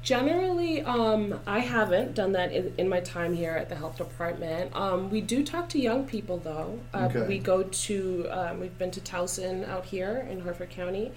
Generally, 0.03 0.81
um, 0.81 1.39
I 1.45 1.59
haven't 1.59 2.15
done 2.15 2.31
that 2.31 2.51
in, 2.51 2.73
in 2.77 2.89
my 2.89 3.01
time 3.01 3.35
here 3.35 3.51
at 3.51 3.69
the 3.69 3.75
health 3.75 3.97
department. 3.97 4.75
Um, 4.75 5.11
we 5.11 5.21
do 5.21 5.43
talk 5.43 5.69
to 5.69 5.79
young 5.79 6.05
people 6.05 6.37
though. 6.37 6.79
Uh, 6.93 7.07
Okay. 7.11 7.27
We 7.27 7.37
go 7.39 7.63
to, 7.63 8.27
um, 8.31 8.59
we've 8.59 8.77
been 8.77 8.91
to 8.91 9.01
Towson 9.01 9.67
out 9.67 9.85
here 9.85 10.27
in 10.29 10.39
Harford 10.41 10.71
County. 10.71 11.11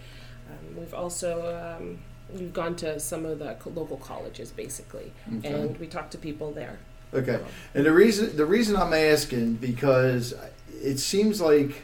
Um, 0.51 0.77
we've 0.77 0.93
also, 0.93 1.77
um, 1.81 1.99
we've 2.35 2.53
gone 2.53 2.77
to 2.77 3.01
some 3.01 3.25
of 3.25 3.39
the 3.39 3.57
local 3.75 3.97
colleges 3.97 4.51
basically, 4.51 5.13
Okay. 5.39 5.49
and 5.53 5.79
we 5.79 5.87
talk 5.87 6.11
to 6.11 6.19
people 6.19 6.53
there. 6.53 6.79
Okay, 7.15 7.39
and 7.75 7.87
the 7.87 7.93
reason 7.93 8.37
the 8.37 8.45
reason 8.45 8.75
I'm 8.77 8.93
asking 8.93 9.55
because 9.55 10.35
it 10.83 10.99
seems 10.99 11.41
like 11.41 11.83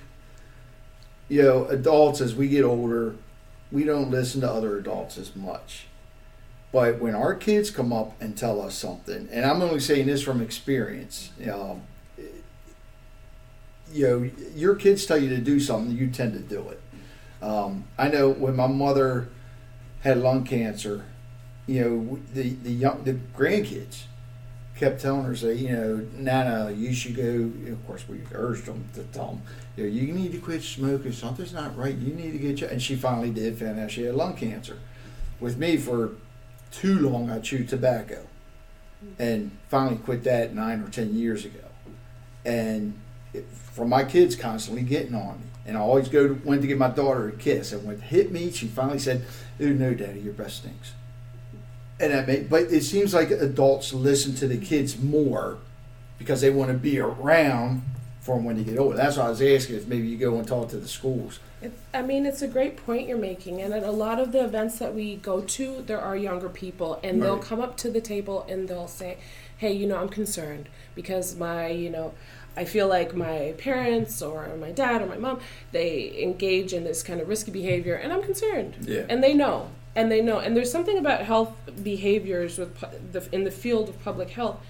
you 1.29 1.43
know 1.43 1.67
adults 1.67 2.21
as 2.21 2.35
we 2.35 2.49
get 2.49 2.65
older, 2.65 3.15
we 3.71 3.85
don't 3.85 4.11
listen 4.11 4.41
to 4.41 4.51
other 4.51 4.77
adults 4.77 5.17
as 5.17 5.37
much. 5.37 5.87
But 6.73 7.01
when 7.01 7.15
our 7.15 7.35
kids 7.35 7.71
come 7.71 7.93
up 7.93 8.21
and 8.21 8.37
tell 8.37 8.61
us 8.61 8.75
something, 8.75 9.29
and 9.33 9.45
I'm 9.45 9.61
only 9.61 9.81
saying 9.81 10.07
this 10.07 10.23
from 10.23 10.41
experience, 10.41 11.31
um, 11.53 11.83
you 13.93 14.07
know, 14.07 14.31
your 14.55 14.77
kids 14.77 15.05
tell 15.05 15.19
you 15.19 15.29
to 15.31 15.39
do 15.39 15.59
something, 15.59 15.97
you 15.97 16.09
tend 16.09 16.33
to 16.35 16.39
do 16.39 16.69
it. 16.69 16.81
Um, 17.43 17.85
I 17.99 18.09
know 18.09 18.31
when 18.31 18.55
my 18.55 18.69
mother 18.69 19.29
had 20.03 20.19
lung 20.19 20.45
cancer, 20.45 21.07
you 21.67 21.85
know, 21.85 22.19
the 22.35 22.51
the 22.51 22.73
young 22.73 23.03
the 23.05 23.15
grandkids 23.37 24.03
kept 24.77 25.01
telling 25.01 25.25
her, 25.25 25.37
say, 25.37 25.55
you 25.55 25.73
know, 25.73 26.07
Nana, 26.17 26.73
you 26.73 26.95
should 26.95 27.17
go. 27.17 27.51
Of 27.73 27.87
course, 27.87 28.09
we 28.09 28.21
urged 28.33 28.67
them 28.67 28.89
to 28.95 29.03
tell 29.05 29.27
them, 29.27 29.43
you 29.77 29.85
know, 29.85 29.91
you 29.91 30.13
need 30.13 30.33
to 30.33 30.39
quit 30.39 30.63
smoking. 30.63 31.13
Something's 31.13 31.53
not 31.53 31.77
right. 31.77 31.95
You 31.95 32.15
need 32.15 32.33
to 32.33 32.39
get. 32.39 32.61
Your, 32.61 32.71
and 32.71 32.81
she 32.81 32.97
finally 32.97 33.31
did. 33.31 33.59
Found 33.59 33.79
out 33.81 33.91
she 33.91 34.05
had 34.05 34.15
lung 34.15 34.37
cancer. 34.37 34.79
With 35.39 35.59
me, 35.59 35.77
for 35.77 36.13
too 36.71 36.99
long, 36.99 37.31
I 37.31 37.41
chewed 37.41 37.69
tobacco, 37.69 38.27
and 39.19 39.51
finally 39.69 39.97
quit 39.97 40.25
that 40.25 40.55
nine 40.55 40.83
or 40.83 40.89
ten 40.89 41.15
years 41.15 41.45
ago. 41.45 41.65
And 42.45 42.99
it, 43.33 43.47
for 43.49 43.87
my 43.87 44.05
kids 44.05 44.37
constantly 44.37 44.83
getting 44.83 45.15
on 45.15 45.41
me, 45.41 45.47
and 45.67 45.77
I 45.77 45.81
always 45.81 46.09
go 46.09 46.29
to, 46.29 46.35
went 46.45 46.63
to 46.63 46.69
give 46.69 46.79
my 46.79 46.91
daughter 46.91 47.29
a 47.29 47.33
kiss, 47.33 47.73
and 47.73 47.85
when 47.85 47.97
it 47.97 48.03
hit 48.03 48.33
me, 48.33 48.51
she 48.51 48.67
finally 48.67 48.99
said, 48.99 49.25
"Oh 49.61 49.67
no, 49.67 49.95
Daddy, 49.95 50.21
your 50.21 50.33
breath 50.33 50.53
stinks." 50.53 50.93
And 51.99 52.13
that 52.13 52.27
may, 52.27 52.41
but 52.41 52.63
it 52.65 52.83
seems 52.83 53.13
like 53.13 53.31
adults 53.31 53.93
listen 53.93 54.35
to 54.37 54.49
the 54.49 54.57
kids 54.57 54.99
more 54.99 55.59
because 56.19 56.41
they 56.41 56.51
want 56.51 56.71
to 56.71 56.77
be 56.77 56.99
around 56.99 57.83
for 58.21 58.37
them 58.37 58.45
when 58.45 58.57
they 58.57 58.65
get 58.65 58.79
older. 58.79 58.97
That's 58.97 59.17
why 59.17 59.27
I 59.27 59.31
was 59.31 59.43
asking 59.43 59.77
if 59.77 59.87
maybe 59.87 60.07
you 60.07 60.17
go 60.17 60.39
and 60.39 60.47
talk 60.47 60.71
to 60.71 60.77
the 60.77 60.89
schools. 60.89 61.41
It, 61.63 61.73
I 61.93 62.03
mean, 62.03 62.25
it's 62.25 62.41
a 62.41 62.49
great 62.49 62.77
point 62.77 63.07
you're 63.07 63.19
making, 63.19 63.61
and 63.61 63.75
at 63.75 63.83
a 63.83 63.91
lot 63.91 64.19
of 64.19 64.33
the 64.33 64.43
events 64.43 64.79
that 64.79 64.95
we 64.95 65.17
go 65.17 65.43
to, 65.43 65.83
there 65.83 66.01
are 66.01 66.17
younger 66.17 66.49
people, 66.49 66.99
and 67.05 67.23
they'll 67.23 67.39
come 67.39 67.61
up 67.61 67.77
to 67.79 67.91
the 67.91 68.01
table 68.01 68.47
and 68.49 68.67
they'll 68.67 68.89
say, 68.89 69.19
"Hey, 69.59 69.73
you 69.73 69.87
know, 69.87 69.99
I'm 69.99 70.09
concerned 70.09 70.69
because 70.95 71.37
my, 71.37 71.69
you 71.69 71.91
know, 71.91 72.15
I 72.57 72.65
feel 72.65 72.89
like 72.89 73.15
my 73.15 73.55
parents 73.59 74.23
or 74.23 74.57
my 74.57 74.73
dad 74.73 75.03
or 75.03 75.07
my 75.07 75.19
mom 75.19 75.41
they 75.73 76.23
engage 76.23 76.73
in 76.73 76.85
this 76.85 77.03
kind 77.03 77.21
of 77.21 77.29
risky 77.29 77.51
behavior, 77.51 77.95
and 77.95 78.13
I'm 78.13 78.23
concerned." 78.23 78.77
Yeah. 78.81 79.05
And 79.11 79.23
they 79.23 79.35
know, 79.35 79.69
and 79.95 80.11
they 80.11 80.23
know, 80.23 80.39
and 80.39 80.57
there's 80.57 80.73
something 80.73 80.97
about 80.97 81.21
health 81.23 81.53
behaviors 81.83 82.57
with 82.57 82.75
pu- 82.79 82.97
the 83.13 83.29
in 83.33 83.45
the 83.45 83.51
field 83.51 83.91
of 83.91 84.03
public 84.03 84.31
health 84.31 84.65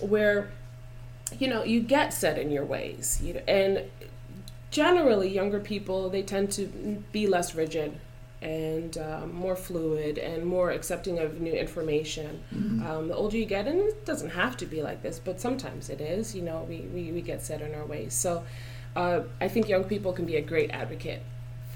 where 0.00 0.50
you 1.38 1.48
know 1.48 1.62
you 1.64 1.80
get 1.80 2.12
set 2.12 2.38
in 2.38 2.50
your 2.50 2.64
ways 2.64 3.20
you 3.22 3.34
know, 3.34 3.42
and 3.46 3.82
generally 4.70 5.28
younger 5.28 5.60
people 5.60 6.10
they 6.10 6.22
tend 6.22 6.50
to 6.52 6.66
be 7.12 7.26
less 7.26 7.54
rigid 7.54 7.98
and 8.40 8.96
um, 8.98 9.32
more 9.32 9.56
fluid 9.56 10.16
and 10.16 10.46
more 10.46 10.70
accepting 10.70 11.18
of 11.18 11.40
new 11.40 11.52
information. 11.52 12.40
Um, 12.86 13.08
the 13.08 13.14
older 13.16 13.36
you 13.36 13.46
get 13.46 13.66
and 13.66 13.80
it 13.80 14.06
doesn't 14.06 14.30
have 14.30 14.56
to 14.58 14.66
be 14.66 14.80
like 14.80 15.02
this 15.02 15.18
but 15.18 15.40
sometimes 15.40 15.90
it 15.90 16.00
is 16.00 16.34
you 16.34 16.42
know 16.42 16.64
we, 16.68 16.82
we, 16.94 17.10
we 17.10 17.20
get 17.20 17.42
set 17.42 17.60
in 17.62 17.74
our 17.74 17.84
ways. 17.84 18.14
So 18.14 18.44
uh, 18.96 19.22
i 19.40 19.48
think 19.48 19.68
young 19.68 19.84
people 19.84 20.12
can 20.12 20.24
be 20.24 20.36
a 20.36 20.40
great 20.40 20.70
advocate 20.70 21.22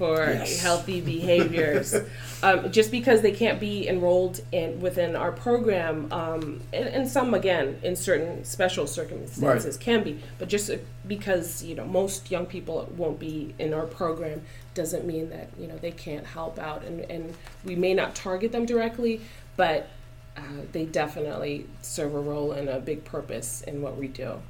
for 0.03 0.17
Yes. 0.25 0.61
healthy 0.61 0.99
behaviors. 1.15 1.95
Um, 2.41 2.71
just 2.73 2.91
because 2.91 3.21
they 3.21 3.31
can't 3.31 3.57
be 3.59 3.87
enrolled 3.87 4.41
in 4.51 4.81
within 4.81 5.15
our 5.15 5.31
program 5.31 6.11
um, 6.11 6.59
and, 6.73 6.87
and 6.89 7.07
some 7.07 7.33
again 7.33 7.79
in 7.83 7.95
certain 7.95 8.43
special 8.43 8.85
circumstances 8.85 9.77
can 9.77 10.03
be 10.03 10.19
but 10.39 10.49
just 10.49 10.69
uh, 10.69 10.75
because 11.07 11.63
you 11.63 11.73
know 11.73 11.85
most 11.85 12.29
young 12.29 12.45
people 12.45 12.91
won't 12.97 13.17
be 13.17 13.55
in 13.59 13.73
our 13.73 13.85
program 13.85 14.41
doesn't 14.73 15.05
mean 15.05 15.29
that 15.29 15.47
you 15.57 15.67
know 15.67 15.77
they 15.77 15.91
can't 15.91 16.25
help 16.25 16.59
out 16.59 16.83
and, 16.83 16.99
and 17.09 17.33
we 17.63 17.75
may 17.75 17.93
not 17.93 18.13
target 18.13 18.51
them 18.51 18.65
directly 18.65 19.21
but 19.55 19.87
uh, 20.35 20.41
they 20.73 20.83
definitely 20.83 21.65
serve 21.81 22.13
a 22.13 22.19
role 22.19 22.51
and 22.51 22.67
a 22.67 22.79
big 22.79 23.05
purpose 23.05 23.61
in 23.61 23.81
what 23.81 23.95
we 23.95 24.07
do. 24.07 24.41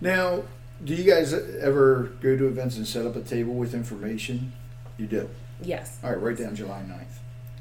Now, 0.00 0.42
do 0.84 0.94
you 0.94 1.04
guys 1.10 1.32
ever 1.32 2.10
go 2.20 2.36
to 2.36 2.46
events 2.46 2.76
and 2.76 2.86
set 2.86 3.06
up 3.06 3.16
a 3.16 3.20
table 3.20 3.54
with 3.54 3.74
information? 3.74 4.52
You 4.98 5.06
do. 5.06 5.28
yes 5.62 5.98
All 6.02 6.10
right, 6.10 6.20
write 6.20 6.38
down 6.38 6.54
July 6.54 6.82
9th. 6.86 7.16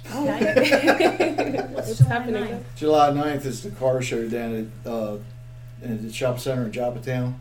What's 1.74 1.90
It's 1.90 1.98
July 2.00 2.10
happening 2.10 2.44
9th? 2.44 2.64
July 2.76 3.10
9th 3.10 3.46
is 3.46 3.64
the 3.64 3.72
car 3.72 4.02
show 4.02 4.28
down 4.28 4.72
at 4.86 4.92
uh, 4.92 5.18
in 5.82 6.06
the 6.06 6.14
shop 6.14 6.40
center 6.40 6.64
in 6.64 6.72
Joppatowne. 6.72 7.36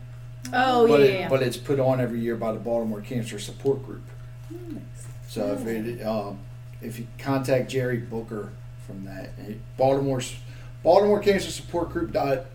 Oh, 0.53 0.87
but 0.87 0.99
yeah, 0.99 1.05
it, 1.05 1.13
yeah, 1.13 1.19
yeah. 1.19 1.29
but 1.29 1.41
it's 1.43 1.57
put 1.57 1.79
on 1.79 1.99
every 1.99 2.19
year 2.19 2.35
by 2.35 2.51
the 2.51 2.59
Baltimore 2.59 3.01
Cancer 3.01 3.39
Support 3.39 3.85
Group. 3.85 4.03
Nice. 4.49 4.81
So 5.27 5.53
if 5.53 5.65
it, 5.65 6.01
um, 6.03 6.39
if 6.81 6.99
you 6.99 7.07
contact 7.17 7.69
Jerry 7.69 7.97
Booker 7.97 8.51
from 8.85 9.05
that, 9.05 9.31
and 9.37 9.59
Baltimore's 9.77 10.35
Baltimore 10.83 11.19
Cancer 11.19 11.49
Support 11.51 11.91
Group 11.91 12.11
dot 12.11 12.45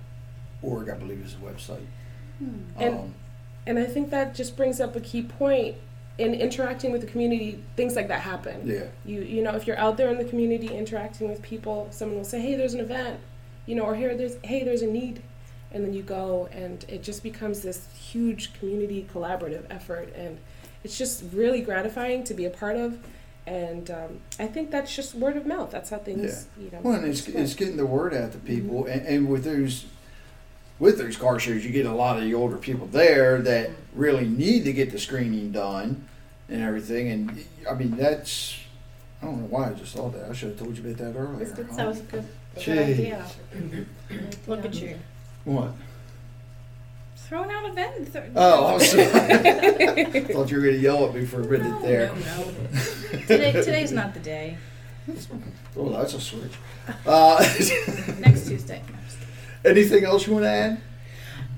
org, 0.63 0.89
I 0.89 0.95
believe 0.95 1.25
is 1.25 1.35
the 1.35 1.47
website. 1.47 1.87
And- 2.41 2.95
Um, 2.95 3.15
And 3.67 3.79
I 3.79 3.85
think 3.85 4.11
that 4.11 4.35
just 4.35 4.57
brings 4.57 4.81
up 4.81 4.97
a 4.97 5.01
key 5.01 5.23
point 5.23 5.77
in 6.19 6.35
interacting 6.35 6.91
with 6.93 7.03
the 7.03 7.07
community. 7.07 7.59
Things 7.77 7.95
like 7.95 8.09
that 8.09 8.21
happen. 8.23 8.63
yeah, 8.67 8.85
You 9.05 9.21
you 9.21 9.43
know, 9.43 9.55
if 9.55 9.67
you're 9.67 9.79
out 9.79 9.97
there 9.99 10.09
in 10.11 10.17
the 10.19 10.25
community 10.25 10.69
interacting 10.69 11.29
with 11.29 11.41
people, 11.43 11.87
someone 11.91 12.17
will 12.17 12.25
say, 12.25 12.41
"Hey, 12.41 12.55
there's 12.57 12.75
an 12.75 12.81
event," 12.81 13.21
you 13.67 13.75
know, 13.77 13.85
or 13.85 13.95
"Here, 13.95 14.15
there's 14.17 14.37
hey, 14.43 14.65
there's 14.65 14.83
a 14.83 14.87
need," 14.87 15.23
and 15.73 15.85
then 15.85 15.93
you 15.93 16.03
go, 16.03 16.49
and 16.53 16.85
it 16.89 17.03
just 17.03 17.23
becomes 17.23 17.61
this 17.61 17.87
huge 17.95 18.55
community 18.59 19.07
collaborative 19.13 19.65
effort, 19.71 20.09
and 20.17 20.39
it's 20.83 20.97
just 20.99 21.23
really 21.33 21.61
gratifying 21.61 22.25
to 22.25 22.35
be 22.35 22.47
a 22.47 22.51
part 22.51 22.77
of. 22.77 22.99
And 23.47 23.91
um, 23.91 24.21
I 24.39 24.47
think 24.47 24.71
that's 24.71 24.95
just 24.97 25.15
word 25.15 25.37
of 25.37 25.47
mouth. 25.47 25.71
That's 25.71 25.91
how 25.91 25.99
things, 25.99 26.47
you 26.59 26.71
know. 26.71 26.79
well, 26.83 26.95
and 26.95 27.07
it's, 27.07 27.29
it's 27.29 27.55
getting 27.55 27.77
the 27.77 27.87
word 27.87 28.15
out 28.15 28.33
to 28.33 28.39
people, 28.39 28.87
and, 28.87 29.03
and 29.07 29.29
with 29.29 29.45
those 29.45 29.85
with 30.81 30.99
those 30.99 31.17
car 31.17 31.39
shows, 31.39 31.65
you 31.65 31.71
get 31.71 31.87
a 31.87 31.93
lot 31.93 32.17
of 32.19 32.25
the 32.25 32.35
older 32.35 32.57
people 32.57 32.87
there 32.89 33.41
that 33.43 33.71
really 33.95 34.27
need 34.27 34.65
to 34.65 34.73
get 34.73 34.91
the 34.91 34.99
screening 34.99 35.53
done 35.53 36.09
and 36.49 36.63
everything. 36.63 37.09
And 37.11 37.45
I 37.71 37.75
mean, 37.75 37.97
that's 37.97 38.57
I 39.23 39.27
don't 39.27 39.41
know 39.43 39.47
why 39.47 39.71
I 39.71 39.75
just 39.75 39.95
thought 39.95 40.15
that. 40.15 40.29
I 40.29 40.33
should 40.33 40.49
have 40.51 40.59
told 40.59 40.77
you 40.77 40.83
about 40.85 40.97
that 40.99 41.19
earlier. 41.19 41.43
It's 41.43 41.53
good 41.53 41.67
huh? 41.71 41.77
That 41.77 41.87
was 41.87 42.01
a 42.01 42.05
good, 42.05 42.27
good 42.65 42.79
idea. 42.79 43.27
Look 44.47 44.65
at 44.65 44.75
you. 44.75 44.99
What? 45.45 45.73
Throwing 47.17 47.51
out 47.53 47.71
events. 47.71 48.17
Oh, 48.35 48.75
I'm 48.75 48.81
sorry. 48.81 49.05
thought 50.25 50.51
you 50.51 50.57
were 50.57 50.63
going 50.65 50.75
to 50.75 50.81
yell 50.81 51.07
at 51.07 51.15
me 51.15 51.25
for 51.25 51.43
a 51.43 51.45
minute 51.45 51.69
No, 51.71 51.81
there. 51.83 52.13
no, 52.13 52.45
no. 52.45 53.21
Today, 53.21 53.53
today's 53.53 53.93
not 53.93 54.15
the 54.15 54.21
day. 54.21 54.57
Oh, 55.77 55.89
that's 55.91 56.15
a 56.15 56.21
switch. 56.21 56.53
Uh, 57.07 57.37
Next 58.19 58.47
Tuesday. 58.49 58.83
Anything 59.65 60.05
else 60.05 60.27
you 60.27 60.33
want 60.33 60.45
to 60.45 60.51
add? 60.51 60.81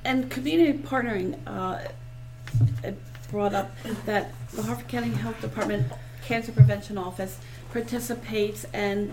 And 0.04 0.30
community 0.30 0.78
partnering, 0.78 1.38
uh, 1.46 1.78
brought 3.30 3.54
up 3.54 3.70
that 4.04 4.32
the 4.52 4.62
Harford 4.62 4.88
County 4.88 5.08
Health 5.08 5.40
Department 5.40 5.90
Cancer 6.26 6.52
Prevention 6.52 6.98
Office 6.98 7.38
participates 7.72 8.66
and, 8.74 9.10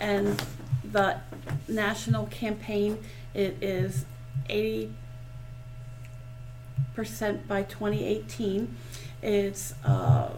and 0.00 0.42
the 0.90 1.20
national 1.68 2.26
campaign, 2.26 2.98
it 3.34 3.56
is 3.60 4.06
eighty 4.48 4.92
percent 6.94 7.46
by 7.46 7.62
twenty 7.64 8.06
eighteen. 8.06 8.74
It's 9.22 9.74
uh 9.84 10.30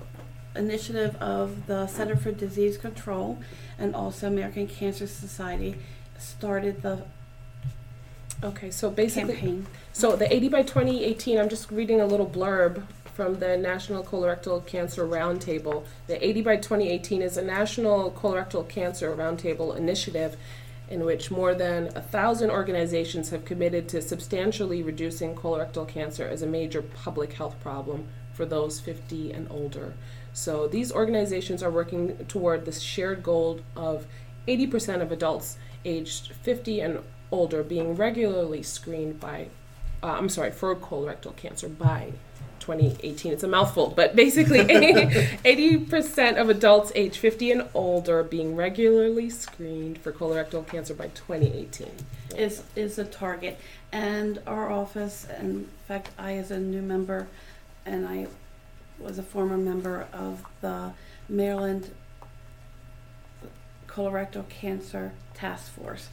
initiative 0.57 1.15
of 1.17 1.67
the 1.69 1.87
Center 1.87 2.17
for 2.17 2.33
Disease 2.33 2.77
Control 2.77 3.39
and 3.79 3.95
also 3.95 4.27
American 4.27 4.67
Cancer 4.67 5.07
Society 5.07 5.77
started 6.19 6.83
the 6.83 7.05
Okay, 8.43 8.71
so 8.71 8.89
basically, 8.89 9.35
campaign. 9.35 9.67
so 9.93 10.15
the 10.15 10.33
80 10.33 10.49
by 10.49 10.63
2018, 10.63 11.39
I'm 11.39 11.49
just 11.49 11.73
reading 11.73 12.01
a 12.01 12.07
little 12.07 12.27
blurb 12.27 12.85
from 13.13 13.41
the 13.41 13.57
National 13.57 14.05
Colorectal 14.05 14.65
Cancer 14.65 15.05
Roundtable. 15.05 15.85
The 16.07 16.25
80 16.25 16.43
by 16.43 16.57
2018 16.57 17.21
is 17.21 17.37
a 17.37 17.43
national 17.43 18.13
colorectal 18.13 18.69
cancer 18.69 19.13
roundtable 19.17 19.77
initiative 19.77 20.37
in 20.89 21.05
which 21.05 21.33
more 21.33 21.53
than 21.53 21.89
a 21.97 22.01
thousand 22.01 22.51
organizations 22.51 23.31
have 23.31 23.45
committed 23.45 23.89
to 23.89 24.01
substantially 24.01 24.85
reducing 24.85 25.35
colorectal 25.35 25.87
cancer 25.87 26.27
as 26.29 26.41
a 26.41 26.47
major 26.47 26.81
public 26.81 27.33
health 27.33 27.59
problem 27.61 28.07
for 28.33 28.47
those 28.47 28.79
50 28.79 29.33
and 29.33 29.49
older. 29.51 29.95
So 30.33 30.69
these 30.69 30.93
organizations 30.93 31.61
are 31.61 31.73
working 31.73 32.17
toward 32.27 32.65
the 32.65 32.73
shared 32.73 33.25
goal 33.25 33.61
of 33.75 34.07
80% 34.47 35.03
of 35.03 35.11
adults 35.11 35.59
aged 35.85 36.33
50 36.43 36.81
and 36.81 37.01
older 37.31 37.63
being 37.63 37.95
regularly 37.97 38.63
screened 38.63 39.21
by, 39.21 39.49
uh, 40.03 40.13
I'm 40.13 40.29
sorry, 40.29 40.51
for 40.51 40.75
colorectal 40.77 41.35
cancer 41.37 41.69
by 41.69 42.13
2018. 42.61 43.33
It's 43.33 43.43
a 43.43 43.49
mouthful, 43.49 43.93
but 43.97 44.15
basically 44.15 44.59
80% 45.45 46.37
of 46.37 46.49
adults 46.51 46.93
age 46.95 47.19
50 47.19 47.53
and 47.53 47.69
older 47.75 48.23
being 48.23 48.55
regularly 48.57 49.31
screened 49.31 49.99
for 49.99 50.13
colorectal 50.13 50.67
cancer 50.67 50.95
by 50.95 51.09
2018. 51.09 51.89
is 52.37 52.63
is 52.77 52.99
a 52.99 53.05
target 53.05 53.59
and 53.91 54.39
our 54.47 54.71
office 54.71 55.27
and 55.31 55.51
in 55.51 55.69
fact 55.87 56.11
i 56.19 56.35
as 56.35 56.51
a 56.51 56.59
new 56.59 56.83
member 56.83 57.27
and 57.87 58.07
i 58.07 58.27
was 58.99 59.19
a 59.19 59.23
former 59.23 59.57
member 59.57 60.07
of 60.13 60.45
the 60.61 60.93
maryland 61.29 61.91
colorectal 63.87 64.47
cancer 64.49 65.13
task 65.35 65.73
force 65.73 66.09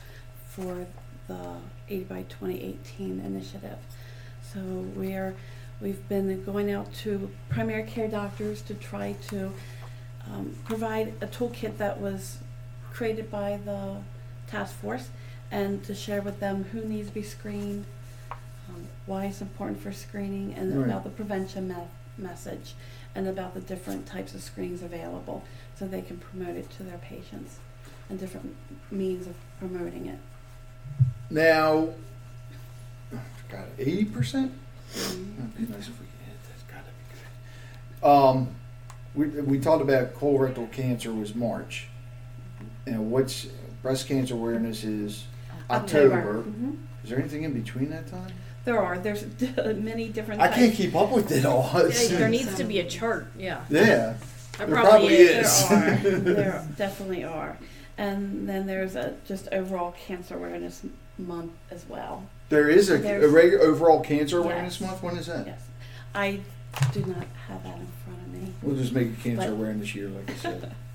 for 0.48 0.88
the 1.28 1.58
80 1.90 2.04
by 2.06 2.22
2018 2.24 3.20
initiative 3.20 3.78
so 4.42 4.60
we're 4.96 5.36
we've 5.82 6.08
been 6.08 6.44
going 6.46 6.72
out 6.72 6.94
to 6.94 7.30
primary 7.50 7.84
care 7.84 8.08
doctors 8.08 8.62
to 8.64 8.74
try 8.74 9.14
to 9.28 9.52
um, 10.32 10.56
provide 10.66 11.14
a 11.22 11.28
toolkit 11.28 11.78
that 11.78 12.00
was 12.00 12.38
created 12.94 13.30
by 13.30 13.60
the 13.66 13.98
task 14.48 14.74
force 14.76 15.10
and 15.52 15.84
to 15.84 15.94
share 15.94 16.22
with 16.22 16.40
them 16.40 16.64
who 16.72 16.82
needs 16.86 17.10
to 17.10 17.14
be 17.14 17.22
screened, 17.22 17.86
um, 18.32 18.88
why 19.06 19.26
it's 19.26 19.42
important 19.42 19.80
for 19.80 19.92
screening, 19.92 20.54
and 20.54 20.76
Right. 20.76 20.86
about 20.88 21.04
the 21.04 21.10
prevention 21.10 21.68
me- 21.68 21.76
message, 22.18 22.74
and 23.14 23.28
about 23.28 23.54
the 23.54 23.60
different 23.60 24.06
types 24.08 24.34
of 24.34 24.42
screenings 24.42 24.82
available, 24.82 25.44
so 25.78 25.88
they 25.88 26.02
can 26.02 26.18
promote 26.18 26.56
it 26.56 26.70
to 26.72 26.84
their 26.84 26.98
patients, 26.98 27.60
and 28.10 28.20
different 28.20 28.56
means 28.90 29.28
of 29.28 29.36
promoting 29.60 30.08
it. 30.08 30.18
Now, 31.30 31.90
got 33.50 33.66
eighty 33.80 34.06
percent. 34.06 34.52
Mhm. 34.94 35.38
That'd 35.38 35.58
be 35.58 35.74
nice 35.74 35.88
if 35.88 36.00
we 36.00 36.06
could 36.06 36.26
hit 36.26 36.38
that. 36.44 36.74
God, 36.74 36.84
that'd 36.84 36.94
be 37.10 38.02
good. 38.02 38.08
Um, 38.08 38.48
we 39.16 39.28
we 39.42 39.60
talked 39.60 39.82
about 39.82 40.14
colorectal 40.16 40.72
cancer 40.72 41.12
was 41.14 41.34
March. 41.36 41.88
And 42.88 43.10
what's 43.12 43.46
breast 43.82 44.08
cancer 44.08 44.36
awareness 44.36 44.84
is 44.84 45.26
October. 45.70 46.44
Mhm. 46.44 46.78
Is 47.04 47.10
there 47.10 47.20
anything 47.20 47.44
in 47.44 47.54
between 47.54 47.90
that 47.90 48.08
time? 48.08 48.32
There 48.64 48.80
are 48.82 48.98
there's 49.00 49.26
many 49.78 50.10
different. 50.10 50.42
I 50.42 50.48
types. 50.48 50.58
can't 50.60 50.74
keep 50.76 50.96
up 50.96 51.12
with 51.12 51.32
it 51.32 51.46
all. 51.46 51.70
Yeah, 51.74 52.18
there 52.18 52.30
needs 52.38 52.56
to 52.56 52.64
be 52.64 52.80
a 52.80 52.86
chart, 52.90 53.28
yeah. 53.38 53.62
yeah. 53.70 53.80
There 53.80 54.18
There 54.58 54.68
probably 54.68 54.90
probably 54.90 55.16
is. 55.16 55.48
is. 55.48 55.70
There 55.70 55.78
are. 55.78 56.20
there 56.20 56.68
definitely 56.78 57.24
are. 57.24 57.58
And 57.98 58.48
then 58.50 58.66
there's 58.68 58.96
a 58.96 59.16
just 59.28 59.48
overall 59.52 59.94
cancer 60.08 60.36
awareness 60.36 60.82
m- 60.84 60.94
month 61.18 61.52
as 61.72 61.86
well. 61.88 62.24
There 62.50 62.70
is 62.70 62.90
a, 62.90 62.96
a 63.24 63.28
regular 63.28 63.64
overall 63.66 64.02
cancer 64.02 64.40
awareness 64.40 64.80
Yes. 64.80 64.90
month. 64.90 65.04
When 65.04 65.18
is 65.18 65.28
that? 65.28 65.48
Yes. 65.48 65.62
I 66.14 66.40
do 66.94 67.00
not 67.06 67.26
have 67.48 67.64
that 67.64 67.78
in 67.78 67.88
front 68.04 68.20
of 68.22 68.34
me. 68.34 68.54
We'll 68.62 68.76
just 68.76 68.94
make 68.94 69.08
it 69.08 69.20
cancer 69.22 69.48
But- 69.48 69.54
awareness 69.54 69.96
year, 69.96 70.10
like 70.10 70.30
I 70.30 70.36
said. 70.36 70.76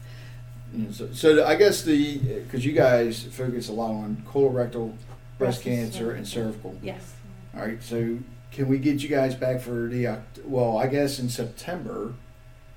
So, 0.93 1.09
so 1.13 1.45
I 1.45 1.57
guess 1.57 1.83
the 1.83 2.19
because 2.19 2.65
you 2.65 2.71
guys 2.73 3.25
focus 3.25 3.69
a 3.69 3.73
lot 3.73 3.91
on 3.91 4.23
colorectal, 4.25 4.91
breast 5.37 5.65
Breast 5.65 5.67
and 5.67 5.77
cancer, 5.93 6.13
and 6.13 6.29
cervical. 6.29 6.79
Yes. 6.81 7.13
All 7.57 7.63
right, 7.63 7.83
so 7.83 8.19
can 8.53 8.69
we 8.69 8.79
get 8.79 9.03
you 9.03 9.09
guys 9.09 9.35
back 9.35 9.61
for 9.61 9.89
the 9.89 10.05
Oct- 10.05 10.45
well? 10.45 10.79
I 10.79 10.87
guess 10.87 11.19
in 11.19 11.29
September 11.29 12.15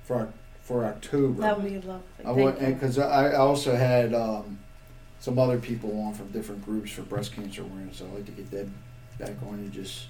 for 0.02 0.22
Oc- 0.22 0.32
for 0.60 0.84
October. 0.84 1.42
That 1.42 1.62
would 1.62 1.70
be 1.70 1.76
lovely. 1.86 2.02
I 2.18 2.22
Thank 2.24 2.36
want 2.38 2.60
you. 2.60 2.66
because 2.74 2.98
I 2.98 3.28
I 3.28 3.36
also 3.36 3.76
had 3.76 4.12
um, 4.12 4.58
some 5.24 5.38
other 5.38 5.58
people 5.58 5.98
on 6.02 6.12
from 6.12 6.28
different 6.32 6.62
groups 6.62 6.90
for 6.90 7.00
breast 7.00 7.32
cancer 7.32 7.62
awareness. 7.62 8.02
I'd 8.02 8.12
like 8.12 8.26
to 8.26 8.32
get 8.32 8.50
them 8.50 8.74
back 9.18 9.30
on 9.48 9.54
and 9.54 9.72
just 9.72 10.08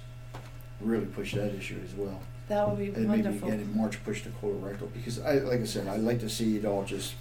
really 0.81 1.05
push 1.05 1.33
that 1.35 1.55
issue 1.55 1.79
as 1.85 1.93
well. 1.93 2.19
that 2.49 2.67
would 2.67 2.77
be 2.77 2.87
And 2.87 3.07
maybe 3.07 3.21
wonderful. 3.23 3.47
again 3.47 3.61
in 3.61 3.77
March 3.77 4.03
push 4.03 4.23
to 4.23 4.29
colorectal 4.29 4.91
because 4.91 5.21
I 5.21 5.35
like 5.35 5.61
I 5.61 5.63
said 5.63 5.87
I'd 5.87 6.01
like 6.01 6.19
to 6.19 6.27
see 6.29 6.57
it 6.57 6.65
all 6.65 6.83
just 6.83 7.13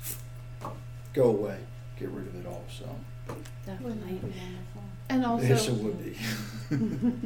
go 1.12 1.26
away, 1.26 1.56
get 1.96 2.08
rid 2.08 2.26
of 2.26 2.34
it 2.34 2.46
all. 2.48 2.64
So 2.68 2.84
Definitely. 3.64 4.14
Wonderful. 4.14 4.82
And 5.08 5.22
yes, 5.42 5.68
it 5.68 5.70
also, 5.70 5.72
would 5.84 6.04
be. 6.04 6.16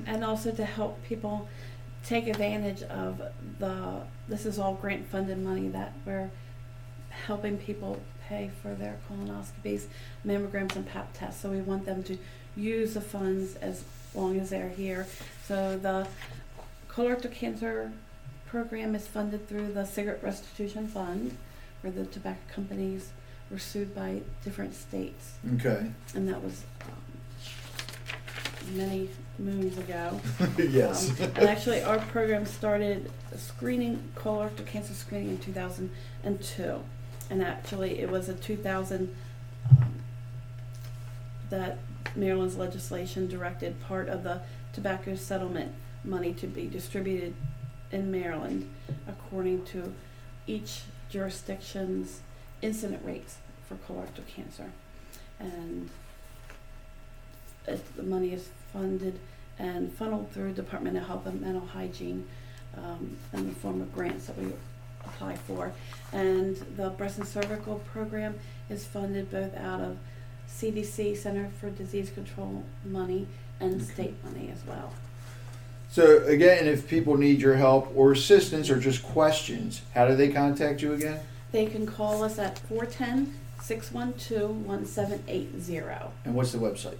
and 0.06 0.22
also 0.22 0.50
to 0.52 0.66
help 0.66 1.02
people 1.02 1.48
take 2.04 2.26
advantage 2.28 2.82
of 2.82 3.22
the, 3.58 4.02
this 4.28 4.44
is 4.44 4.58
all 4.58 4.74
grant 4.74 5.08
funded 5.08 5.38
money 5.38 5.68
that 5.68 5.94
we're 6.04 6.30
helping 7.26 7.56
people 7.56 8.00
pay 8.28 8.50
for 8.62 8.74
their 8.74 8.98
colonoscopies, 9.08 9.86
mammograms 10.26 10.76
and 10.76 10.86
pap 10.86 11.12
tests. 11.14 11.40
So 11.40 11.50
we 11.50 11.60
want 11.60 11.86
them 11.86 12.02
to 12.04 12.18
use 12.56 12.94
the 12.94 13.00
funds 13.00 13.56
as 13.56 13.84
long 14.14 14.38
as 14.38 14.50
they're 14.50 14.68
here. 14.68 15.06
So 15.46 15.78
the 15.78 16.06
colorectal 16.88 17.32
cancer 17.32 17.92
program 18.46 18.94
is 18.94 19.06
funded 19.06 19.48
through 19.48 19.72
the 19.72 19.84
cigarette 19.84 20.22
restitution 20.22 20.88
fund, 20.88 21.36
where 21.82 21.92
the 21.92 22.06
tobacco 22.06 22.40
companies 22.52 23.10
were 23.50 23.58
sued 23.58 23.94
by 23.94 24.20
different 24.44 24.74
states 24.74 25.36
okay. 25.54 25.86
and 26.14 26.28
that 26.28 26.42
was 26.42 26.64
um, 26.84 28.76
many 28.76 29.08
moons 29.38 29.78
ago. 29.78 30.20
yes. 30.58 31.10
Um, 31.20 31.30
and 31.36 31.48
actually, 31.48 31.82
our 31.82 31.98
program 31.98 32.44
started 32.44 33.10
screening 33.36 34.02
colorectal 34.16 34.66
cancer 34.66 34.92
screening 34.92 35.30
in 35.30 35.38
2002, 35.38 36.80
and 37.30 37.42
actually, 37.42 37.98
it 38.00 38.10
was 38.10 38.28
a 38.28 38.34
2000 38.34 39.14
um, 39.70 39.94
that 41.50 41.78
Maryland's 42.16 42.56
legislation 42.56 43.28
directed 43.28 43.80
part 43.82 44.08
of 44.08 44.22
the 44.22 44.40
tobacco 44.72 45.14
settlement 45.14 45.72
money 46.04 46.32
to 46.32 46.46
be 46.46 46.66
distributed 46.66 47.34
in 47.90 48.10
Maryland 48.10 48.68
according 49.06 49.64
to 49.66 49.92
each 50.46 50.82
jurisdiction's 51.10 52.20
incident 52.62 53.02
rates 53.04 53.36
for 53.68 53.76
colorectal 53.76 54.26
cancer. 54.26 54.70
And 55.38 55.90
it, 57.66 57.96
the 57.96 58.02
money 58.02 58.32
is 58.32 58.48
funded 58.72 59.18
and 59.58 59.92
funneled 59.92 60.30
through 60.32 60.52
Department 60.52 60.96
of 60.96 61.06
Health 61.06 61.26
and 61.26 61.40
Mental 61.40 61.66
Hygiene 61.66 62.26
um, 62.76 63.16
in 63.32 63.48
the 63.48 63.54
form 63.54 63.80
of 63.80 63.92
grants 63.94 64.26
that 64.26 64.38
we 64.38 64.52
apply 65.14 65.36
for. 65.36 65.72
And 66.12 66.56
the 66.76 66.90
breast 66.90 67.18
and 67.18 67.26
cervical 67.26 67.76
program 67.92 68.36
is 68.70 68.84
funded 68.86 69.30
both 69.30 69.54
out 69.56 69.80
of 69.80 69.96
CDC, 70.48 71.16
Center 71.16 71.50
for 71.60 71.70
Disease 71.70 72.10
Control 72.10 72.64
money, 72.84 73.26
and 73.60 73.80
Okay. 73.82 73.92
state 73.92 74.14
money 74.24 74.50
as 74.52 74.64
well. 74.66 74.92
So 75.90 76.22
again, 76.26 76.66
if 76.66 76.86
people 76.86 77.16
need 77.16 77.40
your 77.40 77.56
help 77.56 77.90
or 77.96 78.12
assistance 78.12 78.68
or 78.70 78.78
just 78.78 79.02
questions, 79.02 79.80
how 79.94 80.06
do 80.06 80.14
they 80.16 80.28
contact 80.28 80.82
you 80.82 80.92
again? 80.92 81.18
They 81.50 81.64
can 81.66 81.86
call 81.86 82.22
us 82.22 82.38
at 82.38 82.58
410 82.58 83.34
612 83.62 84.66
1780. 84.66 86.10
And 86.24 86.34
what's 86.34 86.52
the 86.52 86.58
website? 86.58 86.98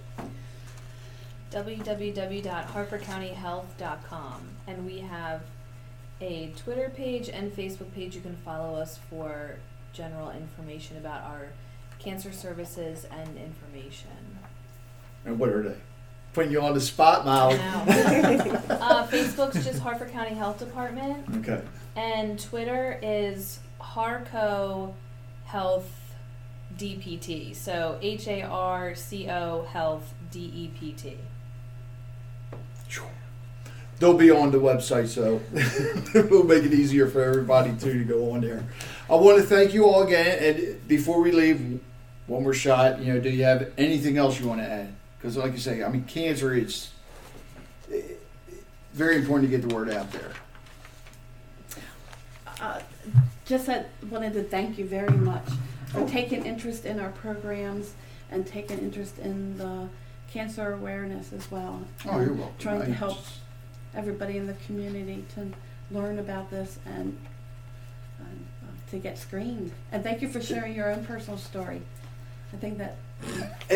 www.harfordcountyhealth.com 1.51 4.41
and 4.67 4.85
we 4.85 4.99
have 4.99 5.41
a 6.21 6.51
Twitter 6.57 6.91
page 6.95 7.29
and 7.29 7.55
Facebook 7.55 7.93
page 7.93 8.15
you 8.15 8.21
can 8.21 8.35
follow 8.37 8.75
us 8.75 8.99
for 9.09 9.55
general 9.93 10.31
information 10.31 10.97
about 10.97 11.23
our 11.23 11.47
cancer 11.97 12.31
services 12.31 13.05
and 13.11 13.37
information. 13.37 14.37
And 15.25 15.39
what 15.39 15.49
are 15.49 15.63
they? 15.63 15.75
Putting 16.33 16.51
you 16.51 16.61
on 16.61 16.73
the 16.73 16.81
spot, 16.81 17.25
Molly. 17.25 17.55
uh, 17.57 19.07
Facebook's 19.07 19.63
just 19.65 19.79
Harford 19.79 20.11
County 20.11 20.35
Health 20.35 20.59
Department 20.59 21.25
okay. 21.37 21.61
and 21.95 22.39
Twitter 22.39 22.99
is 23.01 23.59
Harco 23.79 24.93
Health 25.45 25.89
DPT. 26.77 27.55
So 27.55 27.97
H 28.01 28.27
A 28.27 28.43
R 28.43 28.93
C 28.93 29.27
O 29.27 29.63
Health 29.63 30.13
D 30.31 30.39
E 30.39 30.71
P 30.79 30.91
T. 30.93 31.17
They'll 33.99 34.13
be 34.17 34.31
on 34.31 34.51
the 34.51 34.57
website, 34.57 35.07
so 35.07 35.41
we'll 36.29 36.43
make 36.45 36.63
it 36.63 36.73
easier 36.73 37.07
for 37.07 37.21
everybody 37.21 37.73
too 37.75 37.99
to 37.99 38.05
go 38.05 38.31
on 38.31 38.41
there. 38.41 38.63
I 39.09 39.15
want 39.15 39.37
to 39.39 39.43
thank 39.43 39.73
you 39.73 39.85
all 39.85 40.03
again, 40.03 40.39
and 40.41 40.87
before 40.87 41.19
we 41.21 41.31
leave, 41.31 41.81
one 42.27 42.43
more 42.43 42.53
shot. 42.53 43.01
You 43.01 43.13
know, 43.15 43.19
do 43.19 43.29
you 43.29 43.43
have 43.43 43.71
anything 43.77 44.17
else 44.17 44.39
you 44.39 44.47
want 44.47 44.61
to 44.61 44.67
add? 44.67 44.93
Because, 45.17 45.35
like 45.35 45.51
you 45.51 45.57
say, 45.57 45.83
I 45.83 45.89
mean, 45.89 46.05
cancer 46.05 46.53
is 46.53 46.91
very 48.93 49.17
important 49.17 49.51
to 49.51 49.57
get 49.57 49.67
the 49.67 49.75
word 49.75 49.89
out 49.89 50.09
there. 50.11 50.31
Uh, 52.61 52.79
just 53.45 53.67
wanted 54.09 54.33
to 54.33 54.43
thank 54.43 54.77
you 54.77 54.85
very 54.85 55.11
much 55.17 55.47
for 55.91 56.07
taking 56.07 56.45
interest 56.45 56.85
in 56.85 56.99
our 56.99 57.09
programs 57.11 57.93
and 58.31 58.45
taking 58.45 58.79
interest 58.79 59.17
in 59.19 59.57
the 59.57 59.89
cancer 60.31 60.73
awareness 60.73 61.33
as 61.33 61.49
well. 61.51 61.81
Oh, 62.05 62.19
you're 62.19 62.33
welcome. 62.33 62.55
Trying 62.59 62.85
to 62.85 62.93
help 62.93 63.17
just- 63.17 63.39
everybody 63.95 64.37
in 64.37 64.47
the 64.47 64.55
community 64.65 65.25
to 65.35 65.47
learn 65.91 66.19
about 66.19 66.49
this 66.51 66.79
and 66.85 67.17
uh, 68.21 68.23
to 68.91 68.97
get 68.97 69.17
screened. 69.17 69.71
And 69.91 70.03
thank 70.03 70.21
you 70.21 70.29
for 70.29 70.41
sharing 70.41 70.75
your 70.75 70.91
own 70.91 71.05
personal 71.05 71.37
story. 71.37 71.81
I 72.53 72.57
think 72.57 72.77
that 72.79 72.95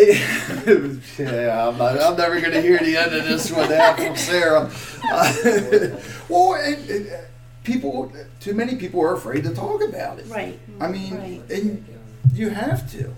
yeah, 1.20 1.68
I'm, 1.68 1.78
not, 1.78 2.00
I'm 2.00 2.16
never 2.18 2.40
going 2.40 2.54
to 2.54 2.62
hear 2.62 2.80
the 2.80 2.96
end 2.98 3.14
of 3.14 3.26
this 3.26 3.52
one 3.52 3.68
from 3.68 4.16
Sarah. 4.16 4.72
well, 6.30 6.54
and, 6.56 6.90
and, 6.90 7.10
uh, 7.12 7.18
people, 7.64 8.12
too 8.40 8.54
many 8.54 8.76
people 8.76 9.02
are 9.02 9.14
afraid 9.16 9.44
to 9.44 9.54
talk 9.54 9.84
about 9.84 10.20
it. 10.20 10.28
right, 10.28 10.58
I 10.80 10.88
mean, 10.88 11.16
Right. 11.18 11.42
and 11.52 11.86
you 12.34 12.50
have 12.50 12.90
to. 12.92 13.08
right. 13.08 13.16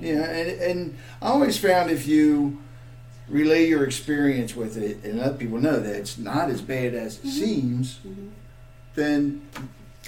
Yeah, 0.00 0.24
and, 0.24 0.60
and 0.60 0.98
I 1.22 1.28
always 1.28 1.56
found 1.56 1.90
if 1.90 2.06
you 2.06 2.58
relay 3.30 3.66
your 3.68 3.84
experience 3.84 4.54
with 4.56 4.76
it 4.76 5.02
and 5.04 5.18
let 5.18 5.38
people 5.38 5.58
know 5.58 5.78
that 5.80 5.94
it's 5.94 6.18
not 6.18 6.50
as 6.50 6.60
bad 6.60 6.94
as 6.94 7.16
it 7.16 7.20
mm-hmm. 7.20 7.28
seems, 7.30 7.98
Mhm. 8.06 8.30
then 8.96 9.42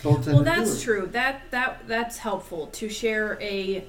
they'll 0.02 0.14
tend 0.14 0.26
Well, 0.26 0.44
to 0.44 0.50
do 0.50 0.56
that's 0.56 0.80
it. 0.80 0.84
true. 0.84 1.08
That 1.12 1.42
that 1.50 1.82
that's 1.86 2.18
helpful 2.18 2.66
to 2.68 2.88
share 2.88 3.38
a 3.40 3.84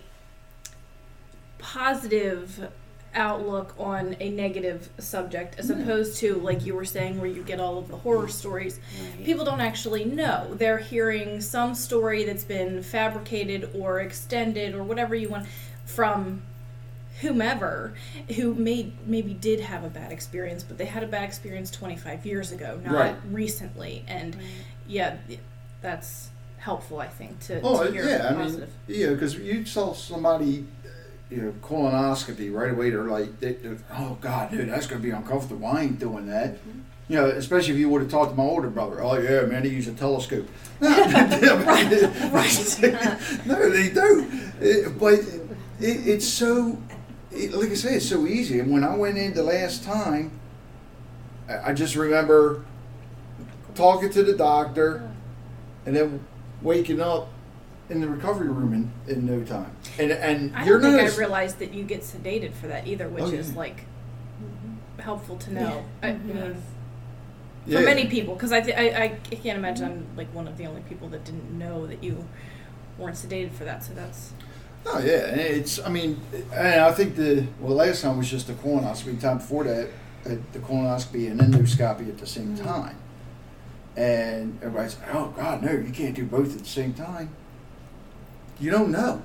positive 1.57 2.69
outlook 3.15 3.75
on 3.77 4.15
a 4.19 4.29
negative 4.29 4.89
subject 4.97 5.59
as 5.59 5.69
mm-hmm. 5.69 5.81
opposed 5.83 6.17
to 6.17 6.33
like 6.35 6.65
you 6.65 6.73
were 6.73 6.83
saying 6.85 7.19
where 7.19 7.29
you 7.29 7.43
get 7.43 7.59
all 7.59 7.77
of 7.77 7.87
the 7.87 7.95
horror 7.95 8.23
mm-hmm. 8.23 8.29
stories 8.29 8.79
Right. 9.15 9.23
people 9.23 9.45
don't 9.45 9.61
actually 9.61 10.03
know 10.03 10.55
they're 10.55 10.79
hearing 10.79 11.39
some 11.39 11.75
story 11.75 12.23
that's 12.23 12.43
been 12.43 12.81
fabricated 12.81 13.69
or 13.75 13.99
extended 13.99 14.73
or 14.73 14.81
whatever 14.83 15.13
you 15.13 15.29
want 15.29 15.45
from 15.85 16.41
whomever 17.23 17.93
who 18.35 18.53
may 18.53 18.91
maybe 19.05 19.33
did 19.33 19.59
have 19.61 19.83
a 19.83 19.89
bad 19.89 20.11
experience 20.11 20.63
but 20.63 20.77
they 20.77 20.85
had 20.85 21.03
a 21.03 21.07
bad 21.07 21.23
experience 21.23 21.71
25 21.71 22.25
years 22.25 22.51
ago 22.51 22.79
not 22.85 22.93
Right. 22.93 23.15
recently 23.31 24.03
and 24.07 24.35
Right. 24.35 24.43
yeah 24.87 25.15
that's 25.81 26.29
helpful 26.57 26.99
i 26.99 27.07
think 27.07 27.39
to, 27.47 27.59
Oh 27.61 27.83
to 27.85 27.91
hear 27.91 28.07
yeah, 28.07 28.27
I 28.27 28.31
mean, 28.31 28.39
positive 28.43 28.69
yeah, 28.87 29.09
because 29.09 29.37
you 29.37 29.65
saw 29.65 29.93
somebody, 29.93 30.65
uh, 30.85 30.89
you 31.29 31.41
know, 31.41 31.53
colonoscopy 31.63 32.53
right 32.53 32.71
away. 32.71 32.89
They're 32.91 33.03
like, 33.03 33.39
they, 33.39 33.53
they're, 33.53 33.77
"Oh 33.91 34.17
God, 34.21 34.51
dude, 34.51 34.69
that's 34.69 34.87
gonna 34.87 35.01
be 35.01 35.09
uncomfortable. 35.11 35.65
I 35.67 35.81
ain't 35.83 35.99
doing 35.99 36.27
that." 36.27 36.55
Mm-hmm. 36.55 36.79
You 37.09 37.15
know, 37.17 37.25
especially 37.27 37.73
if 37.73 37.79
you 37.79 37.89
would 37.89 38.01
have 38.03 38.11
talked 38.11 38.31
to 38.31 38.37
my 38.37 38.43
older 38.43 38.69
brother. 38.69 39.01
Oh 39.01 39.17
yeah, 39.17 39.41
man, 39.41 39.63
they 39.63 39.69
use 39.69 39.87
a 39.87 39.93
telescope. 39.93 40.47
No, 40.81 40.89
no, 43.45 43.69
they 43.69 43.89
don't. 43.89 44.29
It- 44.61 44.97
but 44.99 45.13
it, 45.79 46.07
it's 46.13 46.27
so, 46.27 46.77
it, 47.33 47.53
like 47.53 47.69
I 47.69 47.73
say, 47.73 47.95
it's 47.95 48.07
so 48.07 48.25
easy. 48.25 48.59
And 48.59 48.71
when 48.71 48.83
I 48.83 48.95
went 48.95 49.17
in 49.17 49.33
the 49.33 49.43
last 49.43 49.83
time, 49.83 50.31
I, 51.49 51.71
I 51.71 51.73
just 51.73 51.95
remember 51.95 52.63
talking 53.75 54.09
to 54.11 54.23
the 54.23 54.33
doctor, 54.33 55.09
and 55.85 55.95
then 55.95 56.25
waking 56.61 57.01
up 57.01 57.29
in 57.89 57.99
the 58.01 58.07
recovery 58.07 58.47
room 58.47 58.73
in, 58.73 59.13
in 59.13 59.25
no 59.25 59.43
time. 59.43 59.75
And 59.99 60.11
and 60.11 60.55
i 60.55 60.65
you're 60.65 60.79
don't 60.79 60.93
think 60.93 61.03
not 61.03 61.13
i 61.13 61.17
realized 61.17 61.59
that 61.59 61.73
you 61.73 61.83
get 61.83 62.01
sedated 62.01 62.53
for 62.53 62.67
that 62.67 62.87
either 62.87 63.09
which 63.09 63.25
Oh, 63.25 63.31
is 63.31 63.51
yeah. 63.51 63.57
like 63.57 63.77
mm-hmm. 63.81 65.01
helpful 65.01 65.37
to 65.37 65.53
know 65.53 65.85
I, 66.01 66.11
mm-hmm. 66.11 66.31
I 66.31 66.33
mean, 66.33 66.63
yeah. 67.65 67.79
for 67.79 67.85
many 67.85 68.07
people 68.07 68.35
because 68.35 68.53
I, 68.53 68.61
th- 68.61 68.77
I 68.77 69.03
I 69.03 69.35
can't 69.35 69.57
imagine 69.57 69.89
mm-hmm. 69.89 70.11
I'm 70.11 70.17
like 70.17 70.33
one 70.33 70.47
of 70.47 70.57
the 70.57 70.65
only 70.65 70.81
people 70.81 71.09
that 71.09 71.25
didn't 71.25 71.51
know 71.51 71.85
that 71.87 72.01
you 72.01 72.25
weren't 72.97 73.15
sedated 73.15 73.51
for 73.51 73.63
that. 73.65 73.83
So 73.83 73.93
that's 73.93 74.33
Oh 74.85 74.99
yeah, 74.99 75.27
and 75.27 75.39
it's. 75.39 75.79
I 75.79 75.89
mean, 75.89 76.19
and 76.53 76.81
I 76.81 76.91
think 76.91 77.15
the 77.15 77.45
well 77.59 77.75
last 77.75 78.01
time 78.01 78.17
was 78.17 78.29
just 78.29 78.47
the 78.47 78.53
colonoscopy. 78.53 79.19
Time 79.19 79.37
before 79.37 79.63
that, 79.63 79.87
uh, 80.25 80.35
the 80.51 80.59
colonoscopy 80.59 81.31
and 81.31 81.39
endoscopy 81.39 82.09
at 82.09 82.17
the 82.17 82.27
same 82.27 82.55
time. 82.57 82.97
And 83.95 84.57
everybody's 84.61 84.97
like, 84.99 85.13
"Oh 85.15 85.33
God, 85.37 85.61
no! 85.63 85.71
You 85.71 85.91
can't 85.93 86.15
do 86.15 86.25
both 86.25 86.53
at 86.53 86.59
the 86.59 86.69
same 86.69 86.93
time." 86.93 87.29
You 88.59 88.71
don't 88.71 88.91
know. 88.91 89.21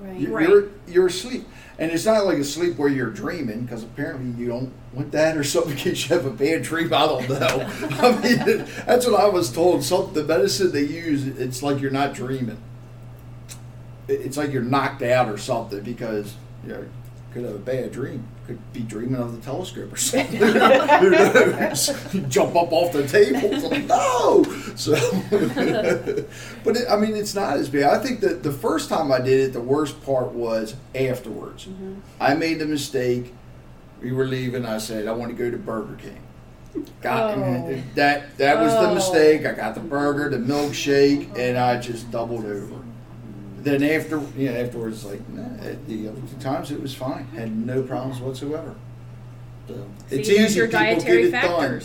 Right. 0.00 0.16
You- 0.20 0.32
Right. 0.34 0.48
You're 0.48 0.68
you're 0.86 1.06
asleep, 1.06 1.46
and 1.78 1.90
it's 1.90 2.04
not 2.04 2.24
like 2.26 2.38
a 2.38 2.44
sleep 2.44 2.76
where 2.76 2.88
you're 2.88 3.10
dreaming 3.10 3.62
because 3.62 3.82
apparently 3.82 4.30
you 4.40 4.48
don't 4.48 4.72
want 4.92 5.10
that 5.12 5.36
or 5.36 5.42
something 5.44 5.72
in 5.76 5.78
case 5.78 6.08
you 6.08 6.14
have 6.14 6.26
a 6.26 6.30
bad 6.30 6.62
dream. 6.62 6.92
I 6.92 7.06
don't 7.06 7.28
know. 7.28 7.68
I 7.98 8.10
mean, 8.20 8.64
that's 8.86 9.06
what 9.06 9.18
I 9.20 9.28
was 9.28 9.50
told. 9.50 9.82
Some 9.82 10.12
the 10.12 10.22
medicine 10.24 10.70
they 10.72 10.84
use, 10.84 11.26
it's 11.26 11.62
like 11.62 11.80
you're 11.80 11.90
not 11.90 12.12
dreaming. 12.14 12.58
It- 14.08 14.20
It's 14.22 14.36
like 14.36 14.52
you're 14.52 14.62
knocked 14.62 15.02
out 15.02 15.28
or 15.28 15.38
something 15.38 15.80
because 15.80 16.34
you 16.64 16.72
know, 16.72 16.84
could 17.32 17.44
have 17.44 17.54
a 17.54 17.58
bad 17.58 17.92
dream. 17.92 18.24
Could 18.46 18.58
be 18.74 18.80
dreaming 18.80 19.16
of 19.20 19.34
the 19.34 19.40
telescope 19.40 19.90
or 19.92 19.96
something. 19.96 20.36
Who 20.36 20.52
knows? 21.10 21.86
Jump 22.28 22.54
up 22.56 22.70
off 22.72 22.92
the 22.92 23.06
table. 23.08 23.40
It's 23.42 23.64
like, 23.64 23.86
no. 23.86 24.44
So, 24.76 24.92
but 26.64 26.76
it, 26.76 26.86
I 26.90 26.96
mean, 26.96 27.16
it's 27.16 27.34
not 27.34 27.56
as 27.56 27.68
bad. 27.68 27.84
I 27.84 28.02
think 28.02 28.20
that 28.20 28.42
the 28.42 28.52
first 28.52 28.88
time 28.90 29.10
I 29.12 29.18
did 29.20 29.40
it, 29.40 29.52
the 29.52 29.60
worst 29.62 30.02
part 30.04 30.32
was 30.32 30.74
afterwards. 30.94 31.66
Mhm. 31.66 31.96
I 32.20 32.34
made 32.34 32.58
the 32.58 32.66
mistake. 32.66 33.32
We 34.02 34.12
were 34.12 34.26
leaving. 34.26 34.66
I 34.66 34.76
said 34.78 35.08
I 35.08 35.12
want 35.12 35.30
to 35.30 35.36
go 35.36 35.50
to 35.50 35.56
Burger 35.56 35.96
King. 35.96 36.20
Got 37.00 37.38
Oh. 37.38 37.82
that. 37.94 38.36
That 38.38 38.60
was 38.60 38.72
the 38.74 38.90
Oh. 38.90 38.94
mistake. 38.94 39.46
I 39.46 39.52
got 39.52 39.74
the 39.74 39.80
burger, 39.80 40.28
the 40.28 40.36
milkshake, 40.38 41.38
and 41.38 41.56
I 41.56 41.80
just 41.80 42.10
doubled 42.10 42.44
over. 42.44 42.76
Then 43.64 43.82
after, 43.82 44.22
yeah, 44.36 44.52
afterwards, 44.52 45.04
like 45.04 45.26
nah, 45.30 45.42
at 45.64 45.86
the 45.86 46.08
other 46.08 46.20
two 46.20 46.38
times 46.38 46.70
it 46.70 46.80
was 46.80 46.94
fine. 46.94 47.24
Had 47.28 47.56
no 47.56 47.82
problems 47.82 48.20
whatsoever. 48.20 48.74
So 49.66 49.86
See, 50.08 50.16
it's 50.16 50.28
easy. 50.28 50.58
your 50.58 50.66
People 50.66 50.80
dietary 50.80 51.30
get 51.30 51.44
it 51.44 51.46
done. 51.46 51.82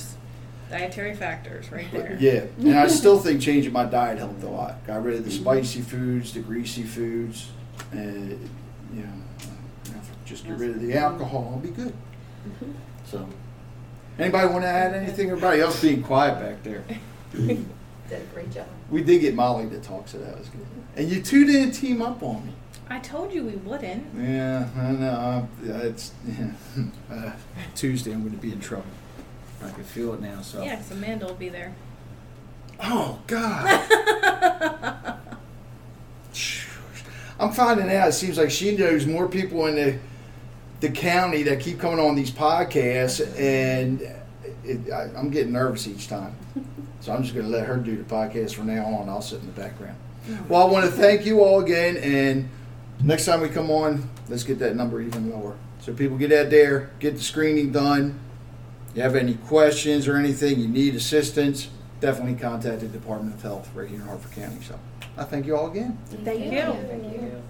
Dietary 0.69 1.15
factors, 1.15 1.71
right 1.71 1.89
there. 1.91 2.17
Yeah, 2.19 2.45
and 2.59 2.77
I 2.77 2.87
still 2.87 3.17
think 3.21 3.41
changing 3.41 3.71
my 3.73 3.85
diet 3.85 4.19
helped 4.19 4.43
a 4.43 4.49
lot. 4.49 4.85
Got 4.85 5.03
rid 5.03 5.15
of 5.15 5.25
the 5.25 5.31
spicy 5.31 5.81
foods, 5.81 6.33
the 6.33 6.41
greasy 6.41 6.83
foods, 6.83 7.49
and 7.91 8.49
you 8.93 9.01
know, 9.01 9.13
just 10.25 10.45
get 10.45 10.57
rid 10.57 10.71
of 10.71 10.81
the 10.81 10.95
alcohol, 10.95 11.53
I'll 11.53 11.59
be 11.59 11.69
good. 11.69 11.93
Mm-hmm. 12.47 12.71
So, 13.05 13.27
anybody 14.19 14.47
want 14.47 14.63
to 14.63 14.67
add 14.67 14.93
anything? 14.93 15.29
Everybody 15.29 15.61
else 15.61 15.81
being 15.81 16.03
quiet 16.03 16.39
back 16.39 16.61
there. 16.63 16.83
Did 17.33 17.65
a 18.11 18.19
great 18.33 18.51
job. 18.51 18.67
We 18.89 19.03
did 19.03 19.21
get 19.21 19.35
Molly 19.35 19.69
to 19.69 19.79
talk, 19.79 20.07
so 20.07 20.17
that 20.17 20.37
was 20.37 20.49
good. 20.49 20.65
And 20.99 21.09
you 21.09 21.21
two 21.21 21.45
didn't 21.45 21.71
team 21.71 22.01
up 22.01 22.21
on 22.21 22.45
me. 22.45 22.51
I 22.89 22.99
told 22.99 23.31
you 23.31 23.45
we 23.45 23.53
wouldn't. 23.53 24.05
Yeah, 24.17 24.67
I 24.77 24.91
know. 24.91 25.47
Yeah, 25.63 25.77
It's 25.77 26.11
uh, 27.09 27.31
Tuesday. 27.73 28.11
I'm 28.11 28.19
going 28.19 28.35
to 28.35 28.37
be 28.41 28.51
in 28.51 28.59
trouble. 28.59 28.83
I 29.63 29.69
can 29.71 29.85
feel 29.85 30.13
it 30.13 30.19
now. 30.19 30.41
So. 30.41 30.61
Yeah, 30.61 30.75
'cause 30.75 30.91
Amanda 30.91 31.25
will 31.27 31.35
be 31.35 31.47
there. 31.47 31.73
Oh 32.83 33.19
God. 33.27 33.79
I'm 37.39 37.53
finding 37.53 37.89
out. 37.95 38.09
It 38.09 38.13
seems 38.13 38.37
like 38.37 38.51
she 38.51 38.75
knows 38.75 39.05
more 39.05 39.29
people 39.29 39.67
in 39.67 39.75
the 39.75 39.97
the 40.81 40.89
county 40.89 41.43
that 41.43 41.61
keep 41.61 41.79
coming 41.79 41.99
on 41.99 42.15
these 42.15 42.31
podcasts, 42.31 43.21
and 43.39 44.01
it, 44.65 44.91
I, 44.91 45.03
I'm 45.17 45.29
getting 45.29 45.53
nervous 45.53 45.87
each 45.87 46.09
time. 46.09 46.35
So 46.99 47.13
I'm 47.13 47.23
just 47.23 47.33
going 47.33 47.45
to 47.45 47.51
let 47.51 47.65
her 47.67 47.77
do 47.77 47.95
the 47.95 48.03
podcast 48.03 48.53
from 48.55 48.67
now 48.67 48.85
on. 48.85 49.07
I'll 49.07 49.21
sit 49.21 49.39
in 49.39 49.45
the 49.45 49.53
background. 49.53 49.95
Well, 50.47 50.67
I 50.67 50.71
want 50.71 50.85
to 50.85 50.91
thank 50.91 51.25
you 51.25 51.43
all 51.43 51.59
again, 51.59 51.97
and 51.97 52.49
next 53.03 53.25
time 53.25 53.41
we 53.41 53.49
come 53.49 53.69
on, 53.69 54.09
let's 54.27 54.43
get 54.43 54.59
that 54.59 54.75
number 54.75 55.01
even 55.01 55.29
lower. 55.29 55.55
So 55.81 55.93
people 55.93 56.17
get 56.17 56.31
out 56.31 56.49
there, 56.49 56.91
get 56.99 57.15
the 57.15 57.21
screening 57.21 57.71
done. 57.71 58.19
You 58.95 59.03
have 59.03 59.15
any 59.15 59.35
questions 59.35 60.07
or 60.07 60.17
anything, 60.17 60.59
you 60.59 60.67
need 60.67 60.95
assistance, 60.95 61.69
definitely 61.99 62.35
contact 62.35 62.81
the 62.81 62.87
Department 62.87 63.35
of 63.35 63.41
Health 63.41 63.69
right 63.73 63.87
here 63.87 63.99
in 63.99 64.05
Harford 64.05 64.31
County. 64.31 64.61
So 64.61 64.79
I 65.17 65.23
thank 65.23 65.45
you 65.45 65.55
all 65.55 65.69
again. 65.69 65.97
Thank 66.23 66.51
you. 66.51 66.61
Thank 66.61 67.03
you. 67.03 67.41